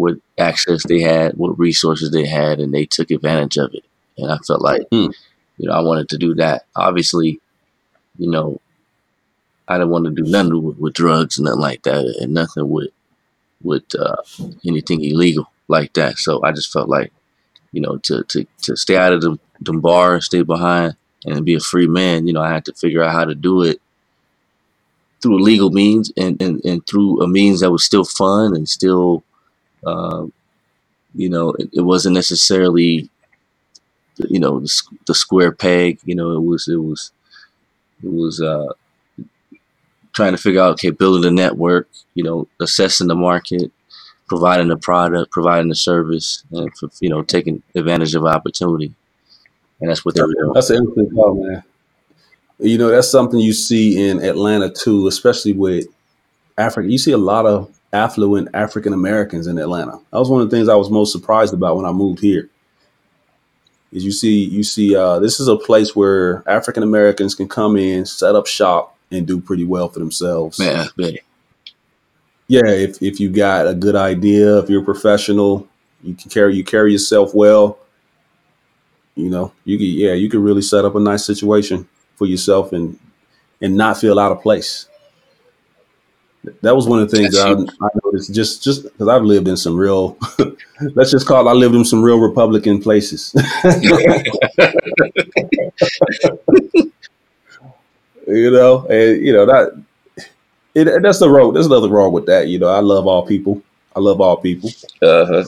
what 0.00 0.16
access 0.38 0.82
they 0.86 1.00
had, 1.00 1.34
what 1.34 1.58
resources 1.58 2.10
they 2.10 2.26
had, 2.26 2.60
and 2.60 2.72
they 2.72 2.86
took 2.86 3.10
advantage 3.10 3.56
of 3.58 3.74
it. 3.74 3.84
And 4.18 4.30
I 4.32 4.38
felt 4.46 4.62
like, 4.62 4.82
mm. 4.90 5.12
you 5.58 5.68
know, 5.68 5.74
I 5.74 5.80
wanted 5.80 6.08
to 6.10 6.18
do 6.18 6.34
that. 6.36 6.64
Obviously, 6.74 7.40
you 8.18 8.30
know, 8.30 8.60
I 9.68 9.74
didn't 9.74 9.90
want 9.90 10.06
to 10.06 10.10
do 10.10 10.28
nothing 10.30 10.62
with, 10.62 10.78
with 10.78 10.94
drugs 10.94 11.38
and 11.38 11.44
nothing 11.44 11.60
like 11.60 11.82
that, 11.82 12.04
and 12.20 12.34
nothing 12.34 12.68
with 12.68 12.90
with 13.62 13.84
uh, 13.94 14.16
anything 14.66 15.04
illegal 15.04 15.50
like 15.68 15.92
that. 15.92 16.18
So 16.18 16.42
I 16.42 16.52
just 16.52 16.72
felt 16.72 16.88
like, 16.88 17.12
you 17.72 17.80
know, 17.80 17.98
to 17.98 18.24
to 18.24 18.46
to 18.62 18.76
stay 18.76 18.96
out 18.96 19.12
of 19.12 19.20
the, 19.20 19.38
the 19.60 19.72
bars, 19.74 20.26
stay 20.26 20.42
behind, 20.42 20.96
and 21.24 21.44
be 21.44 21.54
a 21.54 21.60
free 21.60 21.86
man. 21.86 22.26
You 22.26 22.32
know, 22.32 22.42
I 22.42 22.52
had 22.52 22.64
to 22.64 22.74
figure 22.74 23.02
out 23.02 23.12
how 23.12 23.26
to 23.26 23.34
do 23.34 23.62
it 23.62 23.80
through 25.20 25.42
legal 25.42 25.70
means 25.70 26.10
and, 26.16 26.40
and, 26.40 26.64
and 26.64 26.86
through 26.86 27.22
a 27.22 27.28
means 27.28 27.60
that 27.60 27.70
was 27.70 27.84
still 27.84 28.04
fun 28.04 28.56
and 28.56 28.66
still, 28.66 29.22
uh, 29.84 30.26
you 31.14 31.28
know, 31.28 31.52
it, 31.52 31.70
it, 31.72 31.80
wasn't 31.80 32.14
necessarily, 32.14 33.08
you 34.28 34.38
know, 34.38 34.60
the, 34.60 34.82
the, 35.06 35.14
square 35.14 35.52
peg. 35.52 35.98
You 36.04 36.14
know, 36.14 36.32
it 36.32 36.42
was 36.42 36.68
it 36.68 36.76
was 36.76 37.10
it 38.02 38.12
was 38.12 38.40
uh, 38.40 38.72
trying 40.12 40.32
to 40.32 40.38
figure 40.38 40.60
out 40.60 40.72
okay, 40.72 40.90
building 40.90 41.30
a 41.30 41.34
network. 41.34 41.88
You 42.14 42.24
know, 42.24 42.48
assessing 42.60 43.08
the 43.08 43.14
market, 43.14 43.72
providing 44.28 44.68
the 44.68 44.76
product, 44.76 45.32
providing 45.32 45.68
the 45.68 45.74
service, 45.74 46.44
and 46.52 46.74
for, 46.76 46.88
you 47.00 47.08
know, 47.08 47.22
taking 47.22 47.62
advantage 47.74 48.14
of 48.14 48.24
opportunity. 48.24 48.94
And 49.80 49.90
that's 49.90 50.04
what 50.04 50.14
they 50.14 50.22
were 50.22 50.34
doing. 50.34 50.52
That's 50.54 50.70
an 50.70 50.76
interesting 50.76 51.10
call, 51.10 51.42
man. 51.42 51.62
You 52.58 52.76
know, 52.76 52.90
that's 52.90 53.10
something 53.10 53.40
you 53.40 53.54
see 53.54 54.08
in 54.08 54.22
Atlanta 54.22 54.70
too, 54.70 55.06
especially 55.06 55.54
with 55.54 55.86
Africa. 56.58 56.90
You 56.90 56.98
see 56.98 57.12
a 57.12 57.18
lot 57.18 57.46
of 57.46 57.74
affluent 57.92 58.48
African 58.54 58.92
Americans 58.92 59.46
in 59.46 59.58
Atlanta. 59.58 59.98
That 60.12 60.18
was 60.18 60.30
one 60.30 60.42
of 60.42 60.50
the 60.50 60.56
things 60.56 60.68
I 60.68 60.76
was 60.76 60.90
most 60.90 61.12
surprised 61.12 61.54
about 61.54 61.76
when 61.76 61.86
I 61.86 61.92
moved 61.92 62.20
here. 62.20 62.48
Is 63.92 64.04
you 64.04 64.12
see 64.12 64.44
you 64.44 64.62
see 64.62 64.94
uh, 64.94 65.18
this 65.18 65.40
is 65.40 65.48
a 65.48 65.56
place 65.56 65.96
where 65.96 66.44
African 66.48 66.84
Americans 66.84 67.34
can 67.34 67.48
come 67.48 67.76
in, 67.76 68.06
set 68.06 68.36
up 68.36 68.46
shop, 68.46 68.96
and 69.10 69.26
do 69.26 69.40
pretty 69.40 69.64
well 69.64 69.88
for 69.88 69.98
themselves. 69.98 70.60
Yeah, 70.60 70.86
yeah. 72.46 72.66
If 72.66 73.02
if 73.02 73.18
you 73.18 73.30
got 73.30 73.66
a 73.66 73.74
good 73.74 73.96
idea, 73.96 74.58
if 74.58 74.70
you're 74.70 74.82
a 74.82 74.84
professional, 74.84 75.66
you 76.04 76.14
can 76.14 76.30
carry 76.30 76.54
you 76.54 76.62
carry 76.62 76.92
yourself 76.92 77.34
well. 77.34 77.78
You 79.16 79.28
know, 79.28 79.52
you 79.64 79.76
can 79.76 79.86
yeah, 79.86 80.12
you 80.12 80.30
can 80.30 80.42
really 80.42 80.62
set 80.62 80.84
up 80.84 80.94
a 80.94 81.00
nice 81.00 81.24
situation 81.24 81.88
for 82.14 82.26
yourself 82.26 82.72
and 82.72 82.96
and 83.60 83.76
not 83.76 83.98
feel 83.98 84.20
out 84.20 84.30
of 84.30 84.40
place. 84.40 84.86
That 86.62 86.74
was 86.74 86.86
one 86.86 87.00
of 87.00 87.10
the 87.10 87.16
things 87.16 87.34
that 87.34 87.46
I, 87.46 87.50
I, 87.52 87.88
noticed 88.04 88.34
just 88.34 88.62
just 88.64 88.84
because 88.84 89.08
I've 89.08 89.24
lived 89.24 89.46
in 89.46 89.58
some 89.58 89.76
real 89.76 90.16
let's 90.94 91.10
just 91.10 91.26
call 91.26 91.46
it 91.46 91.50
I 91.50 91.52
lived 91.52 91.74
in 91.74 91.84
some 91.84 92.02
real 92.02 92.18
Republican 92.18 92.80
places. 92.80 93.34
you 98.26 98.50
know, 98.50 98.86
and 98.86 99.24
you 99.24 99.32
know 99.32 99.44
that 99.46 99.84
it, 100.74 101.02
that's 101.02 101.18
the 101.18 101.28
road. 101.28 101.56
There's 101.56 101.68
nothing 101.68 101.90
wrong 101.90 102.12
with 102.12 102.26
that. 102.26 102.48
You 102.48 102.58
know, 102.58 102.68
I 102.68 102.80
love 102.80 103.06
all 103.06 103.26
people. 103.26 103.62
I 103.94 104.00
love 104.00 104.20
all 104.20 104.36
people. 104.36 104.70
Uh-huh. 105.02 105.44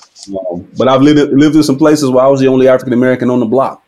Um, 0.51 0.69
but 0.77 0.89
I've 0.89 1.01
lived 1.01 1.33
lived 1.33 1.57
in 1.57 1.63
some 1.63 1.79
places 1.79 2.11
where 2.11 2.25
I 2.25 2.29
was 2.29 2.41
the 2.41 2.49
only 2.49 2.69
African 2.69 2.93
American 2.93 3.31
on 3.31 3.41
the 3.41 3.47
block 3.47 3.83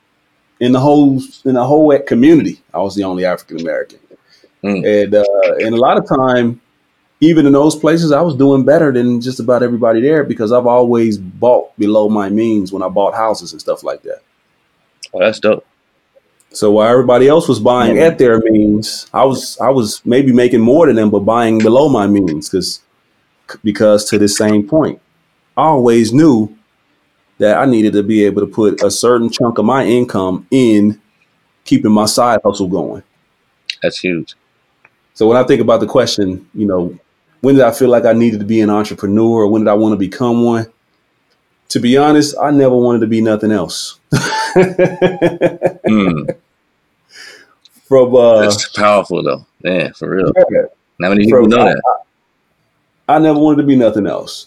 in 0.60 0.72
the 0.72 0.80
whole 0.80 1.20
in 1.44 1.54
the 1.54 1.64
whole 1.64 1.96
community, 2.00 2.60
I 2.72 2.78
was 2.78 2.94
the 2.94 3.04
only 3.04 3.24
African 3.24 3.60
American, 3.60 3.98
mm. 4.62 5.04
and 5.04 5.14
uh, 5.14 5.54
and 5.58 5.74
a 5.74 5.78
lot 5.78 5.98
of 5.98 6.08
time, 6.08 6.60
even 7.20 7.46
in 7.46 7.52
those 7.52 7.76
places, 7.76 8.12
I 8.12 8.20
was 8.20 8.36
doing 8.36 8.64
better 8.64 8.92
than 8.92 9.20
just 9.20 9.40
about 9.40 9.62
everybody 9.62 10.00
there 10.00 10.24
because 10.24 10.52
I've 10.52 10.66
always 10.66 11.16
bought 11.18 11.76
below 11.78 12.08
my 12.08 12.28
means 12.28 12.72
when 12.72 12.82
I 12.82 12.88
bought 12.88 13.14
houses 13.14 13.52
and 13.52 13.60
stuff 13.60 13.82
like 13.82 14.02
that. 14.02 14.20
Oh, 15.12 15.20
that's 15.20 15.40
dope. 15.40 15.64
So 16.50 16.72
while 16.72 16.88
everybody 16.88 17.26
else 17.28 17.48
was 17.48 17.58
buying 17.58 17.98
at 17.98 18.18
their 18.18 18.38
means, 18.40 19.08
I 19.12 19.24
was 19.24 19.58
I 19.58 19.70
was 19.70 20.04
maybe 20.04 20.32
making 20.32 20.60
more 20.60 20.86
than 20.86 20.96
them, 20.96 21.10
but 21.10 21.20
buying 21.20 21.58
below 21.58 21.88
my 21.88 22.06
means 22.06 22.48
because 22.48 22.80
because 23.62 24.04
to 24.10 24.18
the 24.18 24.28
same 24.28 24.66
point, 24.66 25.00
I 25.56 25.62
always 25.62 26.12
knew 26.12 26.56
that 27.38 27.58
I 27.58 27.64
needed 27.64 27.92
to 27.94 28.02
be 28.02 28.24
able 28.24 28.42
to 28.42 28.46
put 28.46 28.82
a 28.82 28.90
certain 28.90 29.30
chunk 29.30 29.58
of 29.58 29.64
my 29.64 29.84
income 29.84 30.46
in 30.50 31.00
keeping 31.64 31.90
my 31.90 32.06
side 32.06 32.40
hustle 32.44 32.68
going. 32.68 33.02
That's 33.82 33.98
huge. 33.98 34.34
So 35.14 35.26
when 35.26 35.36
I 35.36 35.44
think 35.44 35.60
about 35.60 35.80
the 35.80 35.86
question, 35.86 36.48
you 36.54 36.66
know, 36.66 36.98
when 37.44 37.56
did 37.56 37.64
I 37.64 37.72
feel 37.72 37.88
like 37.90 38.06
I 38.06 38.14
needed 38.14 38.40
to 38.40 38.46
be 38.46 38.60
an 38.62 38.70
entrepreneur 38.70 39.42
or 39.42 39.46
when 39.48 39.64
did 39.64 39.70
I 39.70 39.74
want 39.74 39.92
to 39.92 39.98
become 39.98 40.42
one? 40.44 40.66
To 41.68 41.78
be 41.80 41.96
honest, 41.96 42.34
I 42.40 42.50
never 42.50 42.74
wanted 42.76 43.00
to 43.00 43.06
be 43.06 43.20
nothing 43.20 43.52
else. 43.52 43.98
Mm, 45.84 46.34
From 47.88 48.14
uh, 48.14 48.40
that's 48.42 48.68
powerful 48.70 49.22
though. 49.22 49.44
Man, 49.62 49.92
for 49.92 50.08
real. 50.16 50.32
yeah, 50.50 50.62
How 51.02 51.08
many 51.10 51.24
people 51.26 51.42
from 51.42 51.50
know 51.50 51.60
I, 51.60 51.74
that? 51.74 51.82
I 53.08 53.18
never 53.18 53.38
wanted 53.38 53.62
to 53.62 53.66
be 53.66 53.76
nothing 53.76 54.06
else. 54.06 54.46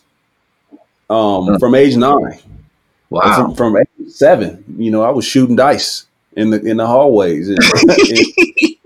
Um, 1.10 1.60
from 1.60 1.76
age 1.76 1.96
nine, 1.98 2.40
Wow. 3.10 3.36
from, 3.36 3.56
from 3.56 3.78
age 3.78 4.10
seven, 4.10 4.64
you 4.78 4.90
know, 4.90 5.04
I 5.04 5.10
was 5.12 5.26
shooting 5.26 5.56
dice 5.56 6.06
in 6.36 6.50
the 6.50 6.62
in 6.62 6.78
the 6.78 6.88
hallways. 6.88 7.50
In, 7.50 7.58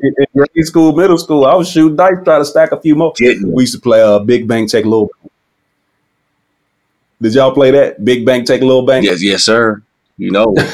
in, 0.01 0.13
in 0.17 0.25
grade 0.33 0.65
school, 0.65 0.93
middle 0.95 1.17
school, 1.17 1.45
I 1.45 1.55
was 1.55 1.69
shooting 1.69 1.95
dice, 1.95 2.13
trying 2.23 2.41
to 2.41 2.45
stack 2.45 2.71
a 2.71 2.79
few 2.81 2.95
more. 2.95 3.13
We 3.19 3.63
used 3.63 3.73
to 3.75 3.81
play 3.81 4.01
uh, 4.01 4.19
Big 4.19 4.47
Bank 4.47 4.69
Take 4.69 4.85
Little. 4.85 5.09
Did 7.21 7.35
y'all 7.35 7.53
play 7.53 7.71
that? 7.71 8.03
Big 8.03 8.25
Bank 8.25 8.47
Take 8.47 8.61
Little 8.61 8.85
Bank. 8.85 9.05
Yes, 9.05 9.23
yes, 9.23 9.43
sir. 9.43 9.81
You 10.17 10.31
know. 10.31 10.55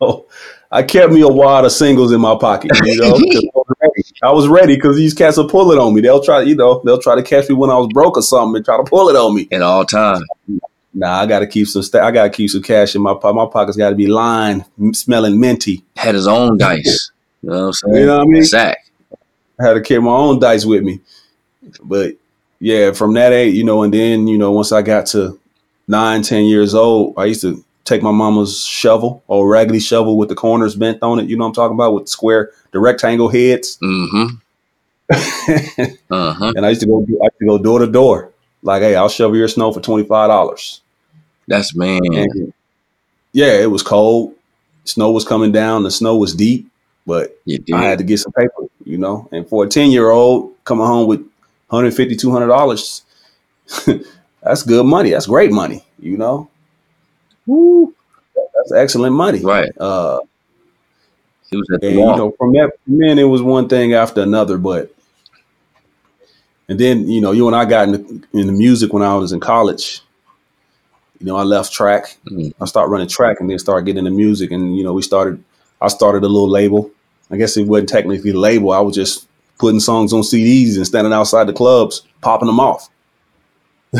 So 0.00 0.26
I 0.72 0.82
kept 0.82 1.12
me 1.12 1.20
a 1.20 1.28
wad 1.28 1.64
of 1.64 1.70
singles 1.70 2.10
in 2.10 2.20
my 2.20 2.36
pocket. 2.36 2.72
You 2.84 2.96
know, 2.96 3.14
I 3.14 3.54
was 3.54 3.72
ready. 3.80 4.02
I 4.24 4.30
was 4.32 4.48
ready 4.48 4.74
because 4.74 4.96
these 4.96 5.14
cats 5.14 5.36
will 5.36 5.48
pull 5.48 5.70
it 5.70 5.78
on 5.78 5.94
me. 5.94 6.00
They'll 6.00 6.22
try, 6.22 6.42
you 6.42 6.56
know, 6.56 6.82
they'll 6.84 6.98
try 6.98 7.14
to 7.14 7.22
catch 7.22 7.48
me 7.48 7.54
when 7.54 7.70
I 7.70 7.78
was 7.78 7.88
broke 7.94 8.16
or 8.16 8.22
something 8.22 8.56
and 8.56 8.64
try 8.64 8.76
to 8.76 8.82
pull 8.82 9.08
it 9.08 9.14
on 9.14 9.36
me. 9.36 9.46
At 9.52 9.62
all 9.62 9.84
times. 9.84 10.24
Nah, 10.92 11.20
I 11.20 11.26
got 11.26 11.38
to 11.40 11.46
keep 11.46 11.68
some. 11.68 11.82
Sta- 11.82 12.04
I 12.04 12.10
got 12.10 12.24
to 12.24 12.30
keep 12.30 12.50
some 12.50 12.62
cash 12.62 12.96
in 12.96 13.02
my 13.02 13.14
pocket. 13.14 13.34
My 13.34 13.46
pockets 13.46 13.76
got 13.76 13.90
to 13.90 13.96
be 13.96 14.08
lined, 14.08 14.64
smelling 14.92 15.38
minty. 15.38 15.84
Had 15.96 16.16
his 16.16 16.26
own 16.26 16.58
dice. 16.58 17.12
You 17.44 17.50
know 17.50 17.60
what 17.60 17.66
I'm 17.66 17.72
saying? 17.72 17.96
You 17.96 18.06
know 18.06 18.18
what 18.18 18.26
I 18.26 18.30
mean? 18.30 18.44
Sack. 18.44 18.86
I 19.60 19.66
had 19.66 19.74
to 19.74 19.80
carry 19.82 20.00
my 20.00 20.10
own 20.10 20.40
dice 20.40 20.64
with 20.64 20.82
me. 20.82 21.00
But 21.82 22.16
yeah, 22.58 22.92
from 22.92 23.12
that 23.14 23.32
age, 23.32 23.54
you 23.54 23.64
know, 23.64 23.82
and 23.82 23.92
then 23.92 24.26
you 24.26 24.38
know, 24.38 24.52
once 24.52 24.72
I 24.72 24.82
got 24.82 25.06
to 25.08 25.38
nine, 25.86 26.22
ten 26.22 26.44
years 26.44 26.74
old, 26.74 27.14
I 27.18 27.26
used 27.26 27.42
to 27.42 27.62
take 27.84 28.02
my 28.02 28.10
mama's 28.10 28.64
shovel 28.64 29.22
or 29.26 29.46
raggedy 29.46 29.78
shovel 29.78 30.16
with 30.16 30.30
the 30.30 30.34
corners 30.34 30.74
bent 30.74 31.02
on 31.02 31.18
it. 31.18 31.28
You 31.28 31.36
know 31.36 31.44
what 31.44 31.48
I'm 31.48 31.54
talking 31.54 31.76
about 31.76 31.92
with 31.94 32.08
square, 32.08 32.52
the 32.70 32.80
rectangle 32.80 33.28
heads. 33.28 33.78
Mm-hmm. 33.82 34.36
Uh-huh. 36.10 36.52
And 36.56 36.64
I 36.64 36.70
used 36.70 36.80
to 36.80 36.86
go, 36.86 37.02
I 37.02 37.24
used 37.24 37.38
to 37.40 37.46
go 37.46 37.58
door 37.58 37.78
to 37.80 37.86
door. 37.86 38.32
Like, 38.62 38.80
hey, 38.80 38.96
I'll 38.96 39.10
shovel 39.10 39.36
your 39.36 39.48
snow 39.48 39.70
for 39.72 39.80
twenty 39.80 40.04
five 40.04 40.28
dollars. 40.28 40.80
That's 41.46 41.76
man. 41.76 42.00
And 42.14 42.54
yeah, 43.32 43.52
it 43.60 43.70
was 43.70 43.82
cold. 43.82 44.34
Snow 44.84 45.10
was 45.10 45.24
coming 45.24 45.52
down. 45.52 45.82
The 45.82 45.90
snow 45.90 46.16
was 46.16 46.34
deep, 46.34 46.70
but 47.06 47.38
I 47.72 47.82
had 47.84 47.98
to 47.98 48.04
get 48.04 48.18
some 48.20 48.32
paper, 48.32 48.64
you 48.84 48.98
know. 48.98 49.28
And 49.32 49.48
for 49.48 49.64
a 49.64 49.68
10 49.68 49.90
year 49.90 50.10
old 50.10 50.54
coming 50.64 50.86
home 50.86 51.06
with 51.08 51.20
150 51.68 52.16
$200, 52.16 53.02
that's 54.42 54.62
good 54.62 54.86
money. 54.86 55.10
That's 55.10 55.26
great 55.26 55.52
money, 55.52 55.84
you 55.98 56.16
know. 56.16 56.50
Woo. 57.46 57.94
That's 58.54 58.72
excellent 58.72 59.14
money. 59.14 59.40
Right. 59.40 59.70
Uh, 59.78 60.20
He 61.50 61.56
was 61.56 61.66
at 61.74 61.80
the 61.80 61.88
and, 61.88 61.96
you 61.96 62.04
know, 62.16 62.32
from 62.38 62.52
that, 62.54 62.72
then 62.86 63.18
it 63.18 63.24
was 63.24 63.42
one 63.42 63.68
thing 63.68 63.94
after 63.94 64.22
another. 64.22 64.58
But, 64.58 64.94
and 66.68 66.78
then, 66.78 67.08
you 67.08 67.20
know, 67.20 67.32
you 67.32 67.46
and 67.46 67.56
I 67.56 67.64
got 67.64 67.88
into, 67.88 68.22
the 68.32 68.52
music 68.52 68.92
when 68.92 69.02
I 69.02 69.14
was 69.16 69.32
in 69.32 69.40
college. 69.40 70.00
You 71.20 71.26
know, 71.26 71.36
I 71.36 71.42
left 71.42 71.72
track. 71.72 72.16
Mm. 72.30 72.52
I 72.60 72.64
started 72.66 72.90
running 72.90 73.08
track 73.08 73.40
and 73.40 73.48
then 73.48 73.58
started 73.58 73.86
getting 73.86 74.06
into 74.06 74.16
music. 74.16 74.50
And, 74.50 74.76
you 74.76 74.84
know, 74.84 74.92
we 74.92 75.02
started, 75.02 75.42
I 75.80 75.88
started 75.88 76.22
a 76.24 76.28
little 76.28 76.48
label. 76.48 76.90
I 77.30 77.36
guess 77.36 77.56
it 77.56 77.66
wasn't 77.66 77.88
technically 77.88 78.32
label. 78.32 78.72
I 78.72 78.80
was 78.80 78.94
just 78.94 79.28
putting 79.58 79.80
songs 79.80 80.12
on 80.12 80.20
CDs 80.22 80.76
and 80.76 80.86
standing 80.86 81.12
outside 81.12 81.44
the 81.46 81.52
clubs, 81.52 82.02
popping 82.20 82.46
them 82.46 82.60
off. 82.60 82.88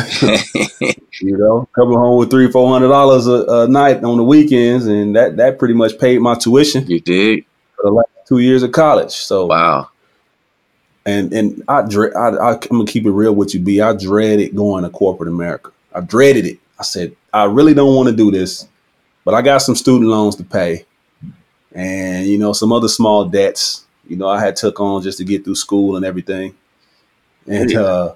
You 1.20 1.37
know, 1.38 1.68
coming 1.76 1.96
home 1.96 2.18
with 2.18 2.28
three, 2.30 2.50
four 2.50 2.68
hundred 2.72 2.88
dollars 2.88 3.26
a 3.28 3.68
night 3.68 4.02
on 4.02 4.16
the 4.16 4.24
weekends, 4.24 4.87
and 4.87 5.14
that 5.14 5.37
that 5.37 5.58
pretty 5.60 5.74
much 5.74 5.96
paid 5.98 6.20
my 6.20 6.34
tuition 6.34 6.84
you 6.88 6.98
did? 7.00 7.44
for 7.76 7.82
the 7.84 7.92
last 7.92 8.08
two 8.26 8.38
years 8.38 8.64
of 8.64 8.72
college. 8.72 9.12
So, 9.12 9.46
Wow. 9.46 9.90
and 11.06 11.32
and 11.32 11.62
I 11.68 11.82
dread, 11.88 12.14
I, 12.14 12.30
I, 12.30 12.52
I'm 12.54 12.58
gonna 12.68 12.84
keep 12.87 13.06
it 13.06 13.12
real 13.12 13.32
with 13.32 13.54
you, 13.54 13.60
B. 13.60 13.80
I 13.80 13.92
dreaded 13.94 14.56
going 14.56 14.82
to 14.82 14.90
corporate 14.90 15.28
America. 15.28 15.70
I 15.94 16.00
dreaded 16.00 16.46
it. 16.46 16.58
I 16.80 16.82
said, 16.82 17.14
I 17.32 17.44
really 17.44 17.74
don't 17.74 17.94
want 17.94 18.08
to 18.08 18.14
do 18.16 18.32
this, 18.32 18.66
but 19.24 19.34
I 19.34 19.40
got 19.42 19.58
some 19.58 19.76
student 19.76 20.10
loans 20.10 20.34
to 20.37 20.44
pay, 20.44 20.84
and 21.74 22.26
you 22.26 22.38
know 22.38 22.52
some 22.52 22.72
other 22.72 22.88
small 22.88 23.24
debts. 23.26 23.84
You 24.08 24.16
know, 24.16 24.28
I 24.28 24.38
had 24.40 24.56
took 24.56 24.80
on 24.80 25.02
just 25.02 25.18
to 25.18 25.24
get 25.24 25.44
through 25.44 25.54
school 25.56 25.96
and 25.96 26.04
everything, 26.04 26.54
and 27.46 27.70
Yeah. 27.70 27.80
uh, 27.80 28.14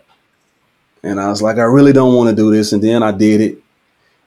and 1.02 1.20
I 1.20 1.28
was 1.30 1.40
like, 1.42 1.58
I 1.58 1.62
really 1.62 1.92
don't 1.92 2.14
want 2.14 2.28
to 2.30 2.36
do 2.36 2.50
this, 2.50 2.72
and 2.72 2.82
then 2.82 3.02
I 3.02 3.12
did 3.12 3.40
it, 3.40 3.58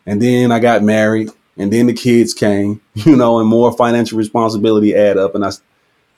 and 0.06 0.22
then 0.22 0.52
I 0.52 0.60
got 0.60 0.82
married, 0.84 1.30
and 1.58 1.72
then 1.72 1.86
the 1.88 1.94
kids 1.94 2.34
came, 2.34 2.82
you 2.96 3.16
know, 3.16 3.40
and 3.40 3.48
more 3.48 3.72
financial 3.74 4.18
responsibility 4.18 4.96
add 4.96 5.18
up, 5.18 5.36
and 5.36 5.46
I, 5.46 5.52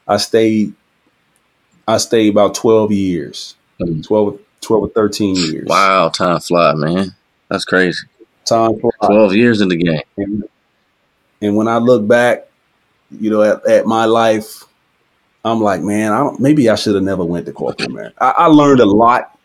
I 0.07 0.17
stayed, 0.17 0.73
I 1.87 1.97
stayed 1.97 2.29
about 2.31 2.55
twelve 2.55 2.91
years, 2.91 3.55
Mm. 3.81 4.05
12, 4.05 4.39
12 4.61 4.83
or 4.83 4.89
thirteen 4.89 5.35
years. 5.35 5.65
Wow. 5.67 6.07
Time 6.09 6.39
fly, 6.39 6.73
man. 6.75 7.15
That's 7.49 7.65
crazy. 7.65 8.07
time 8.45 8.79
for 8.79 8.91
12 9.05 9.33
years 9.35 9.59
in 9.61 9.67
the 9.69 9.75
game. 9.75 10.01
and, 10.17 10.43
and 11.41 11.55
when 11.57 11.67
I 11.67 11.77
look 11.79 12.07
back, 12.07 12.47
you 13.19 13.29
know, 13.29 13.41
at, 13.41 13.65
at 13.67 13.85
my 13.85 14.05
life, 14.05 14.63
I'm 15.45 15.61
like, 15.61 15.81
man, 15.81 16.11
I 16.11 16.19
don't, 16.19 16.39
maybe 16.39 16.69
I 16.69 16.75
should 16.75 16.95
have 16.95 17.03
never 17.03 17.23
went 17.23 17.45
to 17.47 17.51
corporate 17.51 17.89
America. 17.89 18.15
I, 18.21 18.31
I 18.31 18.45
learned 18.47 18.79
a 18.79 18.85
lot, 18.85 19.37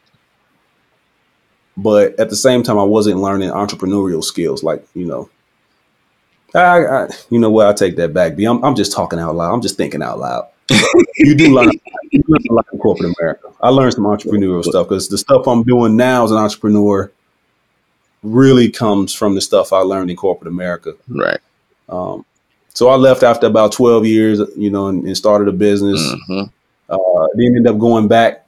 but 1.77 2.19
at 2.19 2.31
the 2.31 2.37
same 2.37 2.63
time, 2.63 2.79
I 2.79 2.85
wasn't 2.85 3.19
learning 3.19 3.51
entrepreneurial 3.51 4.23
skills. 4.23 4.63
Like, 4.63 4.87
you 4.95 5.07
know, 5.07 5.29
I, 6.55 6.87
I 6.87 7.09
you 7.31 7.39
know 7.39 7.51
what? 7.51 7.67
I 7.67 7.73
take 7.73 7.97
that 7.97 8.15
back. 8.15 8.37
B. 8.37 8.45
I'm, 8.45 8.65
I'm 8.65 8.75
just 8.75 8.93
talking 8.93 9.19
out 9.19 9.35
loud. 9.35 9.53
I'm 9.53 9.63
just 9.63 9.77
thinking 9.77 10.03
out 10.03 10.19
loud. 10.19 10.49
you 11.17 11.35
do 11.35 11.53
learn, 11.55 11.71
you 12.11 12.23
learn 12.29 12.43
a 12.51 12.53
lot 12.53 12.67
in 12.73 12.79
corporate 12.79 13.15
America. 13.19 13.49
I 13.61 13.71
learned 13.71 13.95
some 13.95 14.05
entrepreneurial 14.05 14.63
stuff 14.63 14.89
because 14.89 15.09
the 15.09 15.19
stuff 15.19 15.47
I'm 15.47 15.63
doing 15.63 15.97
now 15.97 16.25
as 16.25 16.31
an 16.31 16.37
entrepreneur 16.37 17.11
really 18.23 18.71
comes 18.71 19.15
from 19.15 19.35
the 19.35 19.41
stuff 19.41 19.73
I 19.73 19.79
learned 19.79 20.11
in 20.11 20.17
corporate 20.17 20.49
America. 20.49 20.95
Right. 21.09 21.41
Um, 21.89 22.25
so 22.79 22.89
I 22.91 22.95
left 22.95 23.25
after 23.25 23.49
about 23.49 23.73
12 23.73 24.07
years, 24.07 24.41
you 24.57 24.71
know, 24.71 24.87
and, 24.87 25.03
and 25.05 25.17
started 25.17 25.49
a 25.49 25.53
business. 25.53 26.01
hmm 26.29 26.43
Uh, 26.89 27.27
then 27.35 27.47
ended 27.57 27.67
up 27.67 27.77
going 27.77 28.07
back 28.07 28.47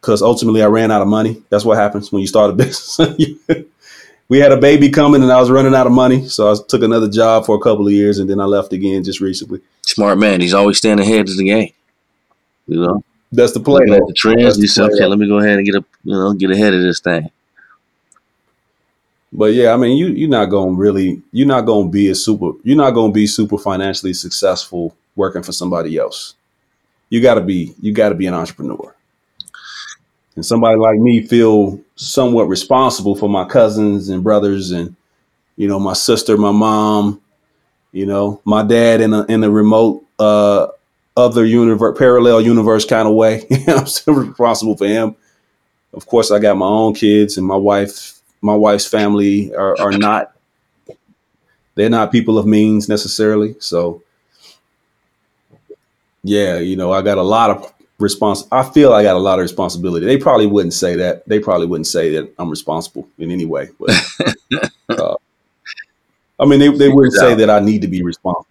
because 0.00 0.20
ultimately 0.20 0.62
I 0.62 0.66
ran 0.66 0.90
out 0.90 1.00
of 1.00 1.08
money. 1.08 1.42
That's 1.48 1.64
what 1.64 1.78
happens 1.78 2.12
when 2.12 2.20
you 2.20 2.26
start 2.26 2.50
a 2.50 2.52
business. 2.62 3.00
we 4.28 4.38
had 4.38 4.52
a 4.52 4.58
baby 4.58 4.90
coming 4.90 5.22
and 5.22 5.32
I 5.32 5.40
was 5.40 5.50
running 5.50 5.74
out 5.74 5.86
of 5.86 5.92
money. 5.94 6.28
So 6.28 6.52
I 6.52 6.56
took 6.68 6.82
another 6.82 7.08
job 7.08 7.46
for 7.46 7.56
a 7.56 7.58
couple 7.58 7.86
of 7.86 7.92
years 7.94 8.18
and 8.18 8.28
then 8.28 8.38
I 8.38 8.44
left 8.44 8.74
again 8.74 9.02
just 9.02 9.20
recently. 9.22 9.62
Smart 9.86 10.18
man. 10.18 10.42
He's 10.42 10.52
always 10.52 10.76
staying 10.76 11.00
ahead 11.00 11.26
of 11.30 11.34
the 11.38 11.44
game. 11.44 11.72
You 12.66 12.80
know, 12.82 13.02
That's 13.32 13.52
the 13.52 13.60
play. 13.60 13.80
looking 13.80 13.94
at 13.94 14.06
the 14.06 14.12
trends. 14.12 14.42
That's 14.42 14.58
You 14.58 14.68
say, 14.68 14.82
okay, 14.82 15.06
let 15.06 15.18
me 15.18 15.26
go 15.26 15.38
ahead 15.38 15.56
and 15.56 15.64
get 15.64 15.76
up, 15.76 15.86
you 16.04 16.12
know, 16.12 16.34
get 16.34 16.50
ahead 16.50 16.74
of 16.74 16.82
this 16.82 17.00
thing. 17.00 17.30
But 19.34 19.54
yeah, 19.54 19.74
I 19.74 19.76
mean, 19.76 19.96
you 19.96 20.06
you're 20.06 20.28
not 20.28 20.46
gonna 20.46 20.72
really 20.72 21.20
you're 21.32 21.48
not 21.48 21.62
gonna 21.62 21.88
be 21.88 22.08
a 22.08 22.14
super 22.14 22.52
you're 22.62 22.76
not 22.76 22.92
gonna 22.92 23.12
be 23.12 23.26
super 23.26 23.58
financially 23.58 24.14
successful 24.14 24.96
working 25.16 25.42
for 25.42 25.52
somebody 25.52 25.98
else. 25.98 26.36
You 27.10 27.20
gotta 27.20 27.40
be 27.40 27.74
you 27.80 27.92
gotta 27.92 28.14
be 28.14 28.26
an 28.26 28.34
entrepreneur. 28.34 28.94
And 30.36 30.46
somebody 30.46 30.76
like 30.76 30.98
me 30.98 31.26
feel 31.26 31.80
somewhat 31.96 32.48
responsible 32.48 33.16
for 33.16 33.28
my 33.28 33.44
cousins 33.44 34.08
and 34.08 34.22
brothers 34.22 34.70
and 34.70 34.94
you 35.56 35.66
know 35.66 35.80
my 35.80 35.94
sister, 35.94 36.36
my 36.36 36.52
mom, 36.52 37.20
you 37.90 38.06
know 38.06 38.40
my 38.44 38.62
dad 38.62 39.00
in 39.00 39.12
a 39.12 39.24
in 39.24 39.42
a 39.42 39.50
remote 39.50 40.04
uh 40.20 40.68
other 41.16 41.44
universe 41.44 41.98
parallel 41.98 42.40
universe 42.40 42.84
kind 42.84 43.08
of 43.08 43.14
way. 43.14 43.44
I'm 43.66 43.86
still 43.86 44.14
responsible 44.14 44.76
for 44.76 44.86
him. 44.86 45.16
Of 45.92 46.06
course, 46.06 46.30
I 46.30 46.38
got 46.38 46.56
my 46.56 46.66
own 46.66 46.94
kids 46.94 47.36
and 47.36 47.46
my 47.46 47.56
wife 47.56 48.13
my 48.44 48.54
wife's 48.54 48.86
family 48.86 49.54
are, 49.54 49.74
are 49.80 49.96
not 49.96 50.32
they're 51.76 51.88
not 51.90 52.12
people 52.12 52.38
of 52.38 52.46
means 52.46 52.88
necessarily. 52.88 53.56
So 53.58 54.02
yeah 56.26 56.58
you 56.58 56.74
know 56.76 56.90
i 56.92 57.02
got 57.02 57.18
a 57.18 57.22
lot 57.22 57.50
of 57.50 57.70
response 57.98 58.46
i 58.50 58.62
feel 58.62 58.92
i 58.94 59.02
got 59.02 59.14
a 59.16 59.18
lot 59.18 59.38
of 59.38 59.42
responsibility. 59.42 60.06
They 60.06 60.16
probably 60.16 60.46
wouldn't 60.46 60.72
say 60.72 60.96
that. 60.96 61.26
They 61.28 61.38
probably 61.38 61.66
wouldn't 61.66 61.86
say 61.86 62.10
that 62.14 62.32
i'm 62.38 62.48
responsible 62.50 63.06
in 63.18 63.30
any 63.30 63.44
way 63.44 63.68
but 63.78 63.90
uh, 64.88 65.14
i 66.40 66.44
mean 66.46 66.58
they, 66.60 66.68
they 66.70 66.88
wouldn't 66.88 67.12
say 67.14 67.34
that 67.34 67.50
i 67.50 67.60
need 67.60 67.82
to 67.82 67.88
be 67.88 68.02
responsible 68.02 68.46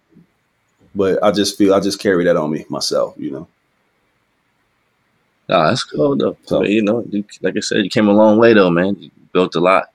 but 0.94 1.22
i 1.22 1.32
just 1.32 1.58
feel 1.58 1.74
i 1.74 1.80
just 1.80 1.98
carry 2.00 2.24
that 2.24 2.36
on 2.36 2.50
me 2.50 2.64
myself 2.68 3.14
you 3.18 3.30
know? 3.32 3.48
Nah, 5.48 5.68
that's 5.68 5.84
cool 5.84 6.16
though. 6.16 6.36
So- 6.44 6.60
But, 6.60 6.70
you 6.70 6.82
know, 6.82 7.04
you, 7.10 7.22
like 7.42 7.54
I 7.56 7.60
said, 7.60 7.84
you 7.84 7.90
came 7.90 8.08
a 8.08 8.12
long 8.12 8.38
way 8.38 8.54
though, 8.54 8.70
man. 8.70 9.10
You 9.34 9.40
built 9.40 9.54
a 9.56 9.60
lot, 9.60 9.90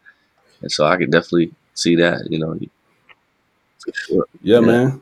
and 0.62 0.72
so 0.72 0.86
I 0.86 0.98
could 0.98 1.12
definitely 1.12 1.54
see 1.74 1.96
that. 1.96 2.28
You 2.30 2.40
know, 2.40 2.60
for 3.80 3.94
sure. 3.94 4.26
yeah, 4.42 4.60
Yeah. 4.60 4.66
man 4.66 5.02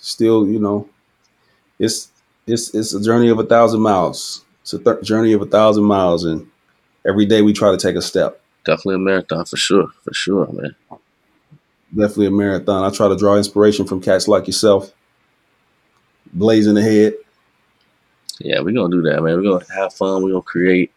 still 0.00 0.46
you 0.46 0.58
know 0.58 0.88
it's 1.78 2.10
it's 2.46 2.74
it's 2.74 2.92
a 2.92 3.00
journey 3.02 3.28
of 3.28 3.38
a 3.38 3.44
thousand 3.44 3.80
miles. 3.80 4.44
It's 4.62 4.72
a 4.74 4.78
th- 4.78 5.02
journey 5.02 5.32
of 5.32 5.42
a 5.42 5.46
thousand 5.46 5.84
miles, 5.84 6.24
and 6.24 6.50
every 7.06 7.26
day 7.26 7.42
we 7.42 7.52
try 7.52 7.70
to 7.70 7.76
take 7.78 7.96
a 7.96 8.02
step. 8.02 8.40
Definitely 8.64 8.96
a 8.96 8.98
marathon 8.98 9.44
for 9.44 9.56
sure, 9.56 9.88
for 10.02 10.12
sure, 10.14 10.46
man. 10.52 10.74
Definitely 11.94 12.26
a 12.26 12.30
marathon. 12.30 12.84
I 12.84 12.94
try 12.94 13.08
to 13.08 13.16
draw 13.16 13.36
inspiration 13.36 13.86
from 13.86 14.00
cats 14.00 14.26
like 14.28 14.46
yourself, 14.46 14.92
blazing 16.32 16.76
ahead. 16.76 17.14
Yeah, 18.40 18.60
we're 18.60 18.72
gonna 18.74 18.90
do 18.94 19.02
that, 19.02 19.22
man. 19.22 19.36
We're 19.36 19.42
gonna 19.42 19.64
have 19.74 19.92
fun. 19.94 20.22
We're 20.22 20.30
gonna 20.30 20.42
create. 20.42 20.92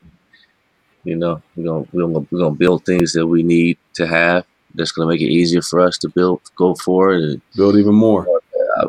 You 1.07 1.15
know, 1.15 1.41
we're 1.55 1.63
gonna 1.63 1.85
we're 1.93 2.05
gonna 2.05 2.27
we're 2.29 2.39
gonna 2.39 2.55
build 2.55 2.83
things 2.83 3.13
that 3.13 3.25
we 3.25 3.41
need 3.41 3.77
to 3.93 4.05
have. 4.05 4.45
That's 4.75 4.91
gonna 4.91 5.09
make 5.09 5.21
it 5.21 5.31
easier 5.31 5.61
for 5.61 5.79
us 5.79 5.97
to 5.99 6.09
build, 6.09 6.41
go 6.57 6.75
forward, 6.75 7.23
and 7.23 7.41
Build 7.55 7.77
even 7.77 7.95
more. 7.95 8.27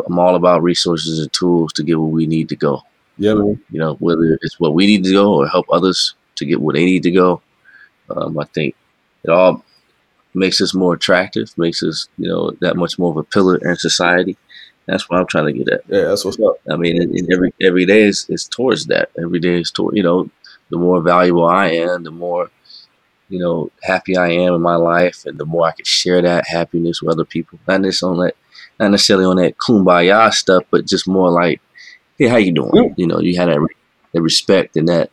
I'm 0.04 0.18
all 0.18 0.34
about 0.34 0.64
resources 0.64 1.20
and 1.20 1.32
tools 1.32 1.72
to 1.74 1.84
get 1.84 1.98
where 1.98 2.08
we 2.08 2.26
need 2.26 2.48
to 2.48 2.56
go. 2.56 2.82
Yeah, 3.18 3.34
man. 3.34 3.62
You 3.70 3.78
know, 3.78 3.94
whether 4.00 4.36
it's 4.42 4.58
what 4.58 4.74
we 4.74 4.86
need 4.86 5.04
to 5.04 5.12
go 5.12 5.34
or 5.34 5.46
help 5.46 5.66
others 5.70 6.14
to 6.34 6.44
get 6.44 6.60
where 6.60 6.74
they 6.74 6.84
need 6.84 7.04
to 7.04 7.12
go. 7.12 7.40
Um, 8.10 8.36
I 8.36 8.44
think 8.46 8.74
it 9.22 9.30
all 9.30 9.64
makes 10.34 10.60
us 10.60 10.74
more 10.74 10.94
attractive, 10.94 11.56
makes 11.56 11.84
us, 11.84 12.08
you 12.18 12.28
know, 12.28 12.50
that 12.60 12.76
much 12.76 12.98
more 12.98 13.10
of 13.12 13.16
a 13.16 13.22
pillar 13.22 13.58
in 13.58 13.76
society. 13.76 14.36
That's 14.86 15.08
what 15.08 15.20
I'm 15.20 15.26
trying 15.26 15.46
to 15.46 15.52
get 15.52 15.68
at. 15.68 15.82
Yeah, 15.86 16.02
that's 16.02 16.24
what's 16.24 16.40
up. 16.40 16.56
I 16.68 16.76
mean, 16.76 16.96
every 17.32 17.52
every 17.62 17.86
day 17.86 18.02
is, 18.02 18.26
is 18.28 18.48
towards 18.48 18.86
that. 18.86 19.10
Every 19.22 19.38
day 19.38 19.60
is 19.60 19.70
toward, 19.70 19.96
you 19.96 20.02
know, 20.02 20.28
the 20.70 20.78
more 20.78 21.00
valuable 21.00 21.46
I 21.46 21.68
am, 21.68 22.02
the 22.02 22.10
more, 22.10 22.50
you 23.28 23.38
know, 23.38 23.70
happy 23.82 24.16
I 24.16 24.28
am 24.28 24.54
in 24.54 24.62
my 24.62 24.76
life, 24.76 25.24
and 25.26 25.38
the 25.38 25.46
more 25.46 25.66
I 25.66 25.72
can 25.72 25.84
share 25.84 26.22
that 26.22 26.48
happiness 26.48 27.02
with 27.02 27.12
other 27.12 27.24
people. 27.24 27.58
Not 27.66 27.80
necessarily 27.80 28.18
on 28.18 28.26
that, 28.26 28.36
not 28.80 28.90
necessarily 28.90 29.24
on 29.24 29.36
that 29.36 29.56
kumbaya 29.58 30.32
stuff, 30.32 30.64
but 30.70 30.86
just 30.86 31.08
more 31.08 31.30
like, 31.30 31.60
hey, 32.18 32.28
how 32.28 32.36
you 32.36 32.52
doing? 32.52 32.70
Yeah. 32.74 32.94
You 32.96 33.06
know, 33.06 33.20
you 33.20 33.36
had 33.36 33.48
that, 33.48 33.66
that 34.12 34.22
respect 34.22 34.76
and 34.76 34.88
that 34.88 35.10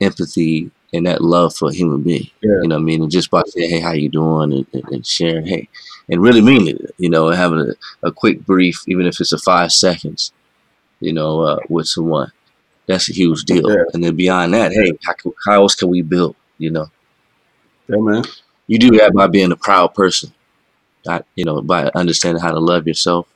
empathy 0.00 0.70
and 0.92 1.06
that 1.06 1.20
love 1.20 1.54
for 1.54 1.68
a 1.68 1.74
human 1.74 2.02
being. 2.02 2.30
Yeah. 2.42 2.62
You 2.62 2.68
know 2.68 2.76
what 2.76 2.82
I 2.82 2.84
mean? 2.84 3.02
And 3.02 3.10
just 3.10 3.30
by 3.30 3.42
saying, 3.46 3.70
hey, 3.70 3.80
how 3.80 3.92
you 3.92 4.08
doing? 4.08 4.52
And, 4.52 4.66
and, 4.72 4.84
and 4.92 5.06
sharing, 5.06 5.46
hey, 5.46 5.68
and 6.08 6.22
really 6.22 6.40
meaning 6.40 6.76
it, 6.76 6.94
you 6.98 7.10
know, 7.10 7.28
and 7.28 7.36
having 7.36 7.60
a, 7.60 8.06
a 8.08 8.12
quick 8.12 8.44
brief, 8.46 8.84
even 8.86 9.06
if 9.06 9.20
it's 9.20 9.32
a 9.32 9.38
five 9.38 9.72
seconds, 9.72 10.32
you 11.00 11.12
know, 11.12 11.40
uh, 11.40 11.58
with 11.68 11.86
someone. 11.86 12.32
That's 12.88 13.10
a 13.10 13.12
huge 13.12 13.44
deal. 13.44 13.70
Yeah. 13.70 13.84
And 13.94 14.02
then 14.02 14.16
beyond 14.16 14.54
that, 14.54 14.72
hey, 14.72 14.92
how, 15.04 15.14
can, 15.14 15.32
how 15.46 15.54
else 15.62 15.76
can 15.76 15.90
we 15.90 16.02
build? 16.02 16.36
You 16.58 16.72
know, 16.72 16.90
Yeah, 17.88 17.98
man. 17.98 18.24
you 18.66 18.78
do 18.78 18.90
that 18.98 19.14
by 19.14 19.28
being 19.28 19.52
a 19.52 19.56
proud 19.56 19.94
person, 19.94 20.32
you 21.36 21.44
know, 21.44 21.62
by 21.62 21.90
understanding 21.94 22.42
how 22.42 22.52
to 22.52 22.60
love 22.60 22.86
yourself, 22.86 23.28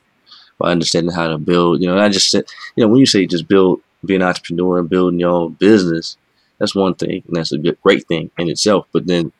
by 0.59 0.71
understanding 0.71 1.13
how 1.13 1.27
to 1.29 1.37
build, 1.37 1.81
you 1.81 1.87
know, 1.87 1.97
I 1.99 2.09
just, 2.09 2.31
said, 2.31 2.45
you 2.75 2.83
know, 2.83 2.89
when 2.89 2.99
you 2.99 3.05
say 3.05 3.25
just 3.27 3.47
build, 3.47 3.81
be 4.05 4.15
an 4.15 4.21
entrepreneur 4.23 4.79
and 4.79 4.89
building 4.89 5.19
your 5.19 5.31
own 5.31 5.53
business, 5.53 6.17
that's 6.59 6.75
one 6.75 6.95
thing. 6.95 7.23
And 7.27 7.35
that's 7.37 7.51
a 7.53 7.57
good, 7.57 7.79
great 7.81 8.07
thing 8.07 8.31
in 8.37 8.49
itself. 8.49 8.87
But 8.91 9.07
then 9.07 9.31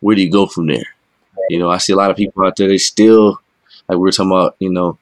where 0.00 0.16
do 0.16 0.22
you 0.22 0.30
go 0.30 0.46
from 0.46 0.66
there? 0.66 0.84
You 1.48 1.58
know, 1.58 1.70
I 1.70 1.78
see 1.78 1.92
a 1.92 1.96
lot 1.96 2.10
of 2.10 2.16
people 2.16 2.44
out 2.44 2.56
there, 2.56 2.68
they 2.68 2.78
still, 2.78 3.40
like 3.88 3.96
we 3.96 3.98
were 3.98 4.12
talking 4.12 4.32
about, 4.32 4.56
you 4.58 4.70
know, 4.70 4.98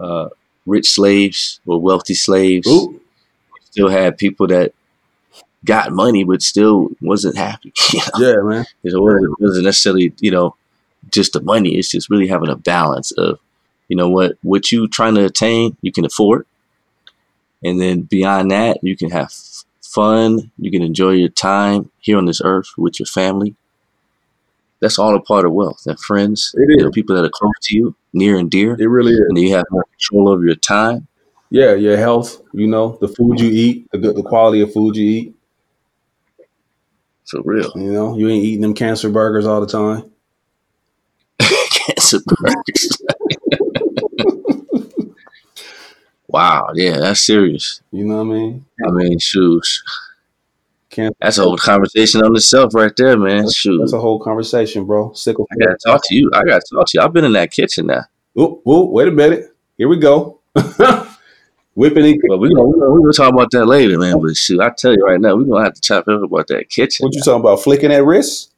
uh, 0.00 0.28
rich 0.66 0.90
slaves 0.90 1.60
or 1.66 1.80
wealthy 1.80 2.14
slaves 2.14 2.66
Ooh. 2.68 3.00
Still 3.74 3.88
had 3.88 4.16
people 4.16 4.46
that 4.46 4.72
got 5.64 5.90
money 5.92 6.22
but 6.24 6.42
still 6.42 6.90
wasn't 7.00 7.36
happy. 7.36 7.72
You 7.92 8.00
know? 8.00 8.28
Yeah, 8.28 8.42
man. 8.42 8.64
It 8.84 8.92
wasn't, 9.00 9.24
it 9.24 9.42
wasn't 9.42 9.64
necessarily, 9.64 10.12
you 10.20 10.30
know, 10.30 10.54
just 11.10 11.32
the 11.32 11.42
money. 11.42 11.76
It's 11.76 11.90
just 11.90 12.08
really 12.08 12.28
having 12.28 12.50
a 12.50 12.56
balance 12.56 13.10
of, 13.12 13.40
you 13.88 13.96
know, 13.96 14.08
what 14.08 14.36
what 14.42 14.70
you 14.70 14.86
trying 14.88 15.16
to 15.16 15.24
attain, 15.24 15.76
you 15.82 15.90
can 15.92 16.04
afford, 16.04 16.46
and 17.64 17.80
then 17.80 18.02
beyond 18.02 18.50
that, 18.52 18.78
you 18.82 18.96
can 18.96 19.10
have 19.10 19.32
fun. 19.82 20.50
You 20.58 20.70
can 20.70 20.82
enjoy 20.82 21.12
your 21.12 21.28
time 21.30 21.90
here 21.98 22.16
on 22.18 22.26
this 22.26 22.40
earth 22.44 22.68
with 22.78 22.98
your 23.00 23.06
family. 23.06 23.54
That's 24.80 24.98
all 24.98 25.14
a 25.16 25.20
part 25.20 25.46
of 25.46 25.52
wealth 25.52 25.82
and 25.86 25.98
friends. 25.98 26.54
It 26.56 26.68
You 26.78 26.84
know, 26.84 26.90
people 26.90 27.16
that 27.16 27.24
are 27.24 27.30
close 27.40 27.58
to 27.64 27.76
you, 27.76 27.94
near 28.12 28.36
and 28.38 28.50
dear, 28.50 28.76
It 28.78 28.86
really 28.88 29.12
is. 29.12 29.20
and 29.28 29.38
you 29.38 29.54
have 29.56 29.66
more 29.70 29.84
control 29.92 30.28
over 30.28 30.44
your 30.44 30.56
time. 30.56 31.06
Yeah, 31.54 31.74
your 31.74 31.96
health. 31.96 32.42
You 32.52 32.66
know, 32.66 32.98
the 33.00 33.06
food 33.06 33.38
you 33.38 33.48
eat, 33.48 33.88
the 33.92 33.98
good, 33.98 34.16
the 34.16 34.24
quality 34.24 34.60
of 34.62 34.72
food 34.72 34.96
you 34.96 35.08
eat. 35.08 35.36
For 37.30 37.42
real, 37.44 37.70
You 37.76 37.92
know, 37.92 38.18
you 38.18 38.28
ain't 38.28 38.44
eating 38.44 38.62
them 38.62 38.74
cancer 38.74 39.08
burgers 39.08 39.46
all 39.46 39.60
the 39.60 39.68
time. 39.68 40.10
cancer 41.38 42.18
burgers. 42.26 42.98
wow, 46.26 46.70
yeah, 46.74 46.98
that's 46.98 47.24
serious. 47.24 47.82
You 47.92 48.04
know 48.04 48.16
what 48.16 48.34
I 48.34 48.36
mean? 48.36 48.66
I 48.84 48.90
mean, 48.90 49.20
shoes. 49.20 49.80
Cancer. 50.90 51.14
That's 51.20 51.38
a 51.38 51.44
whole 51.44 51.56
conversation 51.56 52.20
on 52.24 52.34
itself, 52.34 52.74
right 52.74 52.92
there, 52.96 53.16
man. 53.16 53.42
That's, 53.42 53.54
Shoot, 53.54 53.78
that's 53.78 53.92
a 53.92 54.00
whole 54.00 54.18
conversation, 54.18 54.86
bro. 54.86 55.12
Sickle. 55.12 55.46
I 55.52 55.64
gotta 55.64 55.78
talk 55.86 56.02
to 56.06 56.16
you. 56.16 56.32
I 56.34 56.42
gotta 56.42 56.64
talk 56.68 56.88
to 56.88 56.90
you. 56.94 57.00
I've 57.00 57.12
been 57.12 57.24
in 57.24 57.32
that 57.34 57.52
kitchen 57.52 57.86
now, 57.86 58.02
Ooh, 58.36 58.60
ooh, 58.66 58.86
wait 58.86 59.06
a 59.06 59.12
minute. 59.12 59.54
Here 59.78 59.86
we 59.86 60.00
go. 60.00 60.40
Whipping 61.76 62.04
and 62.04 62.22
but 62.28 62.38
we're 62.38 62.50
gonna, 62.50 62.64
we're 62.64 62.78
gonna, 62.78 62.92
we're 62.92 63.00
gonna 63.00 63.12
talk 63.12 63.32
about 63.32 63.50
that 63.50 63.66
later, 63.66 63.98
man. 63.98 64.20
But 64.20 64.36
shoot, 64.36 64.60
I 64.60 64.70
tell 64.70 64.92
you 64.92 65.04
right 65.04 65.20
now, 65.20 65.34
we're 65.34 65.44
gonna 65.44 65.64
have 65.64 65.74
to 65.74 65.80
chop 65.80 66.06
up 66.08 66.22
about 66.22 66.46
that 66.48 66.70
kitchen, 66.70 67.04
what 67.04 67.14
you 67.14 67.20
talking 67.20 67.40
about? 67.40 67.62
Flicking 67.62 67.90
that 67.90 68.04
wrist? 68.04 68.54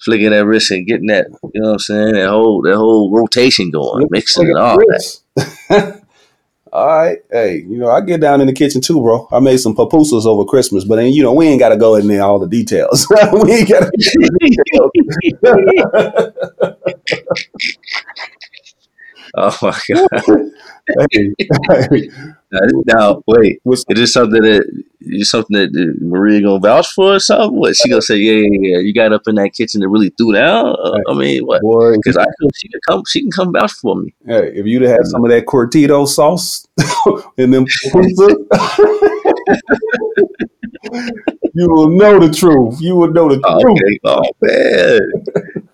flicking 0.00 0.30
that 0.30 0.46
wrist 0.46 0.70
and 0.70 0.86
getting 0.86 1.08
that, 1.08 1.26
you 1.52 1.60
know 1.60 1.68
what 1.68 1.72
I'm 1.72 1.78
saying? 1.78 2.14
That 2.14 2.28
whole 2.28 2.62
that 2.62 2.76
whole 2.76 3.14
rotation 3.14 3.70
going, 3.70 4.06
mixing 4.10 4.48
it 4.48 4.56
all 4.56 4.78
that. 4.78 6.02
all 6.72 6.86
right. 6.86 7.18
Hey, 7.30 7.58
you 7.58 7.78
know, 7.78 7.90
I 7.90 8.00
get 8.00 8.20
down 8.20 8.40
in 8.40 8.46
the 8.46 8.52
kitchen 8.52 8.80
too, 8.80 9.00
bro. 9.00 9.28
I 9.30 9.40
made 9.40 9.58
some 9.58 9.76
pupusas 9.76 10.26
over 10.26 10.44
Christmas, 10.44 10.84
but 10.84 10.96
then 10.96 11.12
you 11.12 11.22
know, 11.22 11.34
we 11.34 11.46
ain't 11.46 11.60
gotta 11.60 11.76
go 11.76 11.96
in 11.96 12.08
there 12.08 12.22
all 12.22 12.38
the 12.38 12.48
details. 12.48 13.06
we 13.32 13.52
ain't 13.52 13.68
gotta 13.68 13.90
Oh 19.36 19.56
my 19.62 19.78
god! 19.88 20.08
hey, 21.12 21.34
hey, 21.38 22.10
Now, 22.86 23.22
wait, 23.28 23.60
what's 23.62 23.84
is 23.88 23.98
this 23.98 24.12
something 24.12 24.42
that 24.42 24.82
is 25.02 25.30
something 25.30 25.56
that 25.56 25.96
Maria 26.00 26.42
gonna 26.42 26.58
vouch 26.58 26.88
for 26.92 27.14
or 27.14 27.20
something? 27.20 27.56
What 27.56 27.76
she 27.76 27.88
gonna 27.88 28.02
say? 28.02 28.16
Yeah, 28.16 28.48
yeah, 28.50 28.58
yeah. 28.60 28.78
You 28.78 28.92
got 28.92 29.12
up 29.12 29.22
in 29.28 29.36
that 29.36 29.54
kitchen 29.54 29.82
and 29.84 29.92
really 29.92 30.10
threw 30.10 30.32
down. 30.32 30.66
Uh, 30.66 30.98
I 31.08 31.14
mean, 31.14 31.44
what? 31.44 31.62
Because 32.02 32.16
I 32.16 32.24
feel 32.24 32.50
she 32.56 32.68
can 32.68 32.80
come. 32.88 33.02
She 33.08 33.20
can 33.20 33.30
come 33.30 33.52
vouch 33.52 33.72
for 33.72 33.94
me. 33.94 34.12
Hey, 34.26 34.52
if 34.54 34.66
you'd 34.66 34.82
have 34.82 34.90
had 34.90 35.06
some 35.06 35.24
of 35.24 35.30
that 35.30 35.46
curtido 35.46 36.08
sauce 36.08 36.66
and 37.38 37.54
then 37.54 37.66
you 41.54 41.68
will 41.68 41.90
know 41.90 42.18
the 42.18 42.32
truth. 42.34 42.80
You 42.80 42.96
will 42.96 43.12
know 43.12 43.28
the 43.28 43.40
truth. 43.40 43.64
okay. 43.78 43.98
Oh 44.04 44.22
man. 44.42 45.69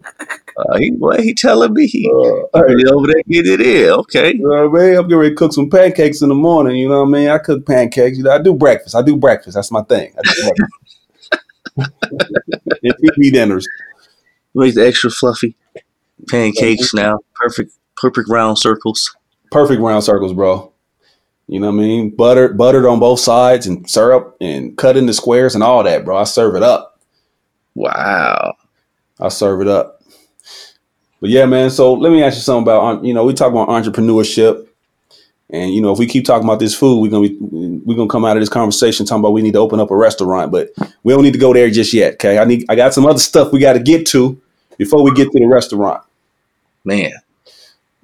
Uh, 0.59 0.79
he 0.79 0.91
what 0.93 1.21
he 1.21 1.35
telling 1.35 1.75
me 1.75 1.87
he 1.87 2.11
Uh, 2.11 2.63
hey, 2.67 2.85
over 2.91 3.07
there 3.09 3.23
get 3.29 3.47
it 3.47 3.61
in. 3.61 3.91
Okay. 3.91 4.35
you 4.35 4.39
know 4.39 4.69
what 4.69 4.81
I 4.81 4.87
mean? 4.87 4.97
I'm 4.97 5.03
getting 5.05 5.19
ready 5.19 5.31
to 5.31 5.37
cook 5.37 5.53
some 5.53 5.69
pancakes 5.69 6.23
in 6.23 6.31
the 6.31 6.35
morning. 6.35 6.77
You 6.77 6.89
know 6.89 7.01
what 7.03 7.09
I 7.09 7.11
mean? 7.11 7.29
I 7.29 7.39
cook 7.39 7.67
pancakes. 7.67 8.17
You 8.17 8.25
know, 8.25 8.31
I 8.31 8.41
do 8.41 8.55
breakfast. 8.55 8.95
I 8.95 9.03
do 9.03 9.17
breakfast. 9.17 9.55
That's 9.55 9.71
my 9.71 9.83
thing. 9.83 10.15
I 10.17 10.23
do 10.23 10.51
breakfast. 10.57 10.93
dinners. 13.33 13.67
Make 14.55 14.75
the 14.75 14.87
extra 14.87 15.11
fluffy 15.11 15.57
pancakes 16.29 16.95
now. 16.95 17.19
Perfect 17.35 17.73
perfect 17.97 18.29
round 18.31 18.59
circles. 18.59 19.15
Perfect 19.51 19.81
round 19.81 20.05
circles, 20.05 20.33
bro. 20.33 20.73
You 21.49 21.61
know 21.61 21.69
what 21.71 21.75
I 21.81 21.87
mean? 21.87 22.11
Buttered, 22.11 22.59
buttered 22.59 22.87
on 22.87 22.99
both 22.99 23.21
sides, 23.21 23.67
and 23.67 23.89
syrup, 23.89 24.37
and 24.41 24.77
cut 24.77 24.97
into 24.97 25.13
squares, 25.13 25.55
and 25.55 25.63
all 25.63 25.83
that, 25.85 26.05
bro. 26.05 26.17
I 26.17 26.25
serve 26.25 26.57
it 26.57 26.63
up. 26.63 27.01
Wow. 27.75 28.55
I 29.21 29.29
serve 29.29 29.61
it 29.61 29.69
up. 29.69 29.96
But 31.27 31.33
yeah, 31.33 31.45
man. 31.45 31.71
So 31.71 31.93
let 31.93 32.13
me 32.13 32.23
ask 32.23 32.37
you 32.37 32.43
something 32.43 32.63
about 32.63 33.05
you 33.05 33.13
know 33.13 33.25
we 33.25 33.35
talk 33.35 33.51
about 33.51 33.67
entrepreneurship, 33.69 34.65
and 35.51 35.75
you 35.75 35.81
know 35.81 35.91
if 35.91 35.99
we 35.99 36.07
keep 36.07 36.25
talking 36.25 36.47
about 36.47 36.61
this 36.61 36.73
food, 36.73 37.01
we're 37.01 37.11
gonna 37.11 37.29
be 37.29 37.37
we're 37.41 37.97
gonna 37.97 38.09
come 38.09 38.25
out 38.25 38.37
of 38.37 38.43
this 38.43 38.49
conversation 38.49 39.05
talking 39.05 39.23
about 39.23 39.33
we 39.33 39.43
need 39.43 39.55
to 39.55 39.59
open 39.59 39.81
up 39.81 39.91
a 39.91 39.97
restaurant, 39.97 40.53
but 40.53 40.71
we 41.03 41.13
don't 41.13 41.25
need 41.25 41.33
to 41.33 41.41
go 41.41 41.53
there 41.53 41.69
just 41.69 41.93
yet. 41.93 42.13
Okay, 42.13 42.39
I 42.39 42.45
need 42.45 42.65
I 42.69 42.77
got 42.77 42.95
some 42.95 43.07
other 43.07 43.19
stuff 43.19 43.53
we 43.53 43.59
got 43.59 43.73
to 43.73 43.81
get 43.81 44.07
to 44.07 44.41
before 44.79 45.03
we 45.03 45.13
get 45.15 45.25
to 45.33 45.41
the 45.41 45.49
restaurant. 45.49 46.01
Man. 46.85 47.11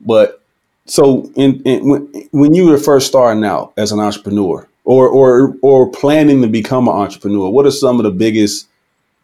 But 0.00 0.42
so 0.86 1.30
in, 1.36 1.62
in 1.62 1.88
when 1.88 2.12
when 2.32 2.54
you 2.54 2.70
were 2.70 2.76
first 2.76 3.06
starting 3.06 3.44
out 3.44 3.72
as 3.76 3.92
an 3.92 4.00
entrepreneur, 4.00 4.66
or 4.84 5.08
or 5.08 5.54
or 5.62 5.88
planning 5.92 6.42
to 6.42 6.48
become 6.48 6.88
an 6.88 6.94
entrepreneur, 6.94 7.48
what 7.48 7.66
are 7.66 7.70
some 7.70 8.00
of 8.00 8.02
the 8.02 8.10
biggest 8.10 8.66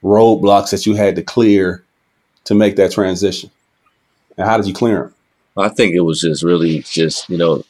roadblocks 0.05 0.71
that 0.71 0.87
you 0.87 0.95
had 0.95 1.17
to 1.17 1.23
clear 1.25 1.83
to 2.45 2.55
make 2.55 2.77
that 2.77 2.93
transition? 2.93 3.51
And 4.39 4.47
how 4.47 4.57
did 4.57 4.67
you 4.67 4.73
clear 4.73 5.03
them? 5.03 5.15
I 5.59 5.69
think 5.69 5.95
it 5.95 6.01
was 6.01 6.21
just 6.21 6.45
really 6.45 6.81
just, 6.81 7.29
you 7.29 7.37
know, 7.37 7.65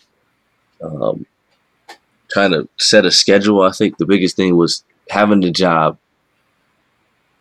um, 0.83 1.27
trying 2.31 2.51
to 2.51 2.69
set 2.77 3.07
a 3.07 3.11
schedule. 3.11 3.63
I 3.63 3.73
think 3.73 3.97
the 3.97 4.07
biggest 4.07 4.37
thing 4.37 4.55
was 4.57 4.85
having 5.09 5.41
the 5.41 5.51
job 5.51 5.99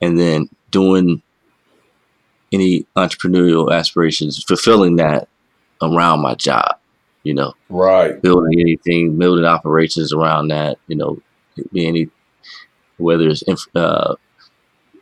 and 0.01 0.17
then 0.17 0.49
doing 0.71 1.21
any 2.53 2.86
entrepreneurial 2.95 3.73
aspirations, 3.73 4.41
fulfilling 4.43 4.95
that 4.95 5.28
around 5.82 6.21
my 6.21 6.36
job. 6.36 6.78
You 7.23 7.34
know, 7.34 7.53
right? 7.67 8.21
Building 8.21 8.61
anything, 8.61 9.17
building 9.17 9.43
operations 9.43 10.13
around 10.13 10.47
that. 10.47 10.78
You 10.88 10.95
know, 10.95 11.21
be 11.73 11.86
any 11.86 12.09
whether 12.97 13.28
it's 13.28 13.67
uh, 13.75 14.15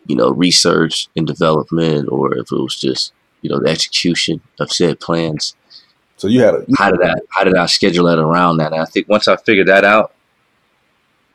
you 0.07 0.15
know 0.15 0.32
research 0.32 1.07
and 1.15 1.28
development 1.28 2.09
or 2.09 2.36
if 2.36 2.51
it 2.51 2.55
was 2.55 2.80
just 2.80 3.13
you 3.46 3.52
know 3.52 3.60
the 3.60 3.70
execution 3.70 4.41
of 4.60 4.72
said 4.72 5.00
plans. 5.00 5.56
So 6.18 6.28
you 6.28 6.41
had 6.41 6.56
a 6.56 6.66
how 6.80 6.89
did 6.89 7.04
I 7.04 7.14
how 7.30 7.43
did 7.43 7.56
I 7.56 7.68
schedule 7.68 8.06
that 8.06 8.18
around 8.18 8.58
that? 8.58 8.74
And 8.74 8.82
I 8.82 8.86
think 8.86 9.08
once 9.08 9.28
I 9.28 9.36
figured 9.36 9.68
that 9.68 9.86
out, 9.86 10.16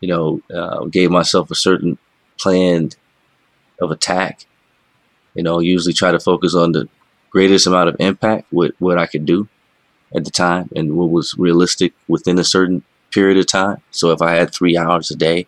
you 0.01 0.09
know, 0.09 0.41
uh, 0.53 0.87
gave 0.87 1.13
myself 1.13 1.53
a 1.53 1.55
certain 1.55 1.99
plan 2.37 2.91
of 3.81 3.93
attack. 3.93 4.45
You 5.35 5.45
know, 5.45 5.61
usually 5.61 5.93
try 5.93 6.11
to 6.11 6.19
focus 6.19 6.53
on 6.53 6.73
the 6.73 6.89
greatest 7.31 7.69
amount 7.69 7.91
of 7.91 7.97
impact 8.01 8.53
with 8.53 8.73
what 8.81 8.99
I 8.99 9.07
could 9.07 9.25
do 9.25 9.47
at 10.13 10.25
the 10.25 10.33
time 10.33 10.69
and 10.75 10.97
what 10.97 11.11
was 11.11 11.37
realistic 11.39 11.93
within 12.09 12.41
a 12.41 12.45
certain 12.45 12.83
period 13.13 13.39
of 13.39 13.47
time. 13.47 13.83
So 13.93 14.11
if 14.11 14.21
I 14.21 14.33
had 14.33 14.53
three 14.53 14.77
hours 14.77 15.13
a 15.13 15.17
day, 15.17 15.47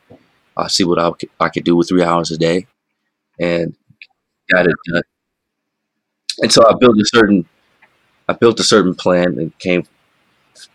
I'll 0.56 0.68
see 0.68 0.84
what 0.84 1.00
I 1.00 1.10
could, 1.10 1.30
I 1.40 1.48
could 1.48 1.64
do 1.64 1.74
with 1.74 1.88
three 1.88 2.04
hours 2.04 2.30
a 2.30 2.38
day 2.38 2.68
and 3.40 3.74
got 4.48 4.68
it 4.68 4.76
done. 4.86 5.02
And 6.40 6.52
so 6.52 6.66
I 6.66 6.74
built 6.78 6.98
a 6.98 7.04
certain, 7.04 7.46
I 8.28 8.32
built 8.32 8.60
a 8.60 8.64
certain 8.64 8.94
plan 8.94 9.38
and 9.38 9.56
came 9.58 9.84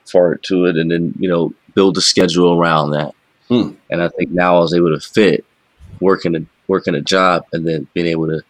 forward 0.05 0.43
to 0.43 0.65
it 0.65 0.77
and 0.77 0.91
then, 0.91 1.13
you 1.19 1.29
know, 1.29 1.53
build 1.73 1.97
a 1.97 2.01
schedule 2.01 2.59
around 2.59 2.91
that. 2.91 3.13
Hmm. 3.47 3.71
And 3.89 4.01
I 4.01 4.09
think 4.09 4.31
now 4.31 4.57
I 4.57 4.59
was 4.59 4.73
able 4.73 4.93
to 4.93 4.99
fit 4.99 5.45
working 5.99 6.35
a, 6.35 6.45
working 6.67 6.95
a 6.95 7.01
job 7.01 7.45
and 7.53 7.67
then 7.67 7.87
being 7.93 8.07
able 8.07 8.27
to 8.27 8.41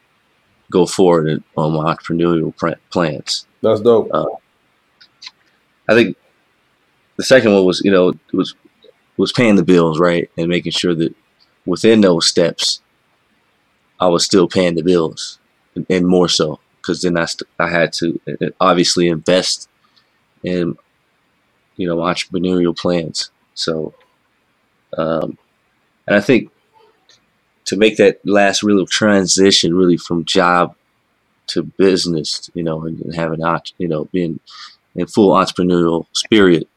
go 0.71 0.85
forward 0.85 1.43
on 1.55 1.73
my 1.73 1.93
entrepreneurial 1.93 2.53
plans. 2.89 3.47
That's 3.61 3.81
dope. 3.81 4.09
Uh, 4.13 4.25
I 5.87 5.93
think 5.93 6.17
the 7.15 7.23
second 7.23 7.53
one 7.53 7.65
was, 7.65 7.81
you 7.83 7.91
know, 7.91 8.13
was 8.33 8.55
was 9.17 9.31
paying 9.31 9.55
the 9.55 9.63
bills, 9.63 9.99
right, 9.99 10.29
and 10.37 10.47
making 10.47 10.71
sure 10.71 10.93
that 10.93 11.15
within 11.65 12.01
those 12.01 12.27
steps, 12.27 12.81
I 13.99 14.07
was 14.07 14.23
still 14.23 14.47
paying 14.47 14.75
the 14.75 14.83
bills, 14.83 15.39
and, 15.75 15.85
and 15.89 16.05
more 16.05 16.29
so 16.29 16.59
because 16.87 17.01
then 17.01 17.17
I 17.17 17.25
st- 17.25 17.49
I 17.59 17.69
had 17.69 17.91
to 17.93 18.19
uh, 18.27 18.47
obviously 18.61 19.09
invest 19.09 19.67
in, 20.41 20.77
you 21.75 21.87
know, 21.87 21.97
entrepreneurial 21.97 22.77
plans. 22.77 23.29
So, 23.55 23.93
um, 24.97 25.37
and 26.07 26.15
I 26.15 26.21
think 26.21 26.49
to 27.65 27.75
make 27.75 27.97
that 27.97 28.25
last 28.25 28.63
real 28.63 28.85
transition 28.85 29.75
really 29.75 29.97
from 29.97 30.23
job 30.23 30.75
to 31.47 31.63
business, 31.63 32.49
you 32.53 32.63
know, 32.63 32.85
and, 32.85 33.13
having, 33.13 33.41
you 33.77 33.89
know, 33.89 34.05
being 34.05 34.39
in 34.95 35.07
full 35.07 35.35
entrepreneurial 35.35 36.05
spirit, 36.13 36.69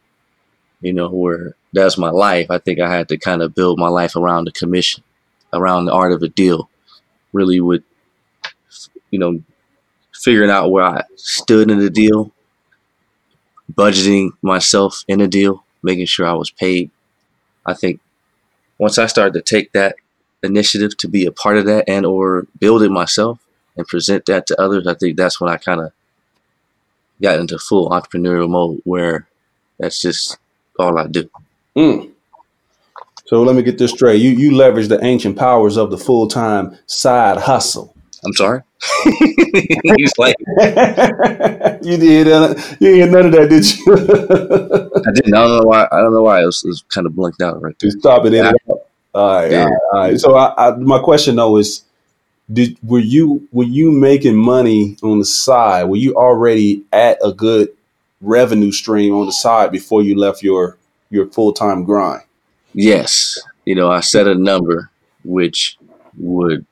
you 0.81 0.93
know, 0.93 1.09
where 1.09 1.55
that's 1.73 1.97
my 1.97 2.11
life. 2.11 2.51
I 2.51 2.59
think 2.59 2.81
I 2.81 2.93
had 2.93 3.09
to 3.11 3.17
kind 3.17 3.43
of 3.43 3.55
build 3.55 3.79
my 3.79 3.89
life 3.89 4.17
around 4.17 4.47
the 4.47 4.53
commission, 4.53 5.05
around 5.53 5.85
the 5.85 5.93
art 5.93 6.13
of 6.13 6.23
a 6.23 6.29
deal, 6.29 6.69
really 7.33 7.61
with, 7.61 7.85
you 9.13 9.21
know, 9.21 9.41
figuring 10.21 10.51
out 10.51 10.71
where 10.71 10.85
I 10.85 11.05
stood 11.17 11.71
in 11.71 11.79
the 11.79 11.91
deal, 11.91 12.31
budgeting 13.73 14.31
myself 14.43 15.03
in 15.09 15.21
a 15.21 15.27
deal, 15.27 15.65
making 15.83 16.07
sure 16.07 16.27
I 16.27 16.35
was 16.35 16.51
paid. 16.51 16.91
I 17.67 17.75
think 17.75 18.01
once 18.79 18.99
I 18.99 19.07
started 19.07 19.35
to 19.35 19.43
take 19.43 19.73
that 19.73 19.97
initiative 20.43 20.97
to 20.99 21.09
be 21.09 21.27
a 21.27 21.33
part 21.33 21.57
of 21.57 21.67
that 21.67 21.85
and 21.89 22.05
or 22.05 22.47
build 22.59 22.83
it 22.83 22.91
myself 22.91 23.39
and 23.77 23.87
present 23.87 24.27
that 24.27 24.47
to 24.49 24.61
others, 24.61 24.87
I 24.87 24.95
think 24.95 25.17
that's 25.17 25.41
when 25.41 25.51
I 25.51 25.57
kind 25.57 25.81
of 25.81 25.93
got 27.23 27.39
into 27.39 27.59
full 27.59 27.91
entrepreneurial 27.91 28.49
mode 28.49 28.81
where 28.85 29.27
that's 29.79 30.01
just 30.01 30.39
all 30.79 30.99
I 30.99 31.07
do. 31.07 31.31
Mm. 31.77 32.11
So 33.27 33.43
let 33.43 33.55
me 33.55 33.63
get 33.63 33.79
this 33.79 33.93
straight. 33.93 34.21
You 34.21 34.31
you 34.31 34.57
leverage 34.57 34.89
the 34.89 35.03
ancient 35.05 35.39
powers 35.39 35.77
of 35.77 35.91
the 35.91 35.99
full 35.99 36.27
time 36.27 36.77
side 36.87 37.39
hustle. 37.39 37.95
I'm 38.25 38.33
sorry. 38.35 38.63
He's 39.97 40.13
like, 40.19 40.37
you 41.83 41.97
did. 41.97 42.29
Uh, 42.29 42.55
you 42.79 42.97
did 42.97 43.13
none 43.13 43.27
of 43.27 43.33
that, 43.33 43.49
did 43.49 43.65
you? 43.77 43.93
I 45.07 45.13
didn't. 45.13 45.35
I 45.35 45.41
don't 45.41 45.59
know 45.59 45.67
why. 45.67 45.89
I 45.91 46.01
don't 46.01 46.13
know 46.13 46.23
why 46.23 46.43
it 46.43 46.47
was, 46.47 46.63
it 46.65 46.69
was 46.69 46.85
kind 46.89 47.07
of 47.07 47.15
blinked 47.15 47.41
out 47.41 47.61
right 47.63 47.75
there. 47.79 47.91
Stop 47.91 48.27
it 48.27 48.35
in. 48.35 48.45
All 48.45 49.35
right, 49.35 49.51
yeah. 49.51 49.65
all 49.65 49.71
right, 49.71 49.79
all 49.93 50.01
right. 50.01 50.21
So 50.21 50.37
I, 50.37 50.69
I, 50.69 50.77
my 50.77 50.99
question 50.99 51.37
though 51.37 51.57
is, 51.57 51.83
did 52.53 52.77
were 52.83 52.99
you 52.99 53.49
were 53.53 53.65
you 53.65 53.91
making 53.91 54.37
money 54.37 54.97
on 55.03 55.19
the 55.19 55.25
side? 55.25 55.85
Were 55.85 55.97
you 55.97 56.15
already 56.15 56.85
at 56.93 57.19
a 57.25 57.33
good 57.33 57.71
revenue 58.21 58.73
stream 58.73 59.15
on 59.15 59.27
the 59.27 59.33
side 59.33 59.73
before 59.73 60.03
you 60.03 60.19
left 60.19 60.43
your 60.43 60.77
your 61.11 61.27
full 61.27 61.53
time 61.53 61.85
grind? 61.85 62.23
Yes, 62.75 63.39
you 63.65 63.75
know 63.75 63.91
I 63.91 64.01
set 64.01 64.27
a 64.27 64.35
number 64.35 64.91
which 65.25 65.77
would 66.19 66.67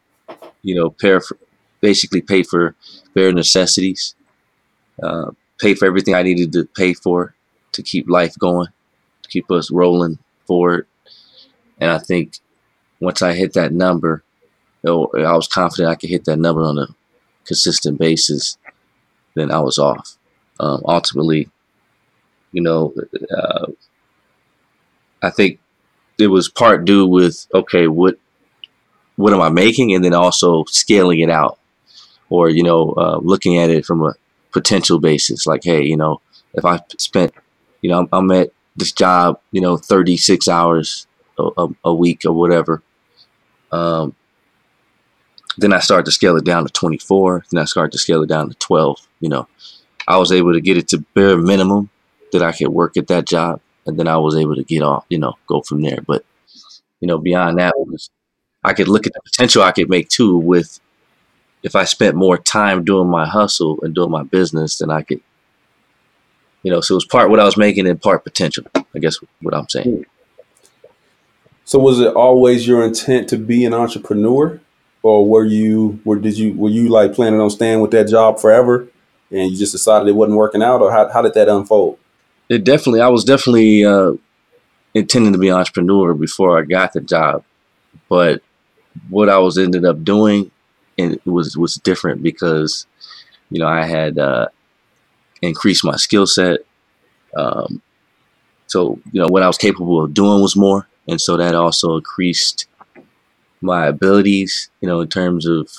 you 0.68 0.74
know 0.74 0.90
pay 0.90 1.18
for, 1.18 1.38
basically 1.80 2.20
pay 2.20 2.42
for 2.42 2.74
bare 3.14 3.32
necessities, 3.32 4.14
uh, 5.02 5.30
pay 5.60 5.74
for 5.74 5.86
everything 5.86 6.14
I 6.14 6.22
needed 6.22 6.52
to 6.52 6.64
pay 6.76 6.92
for 6.94 7.34
to 7.72 7.82
keep 7.82 8.08
life 8.08 8.34
going, 8.38 8.68
to 9.22 9.28
keep 9.28 9.50
us 9.50 9.70
rolling 9.70 10.18
forward 10.46 10.86
and 11.80 11.90
I 11.90 11.98
think 11.98 12.38
once 13.00 13.22
I 13.22 13.34
hit 13.34 13.52
that 13.54 13.72
number, 13.72 14.22
you 14.82 14.90
know, 14.90 15.10
I 15.24 15.34
was 15.34 15.48
confident 15.48 15.90
I 15.90 15.94
could 15.94 16.10
hit 16.10 16.24
that 16.24 16.38
number 16.38 16.62
on 16.62 16.78
a 16.78 16.88
consistent 17.44 17.98
basis. 17.98 18.58
Then 19.34 19.50
I 19.50 19.60
was 19.60 19.78
off. 19.78 20.16
Um, 20.60 20.82
ultimately, 20.84 21.48
you 22.52 22.62
know, 22.62 22.92
uh, 23.36 23.66
I 25.22 25.30
think 25.30 25.60
it 26.18 26.28
was 26.28 26.48
part 26.48 26.84
due 26.84 27.06
with 27.06 27.46
okay, 27.54 27.86
what 27.86 28.18
what 29.18 29.32
am 29.32 29.40
I 29.40 29.48
making, 29.48 29.92
and 29.92 30.04
then 30.04 30.14
also 30.14 30.64
scaling 30.68 31.18
it 31.18 31.28
out, 31.28 31.58
or 32.30 32.48
you 32.48 32.62
know, 32.62 32.92
uh, 32.92 33.18
looking 33.20 33.58
at 33.58 33.68
it 33.68 33.84
from 33.84 34.04
a 34.04 34.14
potential 34.52 35.00
basis. 35.00 35.44
Like, 35.44 35.64
hey, 35.64 35.82
you 35.82 35.96
know, 35.96 36.20
if 36.54 36.64
I 36.64 36.80
spent, 36.98 37.34
you 37.82 37.90
know, 37.90 37.98
I'm, 37.98 38.08
I'm 38.12 38.30
at 38.30 38.50
this 38.76 38.92
job, 38.92 39.40
you 39.50 39.60
know, 39.60 39.76
36 39.76 40.46
hours 40.46 41.08
a, 41.36 41.66
a 41.84 41.92
week 41.92 42.22
or 42.24 42.32
whatever. 42.32 42.80
Um, 43.72 44.14
then 45.56 45.72
I 45.72 45.80
started 45.80 46.06
to 46.06 46.12
scale 46.12 46.36
it 46.36 46.44
down 46.44 46.64
to 46.64 46.72
24. 46.72 47.44
Then 47.50 47.60
I 47.60 47.64
started 47.64 47.90
to 47.92 47.98
scale 47.98 48.22
it 48.22 48.28
down 48.28 48.48
to 48.48 48.54
12. 48.54 48.98
You 49.18 49.30
know, 49.30 49.48
I 50.06 50.16
was 50.18 50.30
able 50.30 50.52
to 50.52 50.60
get 50.60 50.76
it 50.76 50.86
to 50.88 51.04
bare 51.14 51.36
minimum 51.36 51.90
that 52.30 52.42
I 52.42 52.52
could 52.52 52.68
work 52.68 52.96
at 52.96 53.08
that 53.08 53.26
job, 53.26 53.60
and 53.84 53.98
then 53.98 54.06
I 54.06 54.16
was 54.18 54.36
able 54.36 54.54
to 54.54 54.62
get 54.62 54.82
off. 54.82 55.06
You 55.08 55.18
know, 55.18 55.34
go 55.48 55.60
from 55.62 55.82
there. 55.82 55.98
But 56.06 56.24
you 57.00 57.08
know, 57.08 57.18
beyond 57.18 57.58
that 57.58 57.74
was 57.76 58.10
I 58.64 58.74
could 58.74 58.88
look 58.88 59.06
at 59.06 59.12
the 59.12 59.20
potential 59.24 59.62
I 59.62 59.72
could 59.72 59.88
make 59.88 60.09
too 60.09 60.36
with 60.36 60.80
if 61.62 61.74
I 61.74 61.84
spent 61.84 62.16
more 62.16 62.38
time 62.38 62.84
doing 62.84 63.09
my 63.09 63.26
hustle 63.26 63.78
and 63.82 63.94
doing 63.94 64.11
my 64.11 64.22
business, 64.22 64.78
then 64.78 64.90
I 64.90 65.02
could, 65.02 65.20
you 66.62 66.70
know, 66.70 66.80
so 66.80 66.94
it 66.94 66.96
was 66.96 67.04
part 67.04 67.30
what 67.30 67.40
I 67.40 67.44
was 67.44 67.56
making 67.56 67.88
and 67.88 68.00
part 68.00 68.24
potential. 68.24 68.64
I 68.74 68.98
guess 69.00 69.18
what 69.40 69.54
I'm 69.54 69.68
saying. 69.68 70.06
So 71.64 71.78
was 71.78 72.00
it 72.00 72.14
always 72.14 72.66
your 72.66 72.84
intent 72.84 73.28
to 73.28 73.36
be 73.36 73.64
an 73.64 73.74
entrepreneur, 73.74 74.61
or 75.02 75.28
were 75.28 75.44
you, 75.44 76.00
were 76.04 76.16
did 76.16 76.38
you, 76.38 76.54
were 76.54 76.70
you 76.70 76.88
like 76.88 77.12
planning 77.12 77.40
on 77.40 77.50
staying 77.50 77.80
with 77.80 77.90
that 77.90 78.09
job 78.09 78.40
forever, 78.40 78.88
and 79.30 79.50
you 79.50 79.56
just 79.56 79.72
decided 79.72 80.09
it 80.09 80.12
wasn't 80.12 80.38
working 80.38 80.62
out, 80.62 80.80
or 80.80 80.90
how 80.90 81.09
how 81.11 81.22
did 81.22 81.34
that 81.34 81.48
unfold? 81.48 81.98
It 82.48 82.64
definitely, 82.64 83.02
I 83.02 83.09
was 83.09 83.24
definitely 83.24 83.84
uh, 83.84 84.12
intending 84.94 85.32
to 85.34 85.38
be 85.38 85.48
an 85.48 85.56
entrepreneur 85.56 86.14
before 86.14 86.59
I 86.59 86.62
got 86.62 86.94
the 86.94 87.02
job, 87.02 87.44
but 88.09 88.42
what 89.09 89.28
I 89.28 89.38
was 89.38 89.59
ended 89.59 89.84
up 89.84 90.05
doing, 90.05 90.51
and 90.99 91.18
was 91.24 91.57
was 91.57 91.76
different 91.76 92.22
because, 92.22 92.86
you 93.51 93.61
know, 93.61 93.68
I 93.68 93.84
had 93.84 94.18
uh, 94.18 94.49
increased 95.42 95.84
my 95.84 95.96
skill 95.96 96.26
set. 96.26 96.61
Um, 97.36 97.82
so 98.66 99.01
you 99.12 99.20
know 99.20 99.28
what 99.28 99.42
I 99.42 99.46
was 99.46 99.59
capable 99.59 100.03
of 100.03 100.14
doing 100.14 100.40
was 100.42 100.57
more 100.57 100.88
and 101.09 101.20
so 101.20 101.38
that 101.38 101.55
also 101.55 101.96
increased 101.96 102.66
my 103.62 103.86
abilities, 103.86 104.70
you 104.80 104.88
know, 104.88 105.01
in 105.01 105.09
terms 105.09 105.46
of 105.46 105.70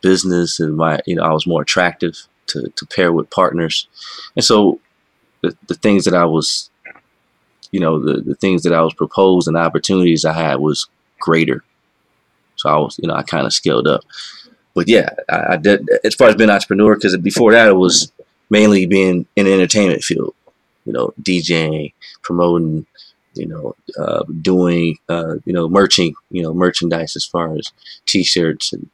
business 0.00 0.60
and 0.60 0.76
my, 0.76 1.00
you 1.06 1.16
know, 1.16 1.24
I 1.24 1.32
was 1.32 1.46
more 1.46 1.62
attractive 1.62 2.16
to, 2.46 2.72
to 2.76 2.86
pair 2.86 3.12
with 3.12 3.30
partners. 3.30 3.88
And 4.36 4.44
so 4.44 4.80
the, 5.42 5.56
the 5.66 5.74
things 5.74 6.04
that 6.04 6.14
I 6.14 6.24
was, 6.24 6.70
you 7.72 7.80
know, 7.80 7.98
the, 7.98 8.20
the 8.20 8.36
things 8.36 8.62
that 8.62 8.72
I 8.72 8.80
was 8.80 8.94
proposed 8.94 9.48
and 9.48 9.56
the 9.56 9.60
opportunities 9.60 10.24
I 10.24 10.32
had 10.32 10.60
was 10.60 10.86
greater. 11.18 11.64
So 12.64 12.70
I 12.70 12.78
was, 12.78 12.98
you 13.02 13.08
know, 13.08 13.14
I 13.16 13.24
kind 13.24 13.46
of 13.46 13.54
scaled 13.54 13.88
up. 13.88 14.02
But 14.74 14.88
yeah, 14.88 15.10
I, 15.30 15.54
I 15.54 15.56
did, 15.58 15.88
as 16.04 16.16
far 16.16 16.30
as 16.30 16.36
being 16.36 16.50
an 16.50 16.56
entrepreneur, 16.56 16.96
because 16.96 17.16
before 17.18 17.52
that 17.52 17.68
it 17.68 17.74
was 17.76 18.12
mainly 18.50 18.86
being 18.86 19.26
in 19.36 19.46
the 19.46 19.54
entertainment 19.54 20.04
field, 20.04 20.34
you 20.86 20.92
know, 20.94 21.14
DJing, 21.22 21.94
promoting, 22.22 22.86
you 23.34 23.46
know, 23.46 23.76
uh, 23.98 24.24
doing, 24.42 24.98
uh, 25.10 25.36
you 25.46 25.52
know, 25.54 25.68
merching, 25.68 26.14
you 26.30 26.42
know, 26.42 26.54
merchandise 26.54 27.16
as 27.16 27.26
far 27.26 27.56
as 27.56 27.72
t-shirts 28.06 28.72
and 28.74 28.90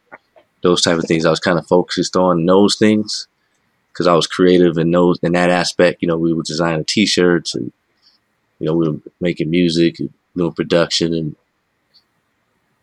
those 0.62 0.82
type 0.82 0.98
of 0.98 1.06
things. 1.06 1.26
I 1.26 1.30
was 1.30 1.40
kind 1.40 1.58
of 1.58 1.66
focused 1.68 2.16
on 2.16 2.46
those 2.46 2.76
things. 2.76 3.28
because 3.92 4.06
I 4.08 4.14
was 4.14 4.26
creative 4.26 4.78
in 4.78 4.90
those 4.92 5.18
in 5.22 5.32
that 5.32 5.50
aspect. 5.50 6.02
You 6.02 6.08
know, 6.08 6.18
we 6.18 6.34
were 6.34 6.42
designing 6.42 6.84
T-shirts 6.86 7.54
and 7.54 7.72
you 8.60 8.66
know 8.66 8.74
we 8.74 8.88
were 8.88 8.98
making 9.20 9.50
music, 9.50 9.98
doing 10.36 10.52
production, 10.52 11.14
and 11.14 11.36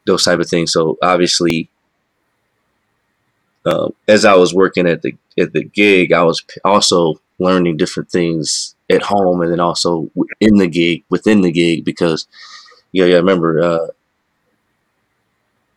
those 0.07 0.23
type 0.23 0.39
of 0.39 0.49
things. 0.49 0.73
So 0.73 0.97
obviously, 1.01 1.69
uh, 3.65 3.89
as 4.07 4.25
I 4.25 4.35
was 4.35 4.53
working 4.53 4.87
at 4.87 5.01
the 5.01 5.15
at 5.37 5.53
the 5.53 5.63
gig, 5.63 6.13
I 6.13 6.23
was 6.23 6.43
also 6.65 7.21
learning 7.39 7.77
different 7.77 8.09
things 8.09 8.75
at 8.89 9.03
home, 9.03 9.41
and 9.41 9.51
then 9.51 9.59
also 9.59 10.09
in 10.39 10.57
the 10.57 10.67
gig 10.67 11.03
within 11.09 11.41
the 11.41 11.51
gig 11.51 11.85
because 11.85 12.27
you 12.91 13.03
know, 13.03 13.07
yeah, 13.07 13.15
I 13.15 13.19
remember. 13.19 13.61
Uh, 13.61 13.87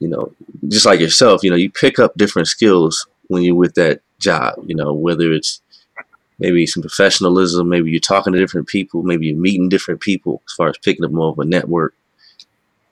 you 0.00 0.08
know, 0.08 0.32
just 0.68 0.86
like 0.86 0.98
yourself, 0.98 1.44
you 1.44 1.50
know, 1.50 1.56
you 1.56 1.70
pick 1.70 1.98
up 1.98 2.14
different 2.16 2.48
skills 2.48 3.06
when 3.28 3.42
you're 3.42 3.54
with 3.54 3.74
that 3.74 4.00
job, 4.18 4.54
you 4.66 4.74
know, 4.74 4.92
whether 4.92 5.32
it's 5.32 5.60
maybe 6.38 6.66
some 6.66 6.82
professionalism, 6.82 7.68
maybe 7.68 7.90
you're 7.90 8.00
talking 8.00 8.32
to 8.32 8.38
different 8.38 8.66
people, 8.66 9.02
maybe 9.02 9.26
you're 9.26 9.36
meeting 9.36 9.68
different 9.68 10.00
people 10.00 10.42
as 10.48 10.54
far 10.54 10.68
as 10.68 10.78
picking 10.78 11.04
up 11.04 11.12
more 11.12 11.30
of 11.30 11.38
a 11.38 11.44
network. 11.44 11.94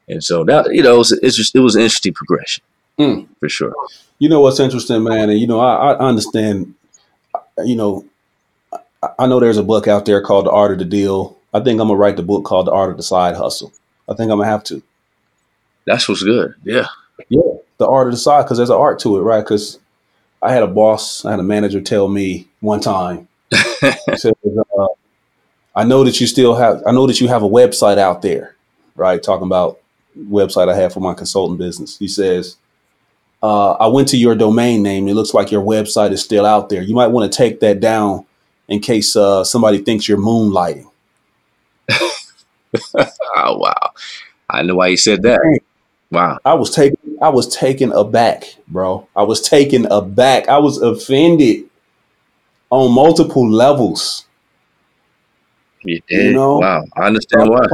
And 0.09 0.23
so 0.23 0.43
now, 0.43 0.65
you 0.67 0.83
know, 0.83 0.95
it 0.95 0.99
was, 0.99 1.13
it's 1.13 1.37
just, 1.37 1.55
it 1.55 1.61
was 1.61 1.77
an 1.77 1.83
interesting 1.83 2.15
progression 2.15 2.65
mm. 2.99 3.27
for 3.41 3.49
sure. 3.49 3.75
You 4.19 4.29
know, 4.29 4.41
what's 4.41 4.61
interesting, 4.61 5.03
man. 5.03 5.31
And, 5.31 5.39
you 5.39 5.47
know, 5.47 5.61
I, 5.61 5.93
I 5.93 5.99
understand, 5.99 6.75
you 7.65 7.77
know, 7.77 8.05
I 9.19 9.27
know 9.27 9.39
there's 9.39 9.59
a 9.59 9.63
book 9.63 9.87
out 9.87 10.07
there 10.07 10.21
called 10.23 10.47
The 10.47 10.51
Art 10.51 10.73
of 10.73 10.79
the 10.79 10.85
Deal. 10.85 11.37
I 11.55 11.61
think 11.61 11.81
I'm 11.81 11.89
gonna 11.89 11.99
write 11.99 12.17
the 12.17 12.23
book 12.23 12.45
called 12.45 12.67
The 12.67 12.73
Art 12.73 12.91
of 12.91 12.97
the 12.97 13.03
Side 13.03 13.37
Hustle. 13.37 13.73
I 14.09 14.15
think 14.15 14.31
I'm 14.31 14.39
gonna 14.39 14.51
have 14.51 14.65
to. 14.65 14.83
That's 15.87 16.09
what's 16.09 16.23
good. 16.23 16.55
Yeah. 16.65 16.87
Yeah. 17.29 17.41
The 17.79 17.89
art 17.89 18.09
of 18.09 18.13
the 18.13 18.19
side, 18.19 18.43
because 18.43 18.59
there's 18.59 18.71
an 18.71 18.77
art 18.77 18.99
to 19.01 19.17
it, 19.19 19.23
right? 19.23 19.41
Because 19.41 19.79
I 20.43 20.53
had 20.53 20.63
a 20.63 20.67
boss, 20.69 21.25
I 21.25 21.31
had 21.31 21.41
a 21.41 21.45
manager 21.45 21.81
tell 21.81 22.09
me 22.09 22.49
one 22.61 22.81
time, 22.81 23.29
said, 24.17 24.35
uh, 24.79 24.87
I 25.75 25.85
know 25.85 26.05
that 26.05 26.21
you 26.21 26.27
still 26.27 26.57
have, 26.57 26.83
I 26.87 26.93
know 26.93 27.07
that 27.07 27.21
you 27.21 27.29
have 27.29 27.43
a 27.43 27.49
website 27.49 27.99
out 27.99 28.23
there, 28.23 28.55
right? 28.97 29.23
Talking 29.23 29.47
about 29.47 29.81
website 30.19 30.69
I 30.69 30.77
have 30.77 30.93
for 30.93 31.01
my 31.01 31.15
consulting 31.15 31.57
business. 31.57 31.99
He 31.99 32.09
says, 32.09 32.57
uh, 33.43 33.73
I 33.73 33.87
went 33.87 34.09
to 34.09 34.17
your 34.17 34.35
domain 34.35 34.83
name. 34.83 35.09
It 35.09 35.15
looks 35.15 35.35
like 35.35 35.51
your 35.51 35.63
website 35.63 36.13
is 36.13 36.23
still 36.23 36.45
out 36.45 36.69
there. 36.69 36.83
You 36.83 36.95
might 36.95 37.09
want 37.09 37.31
to 37.31 37.37
take 37.37 37.61
that 37.61 37.81
down 37.81 38.27
in 38.67 38.81
case 38.81 39.15
uh, 39.17 39.45
somebody 39.45 39.79
thinks 39.79 40.09
you're 40.09 40.19
moonlighting. 40.19 40.91
oh 42.95 43.59
wow! 43.59 43.93
I 44.51 44.63
know 44.63 44.75
why 44.77 44.91
he 44.91 44.97
said 44.97 45.23
that. 45.23 45.41
Wow. 46.11 46.39
I 46.45 46.55
was 46.55 46.75
taken 46.75 46.99
I 47.21 47.29
was 47.29 47.55
taken 47.55 47.93
aback, 47.93 48.57
bro. 48.67 49.09
I 49.15 49.23
was 49.23 49.41
taken 49.41 49.87
aback. 49.87 50.49
I 50.49 50.59
was 50.59 50.79
offended 50.79 51.65
on 52.71 52.93
multiple 52.93 53.49
levels. 53.49 54.25
You 55.83 56.01
did. 56.09 56.27
You 56.27 56.33
know? 56.33 56.59
Wow. 56.59 56.85
I 56.97 57.07
understand 57.07 57.51
why. 57.51 57.67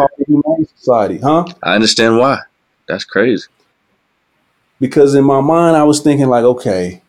Society, 0.76 1.18
huh? 1.18 1.44
I 1.62 1.74
understand 1.74 2.18
why. 2.18 2.40
That's 2.86 3.05
crazy. 3.05 3.46
Because 4.80 5.14
in 5.14 5.24
my 5.24 5.40
mind 5.40 5.76
I 5.76 5.84
was 5.84 6.00
thinking 6.00 6.26
like, 6.26 6.44
okay, 6.44 7.02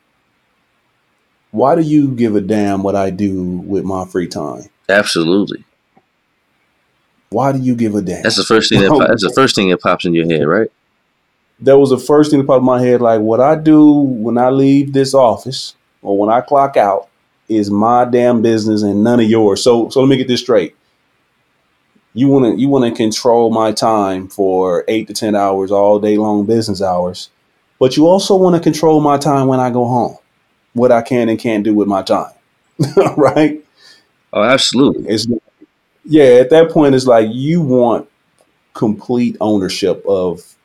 why 1.51 1.75
do 1.75 1.81
you 1.81 2.11
give 2.11 2.35
a 2.35 2.41
damn 2.41 2.83
what 2.83 2.95
I 2.95 3.09
do 3.09 3.43
with 3.43 3.83
my 3.83 4.05
free 4.05 4.27
time? 4.27 4.63
Absolutely. 4.87 5.63
Why 7.29 7.51
do 7.51 7.59
you 7.59 7.75
give 7.75 7.95
a 7.95 8.01
damn? 8.01 8.23
That's 8.23 8.37
the 8.37 8.43
first 8.43 8.69
thing 8.69 8.81
that 8.81 8.89
that's 9.09 9.23
the 9.23 9.33
first 9.33 9.55
thing 9.55 9.69
that 9.69 9.81
pops 9.81 10.05
in 10.05 10.13
your 10.13 10.25
head, 10.25 10.47
right? 10.47 10.71
that 11.59 11.77
was 11.77 11.89
the 11.89 11.97
first 11.97 12.31
thing 12.31 12.39
that 12.39 12.47
popped 12.47 12.61
in 12.61 12.65
my 12.65 12.81
head. 12.81 13.01
Like, 13.01 13.21
what 13.21 13.39
I 13.39 13.55
do 13.55 13.91
when 13.93 14.37
I 14.37 14.49
leave 14.49 14.93
this 14.93 15.13
office 15.13 15.75
or 16.01 16.17
when 16.17 16.29
I 16.29 16.41
clock 16.41 16.77
out 16.77 17.09
is 17.47 17.69
my 17.69 18.05
damn 18.05 18.41
business 18.41 18.81
and 18.81 19.03
none 19.03 19.19
of 19.19 19.29
yours. 19.29 19.63
So, 19.63 19.89
so 19.89 20.01
let 20.01 20.09
me 20.09 20.17
get 20.17 20.27
this 20.27 20.41
straight. 20.41 20.75
You 22.15 22.29
want 22.29 22.45
to 22.45 22.59
you 22.59 22.69
want 22.69 22.85
to 22.85 22.97
control 22.97 23.51
my 23.51 23.73
time 23.73 24.29
for 24.29 24.85
eight 24.87 25.07
to 25.09 25.13
ten 25.13 25.35
hours 25.35 25.71
all 25.71 25.99
day 25.99 26.17
long, 26.17 26.45
business 26.45 26.81
hours, 26.81 27.29
but 27.79 27.97
you 27.97 28.07
also 28.07 28.37
want 28.37 28.55
to 28.55 28.61
control 28.61 29.01
my 29.01 29.17
time 29.17 29.47
when 29.47 29.59
I 29.59 29.69
go 29.69 29.85
home, 29.85 30.17
what 30.73 30.93
I 30.93 31.01
can 31.03 31.29
and 31.29 31.37
can't 31.37 31.65
do 31.65 31.75
with 31.75 31.89
my 31.89 32.03
time, 32.03 32.33
right? 33.17 33.63
Oh, 34.33 34.43
absolutely. 34.43 35.09
It's, 35.09 35.27
yeah, 36.05 36.25
at 36.41 36.51
that 36.51 36.71
point, 36.71 36.95
it's 36.95 37.07
like 37.07 37.29
you 37.31 37.61
want 37.61 38.09
complete 38.73 39.37
ownership 39.41 40.03
of 40.07 40.55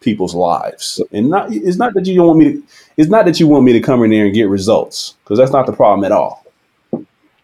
people's 0.00 0.34
lives. 0.34 1.00
And 1.12 1.30
not 1.30 1.52
it's 1.52 1.76
not 1.76 1.94
that 1.94 2.06
you 2.06 2.16
don't 2.16 2.28
want 2.28 2.38
me 2.38 2.52
to 2.52 2.62
it's 2.96 3.10
not 3.10 3.24
that 3.26 3.40
you 3.40 3.46
want 3.46 3.64
me 3.64 3.72
to 3.72 3.80
come 3.80 4.02
in 4.04 4.10
there 4.10 4.24
and 4.24 4.34
get 4.34 4.48
results 4.48 5.16
because 5.24 5.38
that's 5.38 5.52
not 5.52 5.66
the 5.66 5.72
problem 5.72 6.04
at 6.04 6.12
all. 6.12 6.44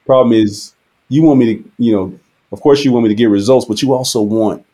Problem 0.04 0.32
is 0.32 0.74
you 1.08 1.22
want 1.22 1.38
me 1.38 1.56
to, 1.56 1.70
you 1.78 1.92
know, 1.92 2.18
of 2.52 2.60
course 2.60 2.84
you 2.84 2.92
want 2.92 3.04
me 3.04 3.08
to 3.08 3.14
get 3.14 3.26
results, 3.26 3.66
but 3.66 3.82
you 3.82 3.92
also 3.92 4.20
want 4.22 4.64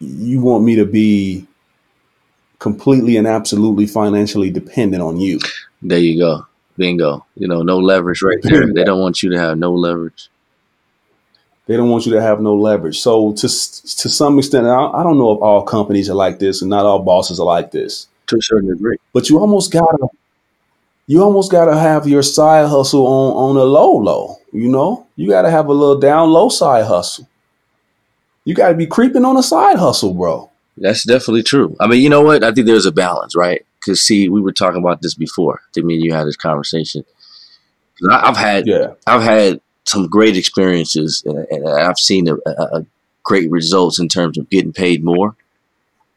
you 0.00 0.40
want 0.40 0.64
me 0.64 0.76
to 0.76 0.86
be 0.86 1.46
completely 2.58 3.16
and 3.16 3.26
absolutely 3.26 3.86
financially 3.86 4.50
dependent 4.50 5.02
on 5.02 5.18
you. 5.20 5.38
There 5.82 5.98
you 5.98 6.18
go. 6.18 6.46
Bingo. 6.76 7.26
You 7.36 7.48
know, 7.48 7.62
no 7.62 7.78
leverage 7.78 8.22
right 8.22 8.38
there. 8.42 8.72
they 8.72 8.84
don't 8.84 9.00
want 9.00 9.22
you 9.22 9.30
to 9.30 9.38
have 9.38 9.58
no 9.58 9.74
leverage. 9.74 10.30
They 11.66 11.76
don't 11.76 11.90
want 11.90 12.06
you 12.06 12.12
to 12.14 12.22
have 12.22 12.40
no 12.40 12.56
leverage. 12.56 12.98
So 13.00 13.32
to 13.32 13.42
to 13.42 14.08
some 14.08 14.38
extent, 14.38 14.66
I, 14.66 14.90
I 14.90 15.02
don't 15.02 15.18
know 15.18 15.32
if 15.32 15.42
all 15.42 15.62
companies 15.62 16.10
are 16.10 16.14
like 16.14 16.38
this, 16.38 16.62
and 16.62 16.70
not 16.70 16.84
all 16.84 17.00
bosses 17.00 17.38
are 17.38 17.46
like 17.46 17.70
this. 17.70 18.08
To 18.26 18.36
a 18.36 18.42
certain 18.42 18.68
degree, 18.68 18.96
but 19.12 19.28
you 19.28 19.38
almost 19.38 19.72
gotta 19.72 20.08
you 21.10 21.20
almost 21.24 21.50
gotta 21.50 21.76
have 21.76 22.06
your 22.06 22.22
side 22.22 22.68
hustle 22.68 23.04
on 23.04 23.32
on 23.32 23.56
a 23.56 23.64
low 23.64 23.96
low. 23.96 24.36
You 24.52 24.68
know, 24.68 25.08
you 25.16 25.28
gotta 25.28 25.50
have 25.50 25.66
a 25.66 25.72
little 25.72 25.98
down 25.98 26.30
low 26.30 26.48
side 26.48 26.84
hustle. 26.84 27.28
You 28.44 28.54
gotta 28.54 28.74
be 28.74 28.86
creeping 28.86 29.24
on 29.24 29.36
a 29.36 29.42
side 29.42 29.76
hustle, 29.76 30.14
bro. 30.14 30.50
That's 30.76 31.04
definitely 31.04 31.42
true. 31.42 31.76
I 31.80 31.88
mean, 31.88 32.00
you 32.00 32.08
know 32.08 32.22
what? 32.22 32.44
I 32.44 32.52
think 32.52 32.68
there's 32.68 32.86
a 32.86 32.92
balance, 32.92 33.34
right? 33.34 33.66
Because 33.80 34.00
see, 34.00 34.28
we 34.28 34.40
were 34.40 34.52
talking 34.52 34.78
about 34.78 35.02
this 35.02 35.14
before. 35.14 35.60
I 35.60 35.68
think 35.74 35.86
me 35.86 35.96
you 35.96 36.12
had 36.12 36.28
this 36.28 36.36
conversation. 36.36 37.04
I've 38.08 38.36
had, 38.36 38.68
yeah. 38.68 38.92
I've 39.04 39.22
had 39.22 39.60
some 39.86 40.06
great 40.06 40.36
experiences, 40.36 41.24
and, 41.26 41.44
and 41.50 41.68
I've 41.68 41.98
seen 41.98 42.28
a, 42.28 42.36
a, 42.46 42.86
great 43.24 43.50
results 43.50 43.98
in 43.98 44.08
terms 44.08 44.38
of 44.38 44.48
getting 44.48 44.72
paid 44.72 45.04
more. 45.04 45.34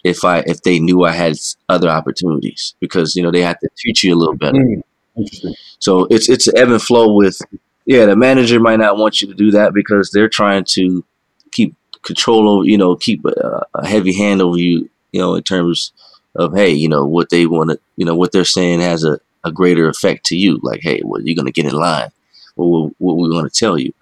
If 0.03 0.23
I 0.25 0.39
if 0.39 0.61
they 0.61 0.79
knew 0.79 1.03
I 1.03 1.11
had 1.11 1.35
other 1.69 1.89
opportunities, 1.89 2.75
because 2.79 3.15
you 3.15 3.23
know 3.23 3.31
they 3.31 3.41
have 3.41 3.59
to 3.59 3.69
teach 3.77 4.03
you 4.03 4.13
a 4.13 4.17
little 4.17 4.35
better. 4.35 4.57
Mm, 4.57 5.55
so 5.79 6.07
it's 6.09 6.29
it's 6.29 6.53
ebb 6.55 6.69
and 6.69 6.81
flow 6.81 7.13
with 7.13 7.39
yeah. 7.85 8.05
The 8.05 8.15
manager 8.15 8.59
might 8.59 8.79
not 8.79 8.97
want 8.97 9.21
you 9.21 9.27
to 9.27 9.33
do 9.33 9.51
that 9.51 9.73
because 9.73 10.11
they're 10.11 10.29
trying 10.29 10.65
to 10.69 11.05
keep 11.51 11.75
control 12.01 12.49
over 12.49 12.65
you 12.65 12.77
know 12.77 12.95
keep 12.95 13.23
a, 13.25 13.65
a 13.75 13.87
heavy 13.87 14.13
hand 14.13 14.41
over 14.41 14.57
you 14.57 14.89
you 15.13 15.21
know 15.21 15.35
in 15.35 15.43
terms 15.43 15.93
of 16.35 16.53
hey 16.53 16.69
you 16.69 16.89
know 16.89 17.05
what 17.05 17.29
they 17.29 17.45
want 17.45 17.69
to 17.69 17.79
you 17.95 18.05
know 18.05 18.15
what 18.15 18.33
they're 18.33 18.43
saying 18.43 18.81
has 18.81 19.05
a, 19.05 19.19
a 19.45 19.51
greater 19.51 19.87
effect 19.87 20.25
to 20.25 20.35
you 20.35 20.59
like 20.63 20.81
hey 20.81 21.01
well 21.05 21.21
you're 21.21 21.35
going 21.35 21.45
to 21.45 21.51
get 21.51 21.71
in 21.71 21.73
line 21.79 22.09
what, 22.55 22.93
what 22.97 23.17
we 23.17 23.29
want 23.29 23.51
to 23.51 23.59
tell 23.59 23.77
you. 23.77 23.93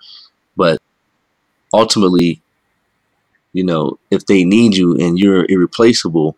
But 0.56 0.82
ultimately, 1.74 2.42
you 3.54 3.64
know, 3.64 4.00
if 4.10 4.26
they 4.26 4.44
need 4.44 4.76
you 4.76 4.98
and 4.98 5.20
you're 5.20 5.46
irreplaceable, 5.50 6.38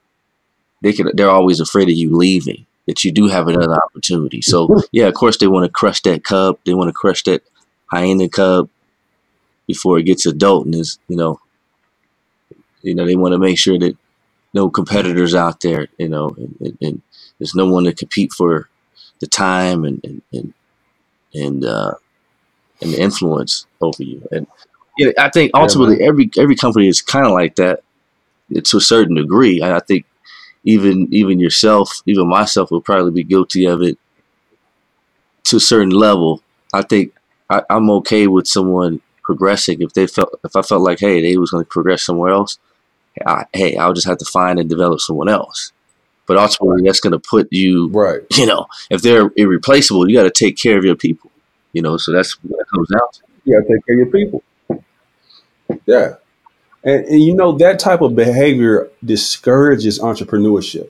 they 0.82 0.94
can 0.94 1.10
they're 1.14 1.30
always 1.30 1.60
afraid 1.60 1.90
of 1.90 1.96
you 1.96 2.16
leaving. 2.16 2.66
That 2.86 3.06
you 3.06 3.14
do 3.14 3.28
have 3.28 3.48
another 3.48 3.82
opportunity. 3.82 4.42
So 4.42 4.82
yeah, 4.92 5.08
of 5.08 5.14
course 5.14 5.38
they 5.38 5.48
want 5.48 5.66
to 5.66 5.72
crush 5.72 6.02
that 6.02 6.24
cub. 6.24 6.60
They 6.66 6.74
want 6.74 6.90
to 6.90 6.94
crush 6.94 7.24
that 7.24 7.44
hyena 7.88 8.28
cub 8.28 8.70
before 9.68 10.00
it 10.00 10.04
gets 10.04 10.26
adult 10.26 10.66
and 10.66 10.76
is 10.76 11.00
you 11.08 11.16
know 11.16 11.40
you 12.82 12.94
know 12.94 13.06
they 13.06 13.16
want 13.16 13.34
to 13.34 13.38
make 13.38 13.58
sure 13.58 13.80
that 13.80 13.96
no 14.54 14.70
competitors 14.70 15.34
out 15.34 15.62
there 15.62 15.88
you 15.98 16.10
know 16.10 16.36
and, 16.60 16.78
and, 16.82 17.02
there's 17.40 17.56
no 17.56 17.66
one 17.66 17.84
to 17.86 17.94
compete 17.94 18.32
for 18.32 18.70
the 19.20 19.28
time 19.28 19.84
and 19.84 20.02
and 20.04 20.22
and, 20.32 20.54
and 21.34 21.66
uh, 21.66 21.94
and 22.84 22.94
the 22.94 23.02
influence 23.02 23.66
over 23.82 24.04
you. 24.04 24.28
And 24.32 24.48
you 24.98 25.08
know, 25.08 25.14
I 25.18 25.30
think 25.30 25.52
ultimately 25.54 26.00
yeah, 26.00 26.08
every 26.08 26.30
every 26.38 26.56
company 26.56 26.88
is 26.88 27.02
kind 27.02 27.26
of 27.26 27.32
like 27.32 27.56
that 27.56 27.84
eh, 28.56 28.62
to 28.64 28.78
a 28.78 28.82
certain 28.82 29.16
degree. 29.16 29.62
I, 29.62 29.78
I 29.78 29.80
think 29.80 30.06
even 30.64 31.08
even 31.12 31.40
yourself, 31.40 32.02
even 32.06 32.28
myself, 32.28 32.72
will 32.72 32.82
probably 32.82 33.12
be 33.12 33.24
guilty 33.24 33.66
of 33.66 33.82
it 33.82 33.98
to 35.46 35.58
a 35.58 35.60
certain 35.60 35.92
level. 35.92 36.42
I 36.74 36.82
think 36.82 37.14
I, 37.50 37.64
am 37.70 37.90
okay 37.92 38.28
with 38.28 38.48
someone 38.48 39.02
progressing 39.24 39.82
if 39.82 39.94
they 39.94 40.08
felt 40.08 40.40
if 40.44 40.56
I 40.56 40.62
felt 40.62 40.82
like 40.82 41.00
hey 41.00 41.22
they 41.22 41.38
was 41.38 41.52
going 41.52 41.64
to 41.64 41.70
progress 41.70 42.04
somewhere 42.04 42.32
else. 42.32 42.60
I, 43.26 43.46
hey, 43.54 43.78
I'll 43.78 43.94
just 43.94 44.08
have 44.08 44.18
to 44.18 44.26
find 44.26 44.60
and 44.60 44.68
develop 44.68 45.00
someone 45.00 45.30
else. 45.30 45.72
But 46.26 46.38
ultimately, 46.38 46.84
that's 46.84 47.00
going 47.00 47.12
to 47.12 47.20
put 47.20 47.48
you 47.52 47.90
right. 47.90 48.22
You 48.38 48.46
know, 48.48 48.66
if 48.90 49.02
they're 49.02 49.30
irreplaceable, 49.36 50.10
you 50.10 50.18
got 50.18 50.24
to 50.24 50.32
take 50.32 50.58
care 50.58 50.78
of 50.78 50.86
your 50.86 50.96
people. 50.96 51.30
You 51.74 51.82
know, 51.82 51.98
so 51.98 52.12
that's 52.12 52.34
what 52.44 52.60
it 52.60 52.68
comes 52.74 52.88
down 52.90 53.12
to. 53.14 53.22
You 53.46 53.60
gotta 53.60 53.74
take 53.74 53.86
care 53.86 53.96
of 53.96 54.00
your 54.00 54.08
people. 54.08 54.44
Yeah. 55.86 56.16
And, 56.84 57.06
and 57.06 57.22
you 57.22 57.34
know, 57.34 57.54
that 57.54 57.80
type 57.80 58.02
of 58.02 58.16
behavior 58.16 58.90
discourages 59.04 60.00
entrepreneurship. 60.00 60.90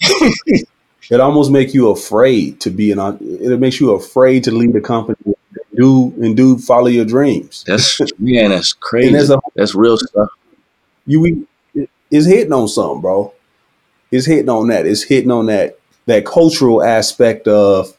it 0.00 1.20
almost 1.20 1.50
makes 1.50 1.74
you 1.74 1.90
afraid 1.90 2.60
to 2.60 2.70
be 2.70 2.92
an. 2.92 2.98
It 3.20 3.58
makes 3.58 3.80
you 3.80 3.92
afraid 3.92 4.44
to 4.44 4.50
lead 4.50 4.74
a 4.76 4.80
company. 4.80 5.16
And 5.24 5.34
do 5.76 6.14
and 6.22 6.36
do 6.36 6.58
follow 6.58 6.86
your 6.86 7.04
dreams. 7.04 7.64
That's 7.66 8.00
man, 8.18 8.50
that's 8.50 8.72
crazy. 8.72 9.32
A, 9.32 9.38
that's 9.54 9.74
real 9.74 9.96
stuff. 9.98 10.30
You 11.06 11.46
is 12.10 12.26
hitting 12.26 12.52
on 12.52 12.68
something, 12.68 13.00
bro. 13.00 13.32
It's 14.10 14.26
hitting 14.26 14.48
on 14.48 14.68
that. 14.68 14.86
It's 14.86 15.02
hitting 15.02 15.30
on 15.30 15.46
that 15.46 15.78
that 16.06 16.24
cultural 16.24 16.82
aspect 16.82 17.48
of 17.48 17.96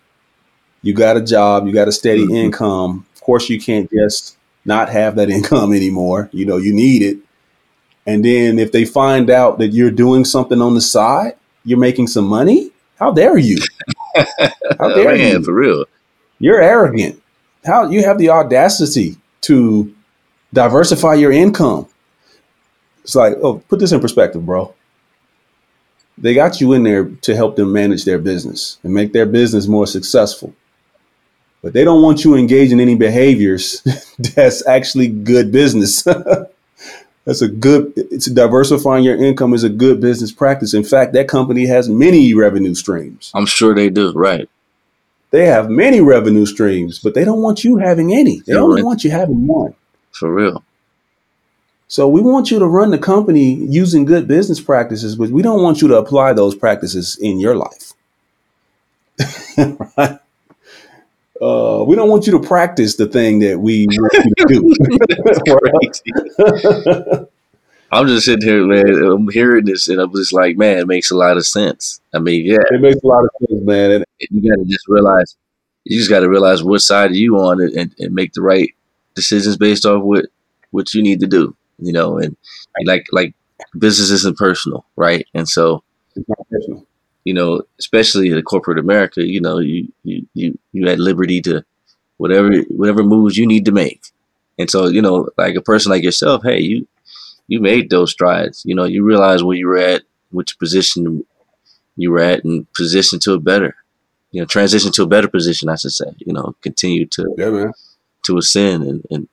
you 0.81 0.93
got 0.93 1.17
a 1.17 1.21
job, 1.21 1.65
you 1.65 1.73
got 1.73 1.87
a 1.87 1.91
steady 1.91 2.23
mm-hmm. 2.23 2.35
income. 2.35 3.05
Of 3.15 3.21
course, 3.21 3.49
you 3.49 3.59
can't 3.59 3.89
just 3.91 4.37
not 4.65 4.89
have 4.89 5.15
that 5.15 5.29
income 5.37 5.73
anymore. 5.73 6.29
You 6.33 6.45
know, 6.45 6.57
you 6.57 6.73
need 6.73 7.01
it. 7.01 7.17
And 8.07 8.23
then 8.23 8.59
if 8.59 8.71
they 8.71 8.85
find 8.85 9.29
out 9.29 9.57
that 9.59 9.69
you're 9.69 9.91
doing 9.91 10.25
something 10.25 10.61
on 10.61 10.75
the 10.75 10.81
side, 10.81 11.33
you're 11.63 11.79
making 11.79 12.07
some 12.07 12.25
money. 12.25 12.71
How 12.99 13.11
dare 13.11 13.37
you? 13.37 13.57
How 14.79 14.89
dare 14.89 15.15
Man, 15.15 15.31
you? 15.31 15.43
For 15.43 15.53
real, 15.53 15.85
you're 16.39 16.61
arrogant. 16.61 17.21
How 17.65 17.89
you 17.89 18.03
have 18.03 18.19
the 18.19 18.29
audacity 18.29 19.17
to 19.41 19.93
diversify 20.53 21.15
your 21.15 21.31
income? 21.31 21.87
It's 23.03 23.15
like, 23.15 23.33
oh, 23.41 23.59
put 23.67 23.79
this 23.79 23.91
in 23.91 23.99
perspective, 23.99 24.45
bro. 24.45 24.73
They 26.17 26.33
got 26.33 26.61
you 26.61 26.73
in 26.73 26.83
there 26.83 27.05
to 27.05 27.35
help 27.35 27.55
them 27.55 27.73
manage 27.73 28.05
their 28.05 28.19
business 28.19 28.77
and 28.83 28.93
make 28.93 29.11
their 29.11 29.25
business 29.25 29.67
more 29.67 29.85
successful. 29.85 30.53
But 31.65 31.73
they 31.73 31.83
don't 31.83 32.03
want 32.03 32.23
you 32.23 32.35
engaged 32.35 32.71
in 32.73 32.79
any 32.79 32.93
behaviors 32.93 33.81
that's 34.35 34.63
actually 34.67 35.07
good 35.07 35.51
business. 35.51 36.03
that's 37.25 37.41
a 37.41 37.47
good 37.47 37.91
it's 37.95 38.27
diversifying 38.27 39.03
your 39.03 39.15
income 39.15 39.51
is 39.51 39.63
a 39.63 39.69
good 39.69 39.99
business 39.99 40.31
practice. 40.31 40.75
In 40.75 40.83
fact, 40.83 41.13
that 41.13 41.27
company 41.27 41.65
has 41.65 41.89
many 41.89 42.35
revenue 42.35 42.75
streams. 42.75 43.31
I'm 43.33 43.47
sure 43.47 43.73
they 43.73 43.89
do, 43.89 44.11
right. 44.11 44.47
They 45.31 45.47
have 45.47 45.67
many 45.67 46.01
revenue 46.01 46.45
streams, 46.45 46.99
but 46.99 47.15
they 47.15 47.25
don't 47.25 47.41
want 47.41 47.63
you 47.63 47.77
having 47.77 48.13
any. 48.13 48.41
They 48.41 48.53
only 48.53 48.83
want 48.83 49.03
you 49.03 49.09
having 49.09 49.47
one. 49.47 49.73
For 50.11 50.31
real. 50.31 50.63
So 51.87 52.07
we 52.07 52.21
want 52.21 52.51
you 52.51 52.59
to 52.59 52.67
run 52.67 52.91
the 52.91 52.99
company 52.99 53.55
using 53.55 54.05
good 54.05 54.27
business 54.27 54.61
practices, 54.61 55.15
but 55.15 55.31
we 55.31 55.41
don't 55.41 55.63
want 55.63 55.81
you 55.81 55.87
to 55.87 55.97
apply 55.97 56.33
those 56.33 56.53
practices 56.53 57.17
in 57.19 57.39
your 57.39 57.55
life. 57.55 57.93
right? 59.97 60.19
Uh, 61.41 61.83
we 61.85 61.95
don't 61.95 62.09
want 62.09 62.25
you 62.25 62.31
to 62.31 62.39
practice 62.39 62.95
the 62.95 63.07
thing 63.07 63.39
that 63.39 63.59
we 63.59 63.87
want 63.89 64.13
you 64.13 64.33
to 64.37 64.45
do. 67.17 67.27
I'm 67.91 68.07
just 68.07 68.25
sitting 68.25 68.47
here, 68.47 68.65
man. 68.65 68.87
I'm 69.03 69.29
hearing 69.29 69.65
this, 69.65 69.87
and 69.87 69.99
I'm 69.99 70.11
just 70.13 70.33
like, 70.33 70.57
man, 70.57 70.79
it 70.79 70.87
makes 70.87 71.11
a 71.11 71.15
lot 71.15 71.37
of 71.37 71.45
sense. 71.45 72.01
I 72.13 72.19
mean, 72.19 72.45
yeah, 72.45 72.63
it 72.71 72.81
makes 72.81 73.01
a 73.03 73.07
lot 73.07 73.23
of 73.23 73.29
sense, 73.39 73.61
man. 73.63 73.91
And 73.91 74.05
you 74.19 74.49
got 74.49 74.57
to 74.57 74.65
just 74.65 74.87
realize, 74.87 75.35
you 75.83 75.97
just 75.97 76.09
got 76.09 76.21
to 76.21 76.29
realize 76.29 76.63
what 76.63 76.81
side 76.81 77.11
are 77.11 77.15
you 77.15 77.37
on, 77.37 77.61
and, 77.61 77.93
and, 77.99 78.13
make 78.13 78.33
the 78.33 78.41
right 78.41 78.73
decisions 79.13 79.57
based 79.57 79.85
off 79.85 80.03
what 80.03 80.25
what 80.71 80.93
you 80.93 81.03
need 81.03 81.19
to 81.21 81.27
do 81.27 81.55
you 81.79 81.91
know, 81.91 82.17
and 82.17 82.35
like 82.85 83.05
like 83.11 83.33
business 83.77 84.11
isn't 84.11 84.37
personal, 84.37 84.85
right? 84.95 85.25
And 85.33 85.47
so, 85.47 85.83
you 87.25 87.33
know, 87.33 87.63
especially 87.79 88.29
in 88.29 88.41
corporate 88.43 88.79
America, 88.79 89.25
you 89.25 89.41
know, 89.41 89.59
you 89.59 89.91
you 90.03 90.25
you 90.33 90.57
you 90.71 90.87
at 90.87 90.99
liberty 90.99 91.41
to 91.41 91.65
whatever 92.17 92.49
whatever 92.69 93.03
moves 93.03 93.37
you 93.37 93.45
need 93.45 93.65
to 93.65 93.71
make. 93.71 94.01
And 94.57 94.71
so, 94.71 94.87
you 94.87 95.01
know, 95.01 95.27
like 95.37 95.55
a 95.55 95.61
person 95.61 95.91
like 95.91 96.03
yourself, 96.03 96.43
hey, 96.43 96.61
you 96.61 96.87
you 97.47 97.59
made 97.59 97.89
those 97.89 98.11
strides. 98.11 98.63
You 98.65 98.75
know, 98.75 98.85
you 98.85 99.03
realize 99.03 99.43
where 99.43 99.57
you 99.57 99.67
were 99.67 99.77
at, 99.77 100.03
which 100.31 100.57
position 100.57 101.25
you 101.97 102.11
were 102.11 102.21
at, 102.21 102.45
and 102.45 102.71
position 102.73 103.19
to 103.19 103.33
a 103.33 103.39
better, 103.39 103.75
you 104.31 104.41
know, 104.41 104.45
transition 104.45 104.91
to 104.93 105.03
a 105.03 105.07
better 105.07 105.27
position. 105.27 105.67
I 105.67 105.75
should 105.75 105.91
say. 105.91 106.13
You 106.19 106.31
know, 106.31 106.55
continue 106.61 107.05
to 107.07 107.35
yeah, 107.37 107.71
to 108.27 108.37
ascend 108.37 108.83
and, 108.83 109.05
and 109.11 109.27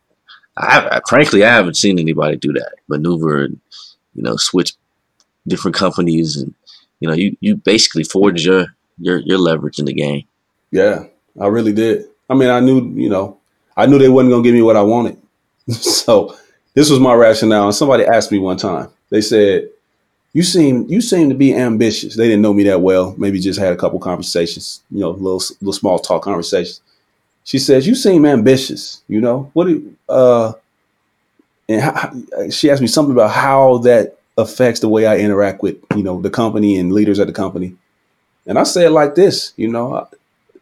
I, 0.56 0.96
I, 0.96 1.00
frankly, 1.08 1.44
I 1.44 1.54
haven't 1.54 1.76
seen 1.76 1.98
anybody 1.98 2.36
do 2.36 2.52
that, 2.52 2.72
maneuver 2.88 3.44
and 3.44 3.60
you 4.14 4.22
know 4.22 4.36
switch 4.36 4.74
different 5.46 5.76
companies, 5.76 6.36
and 6.36 6.54
you 7.02 7.08
know 7.08 7.14
you 7.14 7.36
you 7.40 7.56
basically 7.56 8.04
forged 8.04 8.44
your 8.44 8.66
your 8.98 9.18
your 9.18 9.38
leverage 9.38 9.78
in 9.78 9.84
the 9.84 9.92
game. 9.92 10.24
Yeah, 10.70 11.04
I 11.40 11.46
really 11.46 11.72
did. 11.72 12.06
I 12.30 12.34
mean, 12.34 12.48
I 12.48 12.60
knew 12.60 12.88
you 12.94 13.10
know 13.10 13.38
I 13.76 13.86
knew 13.86 13.98
they 13.98 14.08
wasn't 14.08 14.32
gonna 14.32 14.42
give 14.42 14.54
me 14.54 14.62
what 14.62 14.76
I 14.76 14.82
wanted, 14.82 15.18
so 15.68 16.36
this 16.74 16.90
was 16.90 17.00
my 17.00 17.14
rationale. 17.14 17.66
And 17.66 17.74
somebody 17.74 18.04
asked 18.04 18.32
me 18.32 18.38
one 18.38 18.56
time. 18.56 18.88
They 19.10 19.20
said, 19.20 19.68
"You 20.32 20.42
seem 20.42 20.86
you 20.88 21.00
seem 21.00 21.28
to 21.28 21.34
be 21.34 21.54
ambitious." 21.54 22.16
They 22.16 22.28
didn't 22.28 22.42
know 22.42 22.54
me 22.54 22.64
that 22.64 22.80
well. 22.80 23.14
Maybe 23.18 23.40
just 23.40 23.58
had 23.58 23.72
a 23.72 23.76
couple 23.76 23.98
conversations, 23.98 24.82
you 24.90 25.00
know, 25.00 25.10
little 25.10 25.42
little 25.60 25.72
small 25.72 25.98
talk 25.98 26.22
conversations 26.22 26.80
she 27.44 27.58
says, 27.58 27.86
"You 27.86 27.94
seem 27.94 28.24
ambitious. 28.24 29.02
You 29.08 29.20
know 29.20 29.50
what? 29.52 29.66
Do, 29.66 29.94
uh, 30.08 30.52
and 31.68 31.80
how, 31.80 32.12
she 32.50 32.70
asked 32.70 32.82
me 32.82 32.88
something 32.88 33.12
about 33.12 33.30
how 33.30 33.78
that 33.78 34.18
affects 34.36 34.80
the 34.80 34.88
way 34.88 35.06
I 35.06 35.18
interact 35.18 35.62
with 35.62 35.76
you 35.96 36.02
know 36.02 36.20
the 36.20 36.30
company 36.30 36.78
and 36.78 36.92
leaders 36.92 37.20
at 37.20 37.26
the 37.26 37.32
company. 37.32 37.76
And 38.46 38.58
I 38.58 38.64
say 38.64 38.86
it 38.86 38.90
like 38.90 39.14
this, 39.14 39.52
you 39.56 39.68
know, 39.68 40.08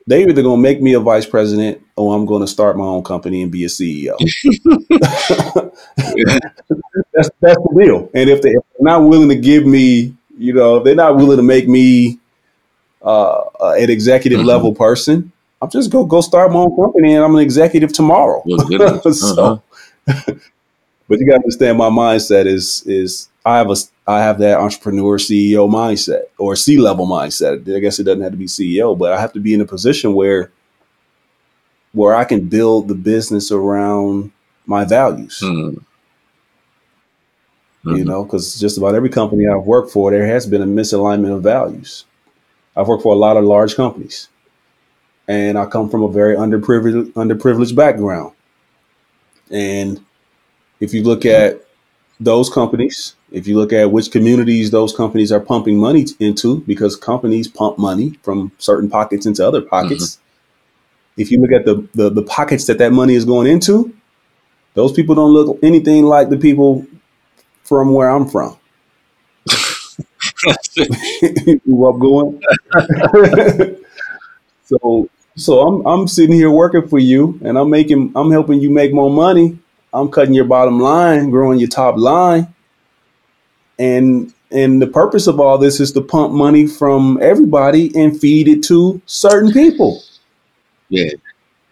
they 0.07 0.23
either 0.23 0.43
gonna 0.43 0.61
make 0.61 0.83
me 0.83 0.95
a 0.95 1.01
vice 1.01 1.27
president 1.27 1.81
or 1.97 2.15
I'm 2.15 2.27
gonna 2.27 2.47
start 2.47 2.77
my 2.77 2.85
own 2.85 3.03
company 3.03 3.43
and 3.43 3.51
be 3.51 3.65
a 3.65 3.69
CEO. 3.69 4.17
that's 7.13 7.31
that's 7.41 7.57
the 7.57 7.75
deal. 7.79 8.11
And 8.13 8.29
if, 8.29 8.43
they, 8.43 8.51
are 8.51 8.63
not 8.81 9.03
willing 9.05 9.29
to 9.29 9.37
give 9.37 9.65
me, 9.67 10.15
you 10.37 10.53
know, 10.53 10.81
they're 10.81 10.95
not 10.95 11.17
willing 11.17 11.37
to 11.37 11.43
make 11.43 11.69
me 11.69 12.19
uh, 13.03 13.45
an 13.61 13.89
executive 13.89 14.41
mm-hmm. 14.41 14.49
level 14.49 14.75
person, 14.75 15.33
I'm 15.63 15.71
just 15.71 15.91
gonna 15.91 16.07
go 16.07 16.21
start 16.21 16.53
my 16.53 16.59
own 16.59 16.77
company 16.77 17.15
and 17.15 17.25
I'm 17.25 17.35
an 17.35 17.41
executive 17.41 17.93
tomorrow. 17.93 18.43
so, 19.13 19.63
uh-huh. 20.07 20.35
but 21.09 21.19
you 21.19 21.27
got 21.27 21.33
to 21.33 21.43
understand 21.45 21.79
my 21.79 21.91
mindset 21.91 22.47
is 22.47 22.83
is 22.87 23.30
I 23.45 23.59
have 23.59 23.71
a 23.71 23.77
I 24.07 24.21
have 24.21 24.39
that 24.39 24.59
entrepreneur 24.59 25.19
CEO 25.19 25.69
mindset 25.71 26.25
or 26.39 26.57
C 26.57 26.79
level 26.79 27.07
mindset. 27.07 27.75
I 27.75 27.81
guess 27.81 27.99
it 27.99 28.05
doesn't 28.05 28.23
have 28.23 28.33
to 28.33 28.39
be 28.39 28.47
CEO, 28.47 28.97
but 28.97 29.13
I 29.13 29.21
have 29.21 29.33
to 29.35 29.41
be 29.41 29.55
in 29.55 29.61
a 29.61 29.67
position 29.67 30.15
where 30.15 30.53
where 31.93 32.15
I 32.15 32.25
can 32.25 32.49
build 32.49 32.89
the 32.89 32.95
business 32.95 33.51
around 33.51 34.31
my 34.67 34.85
values. 34.85 35.41
Mm-hmm. 35.43 35.79
You 37.97 38.05
know, 38.05 38.25
because 38.25 38.61
just 38.61 38.77
about 38.77 38.95
every 38.95 39.09
company 39.09 39.47
I've 39.49 39.65
worked 39.65 39.91
for, 39.91 40.11
there 40.11 40.27
has 40.27 40.47
been 40.47 40.61
a 40.61 40.67
misalignment 40.67 41.35
of 41.35 41.43
values. 41.43 42.05
I've 42.77 42.89
worked 42.89 43.03
for 43.03 43.15
a 43.15 43.19
lot 43.19 43.39
of 43.39 43.45
large 43.45 43.75
companies 43.75 44.29
and 45.31 45.57
I 45.57 45.65
come 45.67 45.89
from 45.89 46.03
a 46.03 46.09
very 46.11 46.35
underprivileged 46.35 47.13
underprivileged 47.13 47.77
background. 47.77 48.33
And 49.49 50.05
if 50.81 50.93
you 50.93 51.05
look 51.05 51.25
at 51.25 51.65
those 52.21 52.51
companies, 52.51 53.17
if 53.33 53.47
you 53.49 53.57
look 53.57 53.73
at 53.73 53.91
which 53.91 54.11
communities 54.11 54.71
those 54.71 54.95
companies 54.95 55.33
are 55.33 55.41
pumping 55.41 55.79
money 55.79 56.07
into, 56.19 56.61
because 56.63 56.95
companies 56.95 57.49
pump 57.49 57.79
money 57.79 58.19
from 58.23 58.53
certain 58.59 58.91
pockets 58.91 59.25
into 59.27 59.47
other 59.47 59.63
pockets. 59.63 60.17
Mm-hmm. 60.17 61.23
If 61.23 61.31
you 61.31 61.41
look 61.41 61.53
at 61.53 61.65
the, 61.65 61.89
the 61.95 62.11
the 62.11 62.23
pockets 62.23 62.67
that 62.67 62.79
that 62.79 62.93
money 62.93 63.15
is 63.15 63.25
going 63.25 63.47
into, 63.47 63.95
those 64.75 64.93
people 64.93 65.15
don't 65.15 65.33
look 65.33 65.59
anything 65.63 66.05
like 66.05 66.29
the 66.29 66.37
people 66.37 66.87
from 67.65 67.93
where 67.95 68.11
I'm 68.11 68.29
from. 68.29 68.57
where 71.65 71.91
I'm 71.91 71.99
going. 71.99 72.41
so 74.65 75.09
so 75.37 75.61
I'm 75.61 75.87
I'm 75.87 76.09
sitting 76.09 76.35
here 76.35 76.51
working 76.51 76.87
for 76.89 76.99
you, 76.99 77.39
and 77.43 77.59
I'm 77.59 77.71
making 77.71 78.13
I'm 78.15 78.31
helping 78.31 78.61
you 78.61 78.71
make 78.71 78.93
more 78.93 79.11
money. 79.11 79.59
I'm 79.93 80.11
cutting 80.11 80.35
your 80.35 80.45
bottom 80.45 80.79
line, 80.79 81.31
growing 81.31 81.59
your 81.59 81.69
top 81.69 81.97
line, 81.97 82.55
and 83.79 84.33
and 84.51 84.83
the 84.83 84.87
purpose 84.87 85.27
of 85.27 85.39
all 85.39 85.59
this 85.59 85.81
is 85.81 85.93
to 85.93 86.01
pump 86.01 86.33
money 86.33 86.67
from 86.67 87.19
everybody 87.23 87.93
and 87.97 88.19
feed 88.19 88.49
it 88.49 88.63
to 88.65 89.01
certain 89.07 89.53
people. 89.53 90.03
Yeah. 90.89 91.11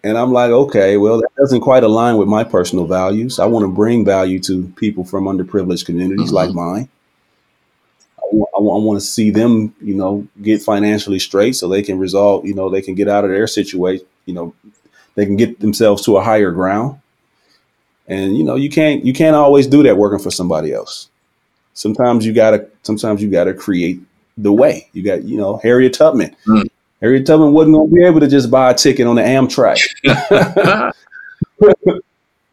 And 0.04 0.16
I'm 0.16 0.32
like, 0.32 0.50
okay, 0.50 0.96
well, 0.96 1.18
that 1.18 1.34
doesn't 1.36 1.60
quite 1.60 1.82
align 1.82 2.16
with 2.18 2.28
my 2.28 2.44
personal 2.44 2.86
values. 2.86 3.40
I 3.40 3.46
want 3.46 3.64
to 3.64 3.68
bring 3.68 4.04
value 4.04 4.38
to 4.40 4.68
people 4.76 5.04
from 5.04 5.24
underprivileged 5.24 5.86
communities 5.86 6.26
mm-hmm. 6.26 6.34
like 6.34 6.54
mine. 6.54 6.88
I 8.58 8.60
want 8.60 9.00
to 9.00 9.04
see 9.04 9.30
them, 9.30 9.74
you 9.80 9.94
know, 9.94 10.26
get 10.42 10.62
financially 10.62 11.18
straight 11.18 11.56
so 11.56 11.66
they 11.66 11.82
can 11.82 11.98
resolve, 11.98 12.44
you 12.44 12.54
know, 12.54 12.68
they 12.68 12.82
can 12.82 12.94
get 12.94 13.08
out 13.08 13.24
of 13.24 13.30
their 13.30 13.46
situation, 13.46 14.06
you 14.26 14.34
know, 14.34 14.54
they 15.14 15.24
can 15.24 15.36
get 15.36 15.60
themselves 15.60 16.04
to 16.04 16.18
a 16.18 16.22
higher 16.22 16.50
ground. 16.50 17.00
And 18.08 18.36
you 18.36 18.44
know, 18.44 18.56
you 18.56 18.70
can't 18.70 19.04
you 19.04 19.12
can't 19.12 19.36
always 19.36 19.66
do 19.66 19.82
that 19.82 19.96
working 19.96 20.18
for 20.18 20.30
somebody 20.30 20.72
else. 20.72 21.08
Sometimes 21.74 22.26
you 22.26 22.32
gotta 22.32 22.68
sometimes 22.82 23.22
you 23.22 23.30
gotta 23.30 23.54
create 23.54 24.00
the 24.38 24.52
way. 24.52 24.88
You 24.92 25.02
got, 25.02 25.24
you 25.24 25.36
know, 25.36 25.58
Harriet 25.58 25.92
Tubman. 25.92 26.34
Mm. 26.46 26.68
Harriet 27.00 27.26
Tubman 27.26 27.52
wasn't 27.52 27.76
gonna 27.76 27.90
be 27.90 28.04
able 28.04 28.20
to 28.20 28.28
just 28.28 28.50
buy 28.50 28.70
a 28.70 28.74
ticket 28.74 29.06
on 29.06 29.16
the 29.16 29.22
Amtrak. 29.22 29.78
you 31.60 32.02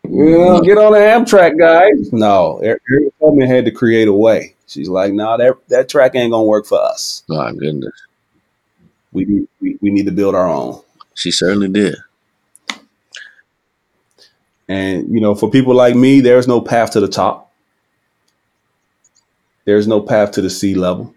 know, 0.03 0.62
get 0.62 0.78
on 0.78 0.91
the 0.91 0.99
Amtrak, 0.99 1.58
guys. 1.58 2.12
No, 2.12 2.60
Harriet 2.62 3.14
Tubman 3.20 3.47
had 3.47 3.66
to 3.66 3.72
create 3.72 4.08
a 4.08 4.14
way. 4.14 4.56
She's 4.68 4.89
like, 4.89 5.14
no, 5.14 5.26
nah, 5.26 5.38
that 5.38 5.68
that 5.70 5.89
track 5.89 6.16
ain't 6.16 6.32
gonna 6.32 6.43
work 6.43 6.66
for 6.66 6.82
us. 6.82 7.24
My 7.30 7.53
goodness. 7.53 7.93
we 9.14 9.26
need 9.26 9.47
we, 9.62 9.78
we 9.82 9.89
need 9.89 10.06
to 10.06 10.12
build 10.12 10.36
our 10.36 10.47
own. 10.47 10.82
She 11.14 11.32
certainly 11.32 11.70
did. 11.70 11.95
And 14.68 15.13
you 15.13 15.22
know, 15.22 15.36
for 15.36 15.49
people 15.49 15.76
like 15.76 15.95
me, 15.95 16.22
there's 16.22 16.47
no 16.47 16.61
path 16.61 16.91
to 16.91 16.99
the 16.99 17.07
top. 17.07 17.51
There's 19.66 19.88
no 19.88 20.01
path 20.01 20.32
to 20.34 20.41
the 20.41 20.49
C 20.49 20.76
level. 20.76 21.13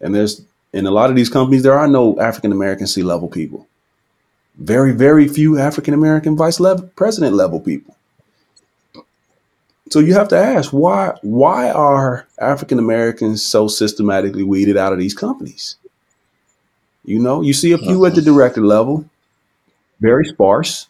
And 0.00 0.14
there's 0.14 0.42
in 0.72 0.86
a 0.86 0.90
lot 0.90 1.10
of 1.10 1.16
these 1.16 1.28
companies, 1.28 1.62
there 1.62 1.78
are 1.78 1.88
no 1.88 2.18
African 2.18 2.52
American 2.52 2.86
C 2.86 3.02
level 3.02 3.28
people. 3.28 3.66
Very, 4.56 4.92
very 4.92 5.28
few 5.28 5.58
African 5.58 5.94
American 5.94 6.36
vice 6.36 6.60
level 6.60 6.90
president 6.96 7.34
level 7.34 7.60
people. 7.60 7.96
So 9.90 9.98
you 9.98 10.14
have 10.14 10.28
to 10.28 10.38
ask 10.38 10.72
why 10.72 11.14
why 11.22 11.70
are 11.70 12.26
African 12.38 12.78
Americans 12.78 13.44
so 13.44 13.68
systematically 13.68 14.42
weeded 14.42 14.76
out 14.76 14.92
of 14.92 14.98
these 14.98 15.14
companies? 15.14 15.76
You 17.04 17.18
know, 17.18 17.42
you 17.42 17.52
see 17.52 17.72
a 17.72 17.78
few 17.78 18.04
at 18.06 18.14
the 18.14 18.20
uh-huh. 18.20 18.30
director 18.30 18.64
level, 18.64 19.04
very 20.00 20.24
sparse. 20.24 20.86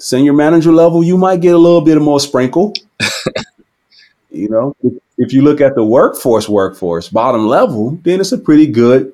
Senior 0.00 0.32
manager 0.32 0.72
level, 0.72 1.04
you 1.04 1.18
might 1.18 1.42
get 1.42 1.54
a 1.54 1.58
little 1.58 1.82
bit 1.82 2.00
more 2.00 2.18
sprinkle. 2.18 2.72
you 4.30 4.48
know, 4.48 4.74
if, 5.18 5.34
you 5.34 5.42
look 5.42 5.60
at 5.60 5.74
the 5.74 5.84
workforce, 5.84 6.48
workforce 6.48 7.10
bottom 7.10 7.46
level, 7.46 7.98
then 8.02 8.18
it's 8.18 8.32
a 8.32 8.38
pretty 8.38 8.66
good. 8.66 9.12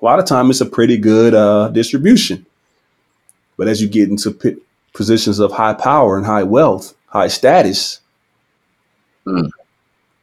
A 0.00 0.04
lot 0.04 0.20
of 0.20 0.26
time, 0.26 0.48
it's 0.48 0.60
a 0.60 0.66
pretty 0.66 0.96
good 0.96 1.34
uh, 1.34 1.68
distribution. 1.70 2.46
But 3.56 3.66
as 3.66 3.82
you 3.82 3.88
get 3.88 4.08
into 4.08 4.30
p- 4.30 4.56
positions 4.94 5.40
of 5.40 5.50
high 5.50 5.74
power 5.74 6.16
and 6.16 6.24
high 6.24 6.44
wealth, 6.44 6.94
high 7.06 7.28
status, 7.28 8.00
mm. 9.26 9.50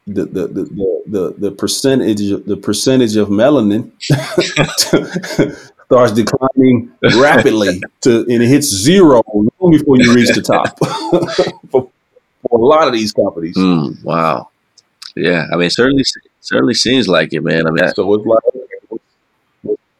the, 0.06 0.24
the, 0.24 0.46
the, 0.46 0.62
the, 0.64 1.02
the, 1.06 1.34
the 1.36 1.50
percentage 1.50 2.18
the 2.46 2.56
percentage 2.56 3.16
of 3.16 3.28
melanin 3.28 3.92
starts 5.84 6.12
declining 6.12 6.47
rapidly 7.16 7.80
to 8.02 8.20
and 8.20 8.42
it 8.42 8.48
hits 8.48 8.68
zero 8.68 9.22
long 9.26 9.72
before 9.72 9.96
you 9.98 10.14
reach 10.14 10.34
the 10.34 10.42
top 10.42 10.78
for, 11.70 11.90
for, 12.42 12.58
a 12.58 12.62
lot 12.62 12.86
of 12.86 12.92
these 12.92 13.12
companies. 13.12 13.56
Mm, 13.56 14.02
wow. 14.04 14.48
Yeah, 15.16 15.46
I 15.52 15.56
mean, 15.56 15.70
certainly 15.70 16.04
certainly 16.40 16.74
seems 16.74 17.08
like 17.08 17.32
it, 17.32 17.42
man. 17.42 17.66
I 17.66 17.70
mean, 17.70 17.88
so 17.94 18.14
it's 18.14 18.26
like 18.26 19.00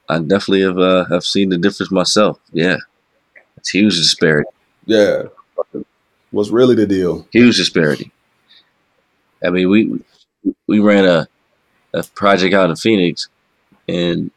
I 0.09 0.19
definitely 0.19 0.63
have 0.63 0.79
uh, 0.79 1.05
have 1.07 1.25
seen 1.25 1.51
the 1.51 1.59
difference 1.59 1.91
myself. 1.91 2.39
Yeah. 2.53 2.77
It's 3.57 3.71
huge 3.71 3.97
disparity. 3.97 4.49
Yeah. 4.87 5.25
What's 6.31 6.51
really 6.51 6.75
the 6.75 6.87
deal? 6.87 7.27
Huge 7.33 7.57
disparity. 7.57 8.13
I 9.45 9.51
mean, 9.51 9.69
we 9.69 10.01
we 10.67 10.79
ran 10.79 11.05
a 11.05 11.29
a 11.95 12.03
project 12.03 12.55
out 12.55 12.71
in 12.71 12.77
Phoenix, 12.77 13.29
and 13.89 14.31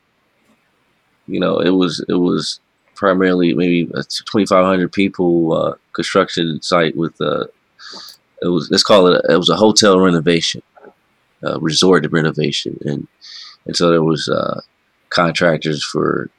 you 1.31 1.39
know, 1.39 1.59
it 1.59 1.71
was 1.71 2.03
it 2.07 2.15
was 2.15 2.59
primarily 2.95 3.53
maybe 3.53 3.89
a 3.93 4.03
2,500 4.03 4.91
people 4.91 5.53
uh, 5.53 5.73
construction 5.93 6.61
site 6.61 6.95
with 6.95 7.19
uh, 7.21 7.45
it 8.41 8.47
was 8.47 8.69
let's 8.69 8.83
call 8.83 9.07
it 9.07 9.23
a, 9.23 9.33
it 9.33 9.37
was 9.37 9.49
a 9.49 9.55
hotel 9.55 9.99
renovation, 9.99 10.61
uh, 11.43 11.59
resort 11.59 12.05
renovation, 12.11 12.77
and 12.85 13.07
and 13.65 13.75
so 13.75 13.89
there 13.89 14.03
was 14.03 14.27
uh, 14.29 14.61
contractors 15.09 15.83
for 15.83 16.29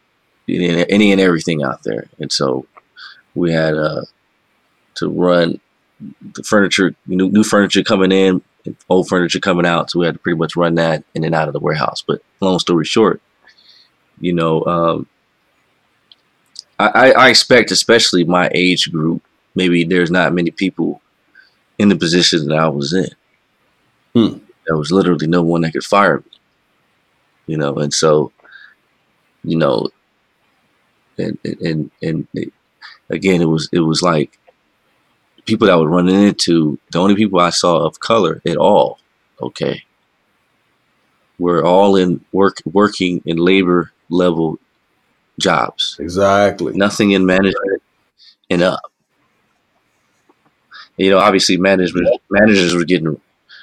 any, 0.48 0.88
any 0.90 1.12
and 1.12 1.20
everything 1.20 1.62
out 1.62 1.82
there, 1.84 2.08
and 2.18 2.30
so 2.30 2.66
we 3.34 3.52
had 3.52 3.74
uh, 3.74 4.02
to 4.96 5.08
run 5.08 5.60
the 6.34 6.42
furniture, 6.42 6.94
new, 7.06 7.30
new 7.30 7.44
furniture 7.44 7.82
coming 7.82 8.12
in, 8.12 8.42
old 8.88 9.08
furniture 9.08 9.40
coming 9.40 9.66
out. 9.66 9.90
So 9.90 10.00
we 10.00 10.06
had 10.06 10.14
to 10.14 10.18
pretty 10.18 10.38
much 10.38 10.56
run 10.56 10.74
that 10.76 11.04
in 11.14 11.24
and 11.24 11.34
out 11.34 11.48
of 11.48 11.54
the 11.54 11.60
warehouse. 11.60 12.02
But 12.06 12.22
long 12.40 12.58
story 12.58 12.84
short, 12.84 13.22
you 14.22 14.32
know, 14.32 14.64
um, 14.64 15.06
I, 16.78 17.12
I 17.12 17.28
expect, 17.28 17.70
especially 17.70 18.24
my 18.24 18.48
age 18.54 18.90
group, 18.90 19.22
maybe 19.54 19.84
there's 19.84 20.10
not 20.10 20.32
many 20.32 20.50
people 20.50 21.02
in 21.78 21.88
the 21.88 21.96
position 21.96 22.46
that 22.48 22.56
I 22.56 22.68
was 22.68 22.92
in. 22.92 23.08
Hmm. 24.14 24.38
There 24.66 24.76
was 24.76 24.92
literally 24.92 25.26
no 25.26 25.42
one 25.42 25.62
that 25.62 25.72
could 25.72 25.84
fire 25.84 26.18
me, 26.18 26.30
you 27.46 27.56
know, 27.56 27.74
and 27.74 27.92
so, 27.92 28.32
you 29.42 29.58
know, 29.58 29.88
and 31.18 31.36
and 31.44 31.90
and, 32.00 32.28
and 32.34 32.52
again, 33.10 33.42
it 33.42 33.48
was 33.48 33.68
it 33.72 33.80
was 33.80 34.02
like 34.02 34.38
people 35.46 35.66
that 35.66 35.72
I 35.74 35.76
was 35.76 35.88
running 35.88 36.28
into. 36.28 36.78
The 36.92 37.00
only 37.00 37.16
people 37.16 37.40
I 37.40 37.50
saw 37.50 37.84
of 37.84 37.98
color 37.98 38.40
at 38.46 38.56
all, 38.56 39.00
okay, 39.40 39.82
were 41.40 41.64
all 41.64 41.96
in 41.96 42.24
work 42.30 42.58
working 42.64 43.20
in 43.26 43.36
labor 43.36 43.92
level 44.12 44.58
jobs. 45.40 45.96
Exactly. 45.98 46.72
Nothing 46.74 47.12
in 47.12 47.26
management 47.26 47.82
and 48.50 48.62
up. 48.62 48.80
You 50.96 51.10
know, 51.10 51.18
obviously, 51.18 51.56
management 51.56 52.08
managers 52.30 52.74
were 52.74 52.84
getting 52.84 53.20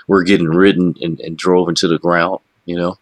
were 0.08 0.24
getting 0.24 0.48
ridden 0.48 0.96
and, 1.02 1.20
and 1.20 1.38
drove 1.38 1.70
into 1.70 1.88
the 1.88 2.00
ground. 2.00 2.40
You 2.66 2.76
know, 2.78 2.98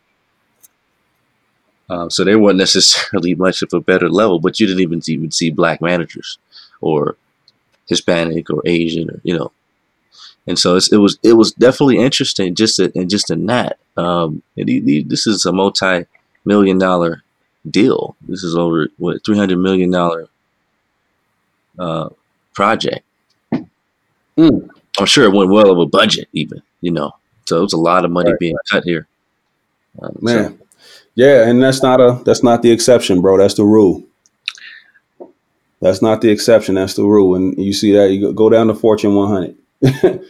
um, 1.90 2.10
so 2.10 2.24
they 2.24 2.36
weren't 2.36 2.58
necessarily 2.66 3.36
much 3.36 3.62
of 3.62 3.70
a 3.74 3.80
better 3.80 4.10
level, 4.10 4.40
but 4.40 4.60
you 4.60 4.68
didn't 4.68 4.82
even 4.82 5.02
even 5.08 5.32
see 5.32 5.50
black 5.50 5.82
managers 5.82 6.38
or 6.82 7.16
Hispanic 7.88 8.50
or 8.50 8.62
Asian 8.66 9.10
or 9.10 9.22
you 9.24 9.38
know. 9.38 9.52
And 10.46 10.58
so 10.58 10.78
it 10.78 10.98
was 10.98 11.20
it 11.24 11.34
was 11.34 11.52
definitely 11.54 11.98
interesting 12.00 12.56
just 12.56 12.80
in, 12.80 12.92
and 12.96 13.10
just 13.10 13.30
in 13.32 13.46
that. 13.48 13.80
Um, 13.98 14.44
this 14.56 15.28
is 15.28 15.46
a 15.46 15.52
multi 15.52 16.06
million 16.46 16.78
dollar 16.78 17.24
deal. 17.72 18.16
This 18.28 18.44
is 18.44 18.56
over 18.56 18.88
what 18.98 19.24
three 19.26 19.38
hundred 19.38 19.58
million 19.58 19.92
dollar 19.92 20.28
uh, 21.78 22.10
project. 22.54 23.06
Mm. 24.38 24.70
I'm 25.00 25.06
sure 25.06 25.26
it 25.26 25.34
went 25.34 25.50
well 25.50 25.70
over 25.70 25.86
budget, 25.86 26.28
even 26.34 26.62
you 26.82 26.92
know. 26.92 27.14
So 27.46 27.58
it 27.58 27.62
was 27.62 27.74
a 27.74 27.78
lot 27.78 28.06
of 28.06 28.12
money 28.12 28.32
right. 28.32 28.40
being 28.40 28.58
cut 28.70 28.84
here. 28.84 29.08
Um, 30.02 30.18
Man, 30.22 30.58
so, 30.58 30.66
yeah, 31.16 31.48
and 31.48 31.62
that's 31.62 31.82
not 31.82 32.00
a 32.00 32.22
that's 32.26 32.44
not 32.44 32.62
the 32.62 32.72
exception, 32.72 33.22
bro. 33.22 33.38
That's 33.38 33.56
the 33.56 33.64
rule. 33.64 34.04
That's 35.82 36.02
not 36.02 36.22
the 36.22 36.30
exception. 36.30 36.76
That's 36.76 36.96
the 36.96 37.04
rule. 37.04 37.36
And 37.36 37.58
you 37.58 37.74
see 37.74 37.92
that 37.94 38.12
you 38.12 38.34
go 38.34 38.50
down 38.50 38.68
to 38.68 38.74
Fortune 38.74 39.14
100. 39.14 39.56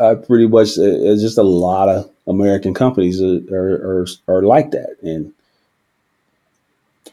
I 0.00 0.14
pretty 0.14 0.48
much 0.48 0.70
it's 0.78 1.22
just 1.22 1.38
a 1.38 1.42
lot 1.42 1.88
of 1.88 2.10
American 2.26 2.74
companies 2.74 3.22
are, 3.22 3.40
are, 3.52 4.02
are, 4.02 4.06
are 4.28 4.42
like 4.42 4.70
that, 4.70 4.96
and 5.02 5.32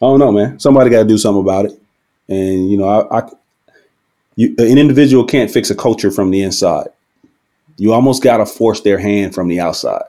I 0.01 0.05
don't 0.05 0.19
know, 0.19 0.31
man. 0.31 0.59
Somebody 0.59 0.89
got 0.89 1.03
to 1.03 1.07
do 1.07 1.17
something 1.17 1.41
about 1.41 1.65
it. 1.65 1.73
And 2.29 2.69
you 2.69 2.77
know, 2.77 2.87
I, 2.87 3.19
I 3.19 3.29
you, 4.35 4.55
an 4.57 4.77
individual 4.77 5.25
can't 5.25 5.51
fix 5.51 5.69
a 5.69 5.75
culture 5.75 6.11
from 6.11 6.31
the 6.31 6.41
inside. 6.41 6.87
You 7.77 7.93
almost 7.93 8.23
got 8.23 8.37
to 8.37 8.45
force 8.45 8.81
their 8.81 8.97
hand 8.99 9.35
from 9.35 9.47
the 9.47 9.59
outside 9.59 10.03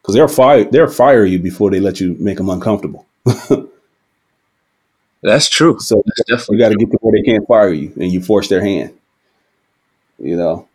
because 0.00 0.14
they'll 0.14 0.28
fire 0.28 0.64
they'll 0.64 0.88
fire 0.88 1.24
you 1.24 1.38
before 1.38 1.70
they 1.70 1.80
let 1.80 2.00
you 2.00 2.16
make 2.18 2.38
them 2.38 2.50
uncomfortable. 2.50 3.06
That's 5.22 5.48
true. 5.48 5.78
So 5.80 6.02
That's 6.28 6.48
you 6.48 6.58
got 6.58 6.70
to 6.70 6.76
get 6.76 6.90
to 6.90 6.98
where 7.00 7.12
they 7.12 7.22
can't 7.24 7.46
fire 7.46 7.72
you, 7.72 7.92
and 8.00 8.12
you 8.12 8.20
force 8.20 8.48
their 8.48 8.62
hand. 8.62 8.92
You 10.18 10.36
know, 10.36 10.68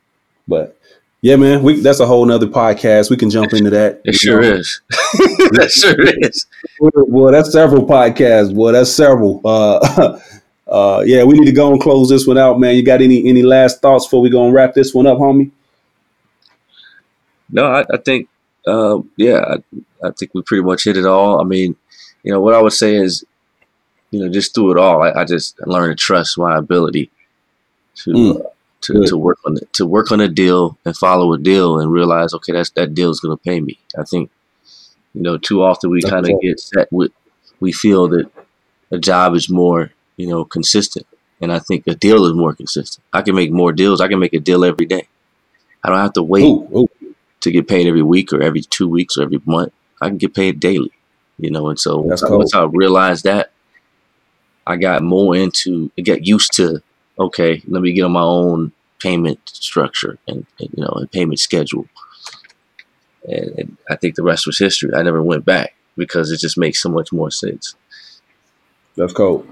but 0.48 0.77
yeah, 1.22 1.36
man, 1.36 1.64
we 1.64 1.80
that's 1.80 2.00
a 2.00 2.06
whole 2.06 2.26
nother 2.26 2.48
podcast. 2.48 3.10
We 3.10 3.18
can 3.18 3.30
jump 3.30 3.54
into 3.54 3.70
that. 3.72 4.02
It 4.06 4.16
sure 4.16 4.42
know. 4.42 4.54
is. 4.54 4.82
that 4.90 5.72
sure 5.72 6.06
is. 6.24 6.46
Well, 6.80 7.32
that's 7.32 7.52
several 7.52 7.86
podcasts. 7.86 8.54
Well, 8.54 8.74
that's 8.74 8.92
several. 8.92 9.42
Uh, 9.44 10.20
uh, 10.68 11.04
yeah, 11.06 11.24
we 11.24 11.40
need 11.40 11.46
to 11.46 11.52
go 11.52 11.72
and 11.72 11.82
close 11.82 12.10
this 12.10 12.28
one 12.28 12.38
out, 12.38 12.60
man. 12.60 12.76
You 12.76 12.84
got 12.84 13.02
any 13.02 13.28
any 13.28 13.44
last 13.44 13.82
thoughts 13.82 14.06
before 14.06 14.22
we 14.22 14.30
go 14.30 14.46
and 14.46 14.54
wrap 14.54 14.74
this 14.74 14.94
one 14.94 15.08
up, 15.08 15.18
homie? 15.18 15.52
No, 17.50 17.66
I, 17.66 17.86
I 17.92 17.98
think, 17.98 18.28
uh, 18.68 19.00
yeah, 19.16 19.40
I, 19.40 20.08
I 20.08 20.12
think 20.12 20.34
we 20.34 20.42
pretty 20.42 20.64
much 20.64 20.84
hit 20.84 20.98
it 20.98 21.06
all. 21.06 21.40
I 21.40 21.46
mean, 21.46 21.78
you 22.24 22.32
know, 22.32 22.42
what 22.42 22.54
I 22.54 22.62
would 22.62 22.74
say 22.74 22.96
is 22.96 23.24
you 24.12 24.20
know, 24.20 24.30
just 24.30 24.54
through 24.54 24.72
it 24.72 24.78
all, 24.78 25.04
I, 25.04 25.22
I 25.22 25.26
just 25.26 25.60
learned 25.66 25.98
to 25.98 26.02
trust 26.02 26.38
my 26.38 26.58
ability 26.58 27.12
to 27.96 28.12
mm. 28.12 28.46
To, 28.82 29.06
to 29.06 29.18
work 29.18 29.40
on 29.46 29.58
it, 29.58 29.72
to 29.74 29.86
work 29.86 30.12
on 30.12 30.22
a 30.22 30.28
deal 30.28 30.78
and 30.86 30.96
follow 30.96 31.34
a 31.34 31.38
deal 31.38 31.80
and 31.80 31.92
realize, 31.92 32.34
okay, 32.34 32.54
that's 32.54 32.70
that 32.72 32.94
deal 32.94 33.10
is 33.10 33.20
going 33.20 33.36
to 33.36 33.44
pay 33.44 33.60
me. 33.60 33.80
I 33.98 34.04
think, 34.04 34.30
you 35.14 35.22
know, 35.22 35.38
too 35.38 35.64
often 35.64 35.90
we 35.90 36.02
kind 36.02 36.30
of 36.30 36.40
get 36.42 36.60
set 36.60 36.92
with, 36.92 37.12
we 37.60 37.72
feel 37.72 38.08
that 38.10 38.30
a 38.92 38.98
job 38.98 39.36
is 39.36 39.50
more, 39.50 39.92
you 40.16 40.28
know, 40.28 40.46
consistent, 40.46 41.06
and 41.42 41.52
I 41.52 41.60
think 41.60 41.86
a 41.88 41.96
deal 41.96 42.26
is 42.26 42.34
more 42.34 42.54
consistent. 42.54 43.04
I 43.14 43.22
can 43.22 43.36
make 43.36 43.52
more 43.52 43.72
deals. 43.72 44.02
I 44.02 44.08
can 44.08 44.20
make 44.20 44.34
a 44.34 44.40
deal 44.40 44.64
every 44.64 44.86
day. 44.86 45.08
I 45.84 45.90
don't 45.90 46.00
have 46.00 46.14
to 46.14 46.24
wait 46.24 46.44
ooh, 46.44 46.68
ooh. 46.76 47.16
to 47.42 47.52
get 47.52 47.68
paid 47.68 47.88
every 47.88 48.02
week 48.02 48.34
or 48.34 48.42
every 48.42 48.62
two 48.62 48.88
weeks 48.88 49.18
or 49.18 49.24
every 49.24 49.42
month. 49.46 49.74
I 50.02 50.08
can 50.10 50.18
get 50.18 50.34
paid 50.34 50.60
daily, 50.60 50.92
you 51.38 51.52
know. 51.52 51.70
And 51.70 51.80
so 51.80 52.00
once, 52.00 52.22
cool. 52.22 52.40
once 52.40 52.54
I 52.54 52.64
realized 52.64 53.24
that, 53.26 53.52
I 54.66 54.76
got 54.76 55.02
more 55.02 55.36
into, 55.36 55.92
get 55.98 56.28
used 56.28 56.54
to, 56.54 56.82
okay, 57.20 57.62
let 57.68 57.82
me 57.82 57.94
get 57.94 58.04
on 58.04 58.12
my 58.12 58.22
own 58.22 58.72
payment 59.00 59.40
structure 59.46 60.18
and, 60.28 60.46
and 60.60 60.70
you 60.76 60.84
know, 60.84 60.94
and 60.96 61.12
payment 61.12 61.40
schedule. 61.40 61.88
And, 63.28 63.50
and, 63.60 63.78
I 63.90 63.96
think 63.96 64.16
the 64.16 64.24
rest 64.24 64.48
was 64.48 64.58
history. 64.58 64.92
I 64.96 65.04
never 65.04 65.22
went 65.22 65.46
back 65.46 65.76
because 65.98 66.32
it 66.32 66.40
just 66.40 66.58
makes 66.58 66.82
so 66.82 66.90
much 66.90 67.12
more 67.12 67.32
sense. 67.32 67.76
That's 68.96 69.14
cool. 69.14 69.46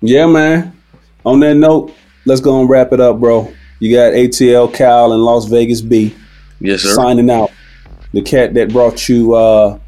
Yeah, 0.00 0.26
man. 0.26 0.76
On 1.24 1.40
that 1.40 1.54
note, 1.54 1.94
let's 2.24 2.40
go 2.40 2.60
and 2.60 2.70
wrap 2.70 2.92
it 2.92 3.00
up, 3.00 3.18
bro. 3.18 3.52
You 3.80 3.94
got 3.94 4.12
ATL 4.12 4.72
Cal 4.72 5.12
and 5.12 5.22
Las 5.22 5.46
Vegas 5.46 5.80
B. 5.80 6.14
Yes, 6.60 6.82
sir. 6.82 6.94
Signing 6.94 7.30
out. 7.30 7.50
The 8.12 8.22
cat 8.22 8.54
that 8.54 8.72
brought 8.72 9.08
you 9.08 9.34
uh, 9.34 9.78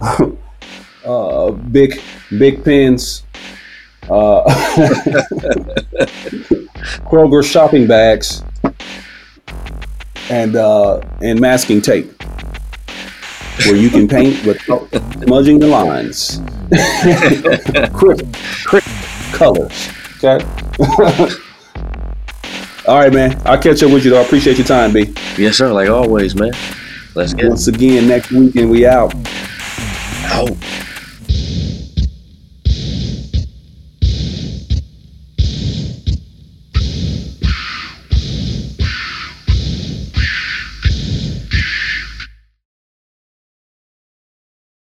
uh, 1.04 1.50
big 1.50 2.00
big 2.38 2.64
pins, 2.64 3.24
uh, 4.10 4.44
Kroger 7.06 7.44
shopping 7.44 7.86
bags, 7.86 8.42
and 10.30 10.56
uh, 10.56 11.00
and 11.22 11.40
masking 11.40 11.80
tape, 11.80 12.12
where 13.66 13.76
you 13.76 13.90
can 13.90 14.06
paint 14.08 14.44
without 14.44 14.88
smudging 15.24 15.58
the 15.58 15.66
lines. 15.66 16.40
crisp, 17.92 18.24
crisp 18.64 18.88
colors. 19.34 19.88
Okay. 20.22 20.44
All 22.86 22.98
right, 22.98 23.12
man. 23.12 23.40
I'll 23.44 23.60
catch 23.60 23.82
up 23.82 23.90
with 23.92 24.04
you 24.04 24.12
though. 24.12 24.20
I 24.20 24.24
appreciate 24.24 24.58
your 24.58 24.66
time, 24.66 24.92
B. 24.92 25.12
Yes, 25.36 25.56
sir. 25.56 25.72
Like 25.72 25.88
always, 25.88 26.34
man. 26.36 26.52
Let's 27.14 27.34
get 27.34 27.48
Once 27.48 27.66
again, 27.66 28.06
next 28.06 28.30
weekend 28.30 28.70
we 28.70 28.86
out. 28.86 29.12
out. 30.26 30.50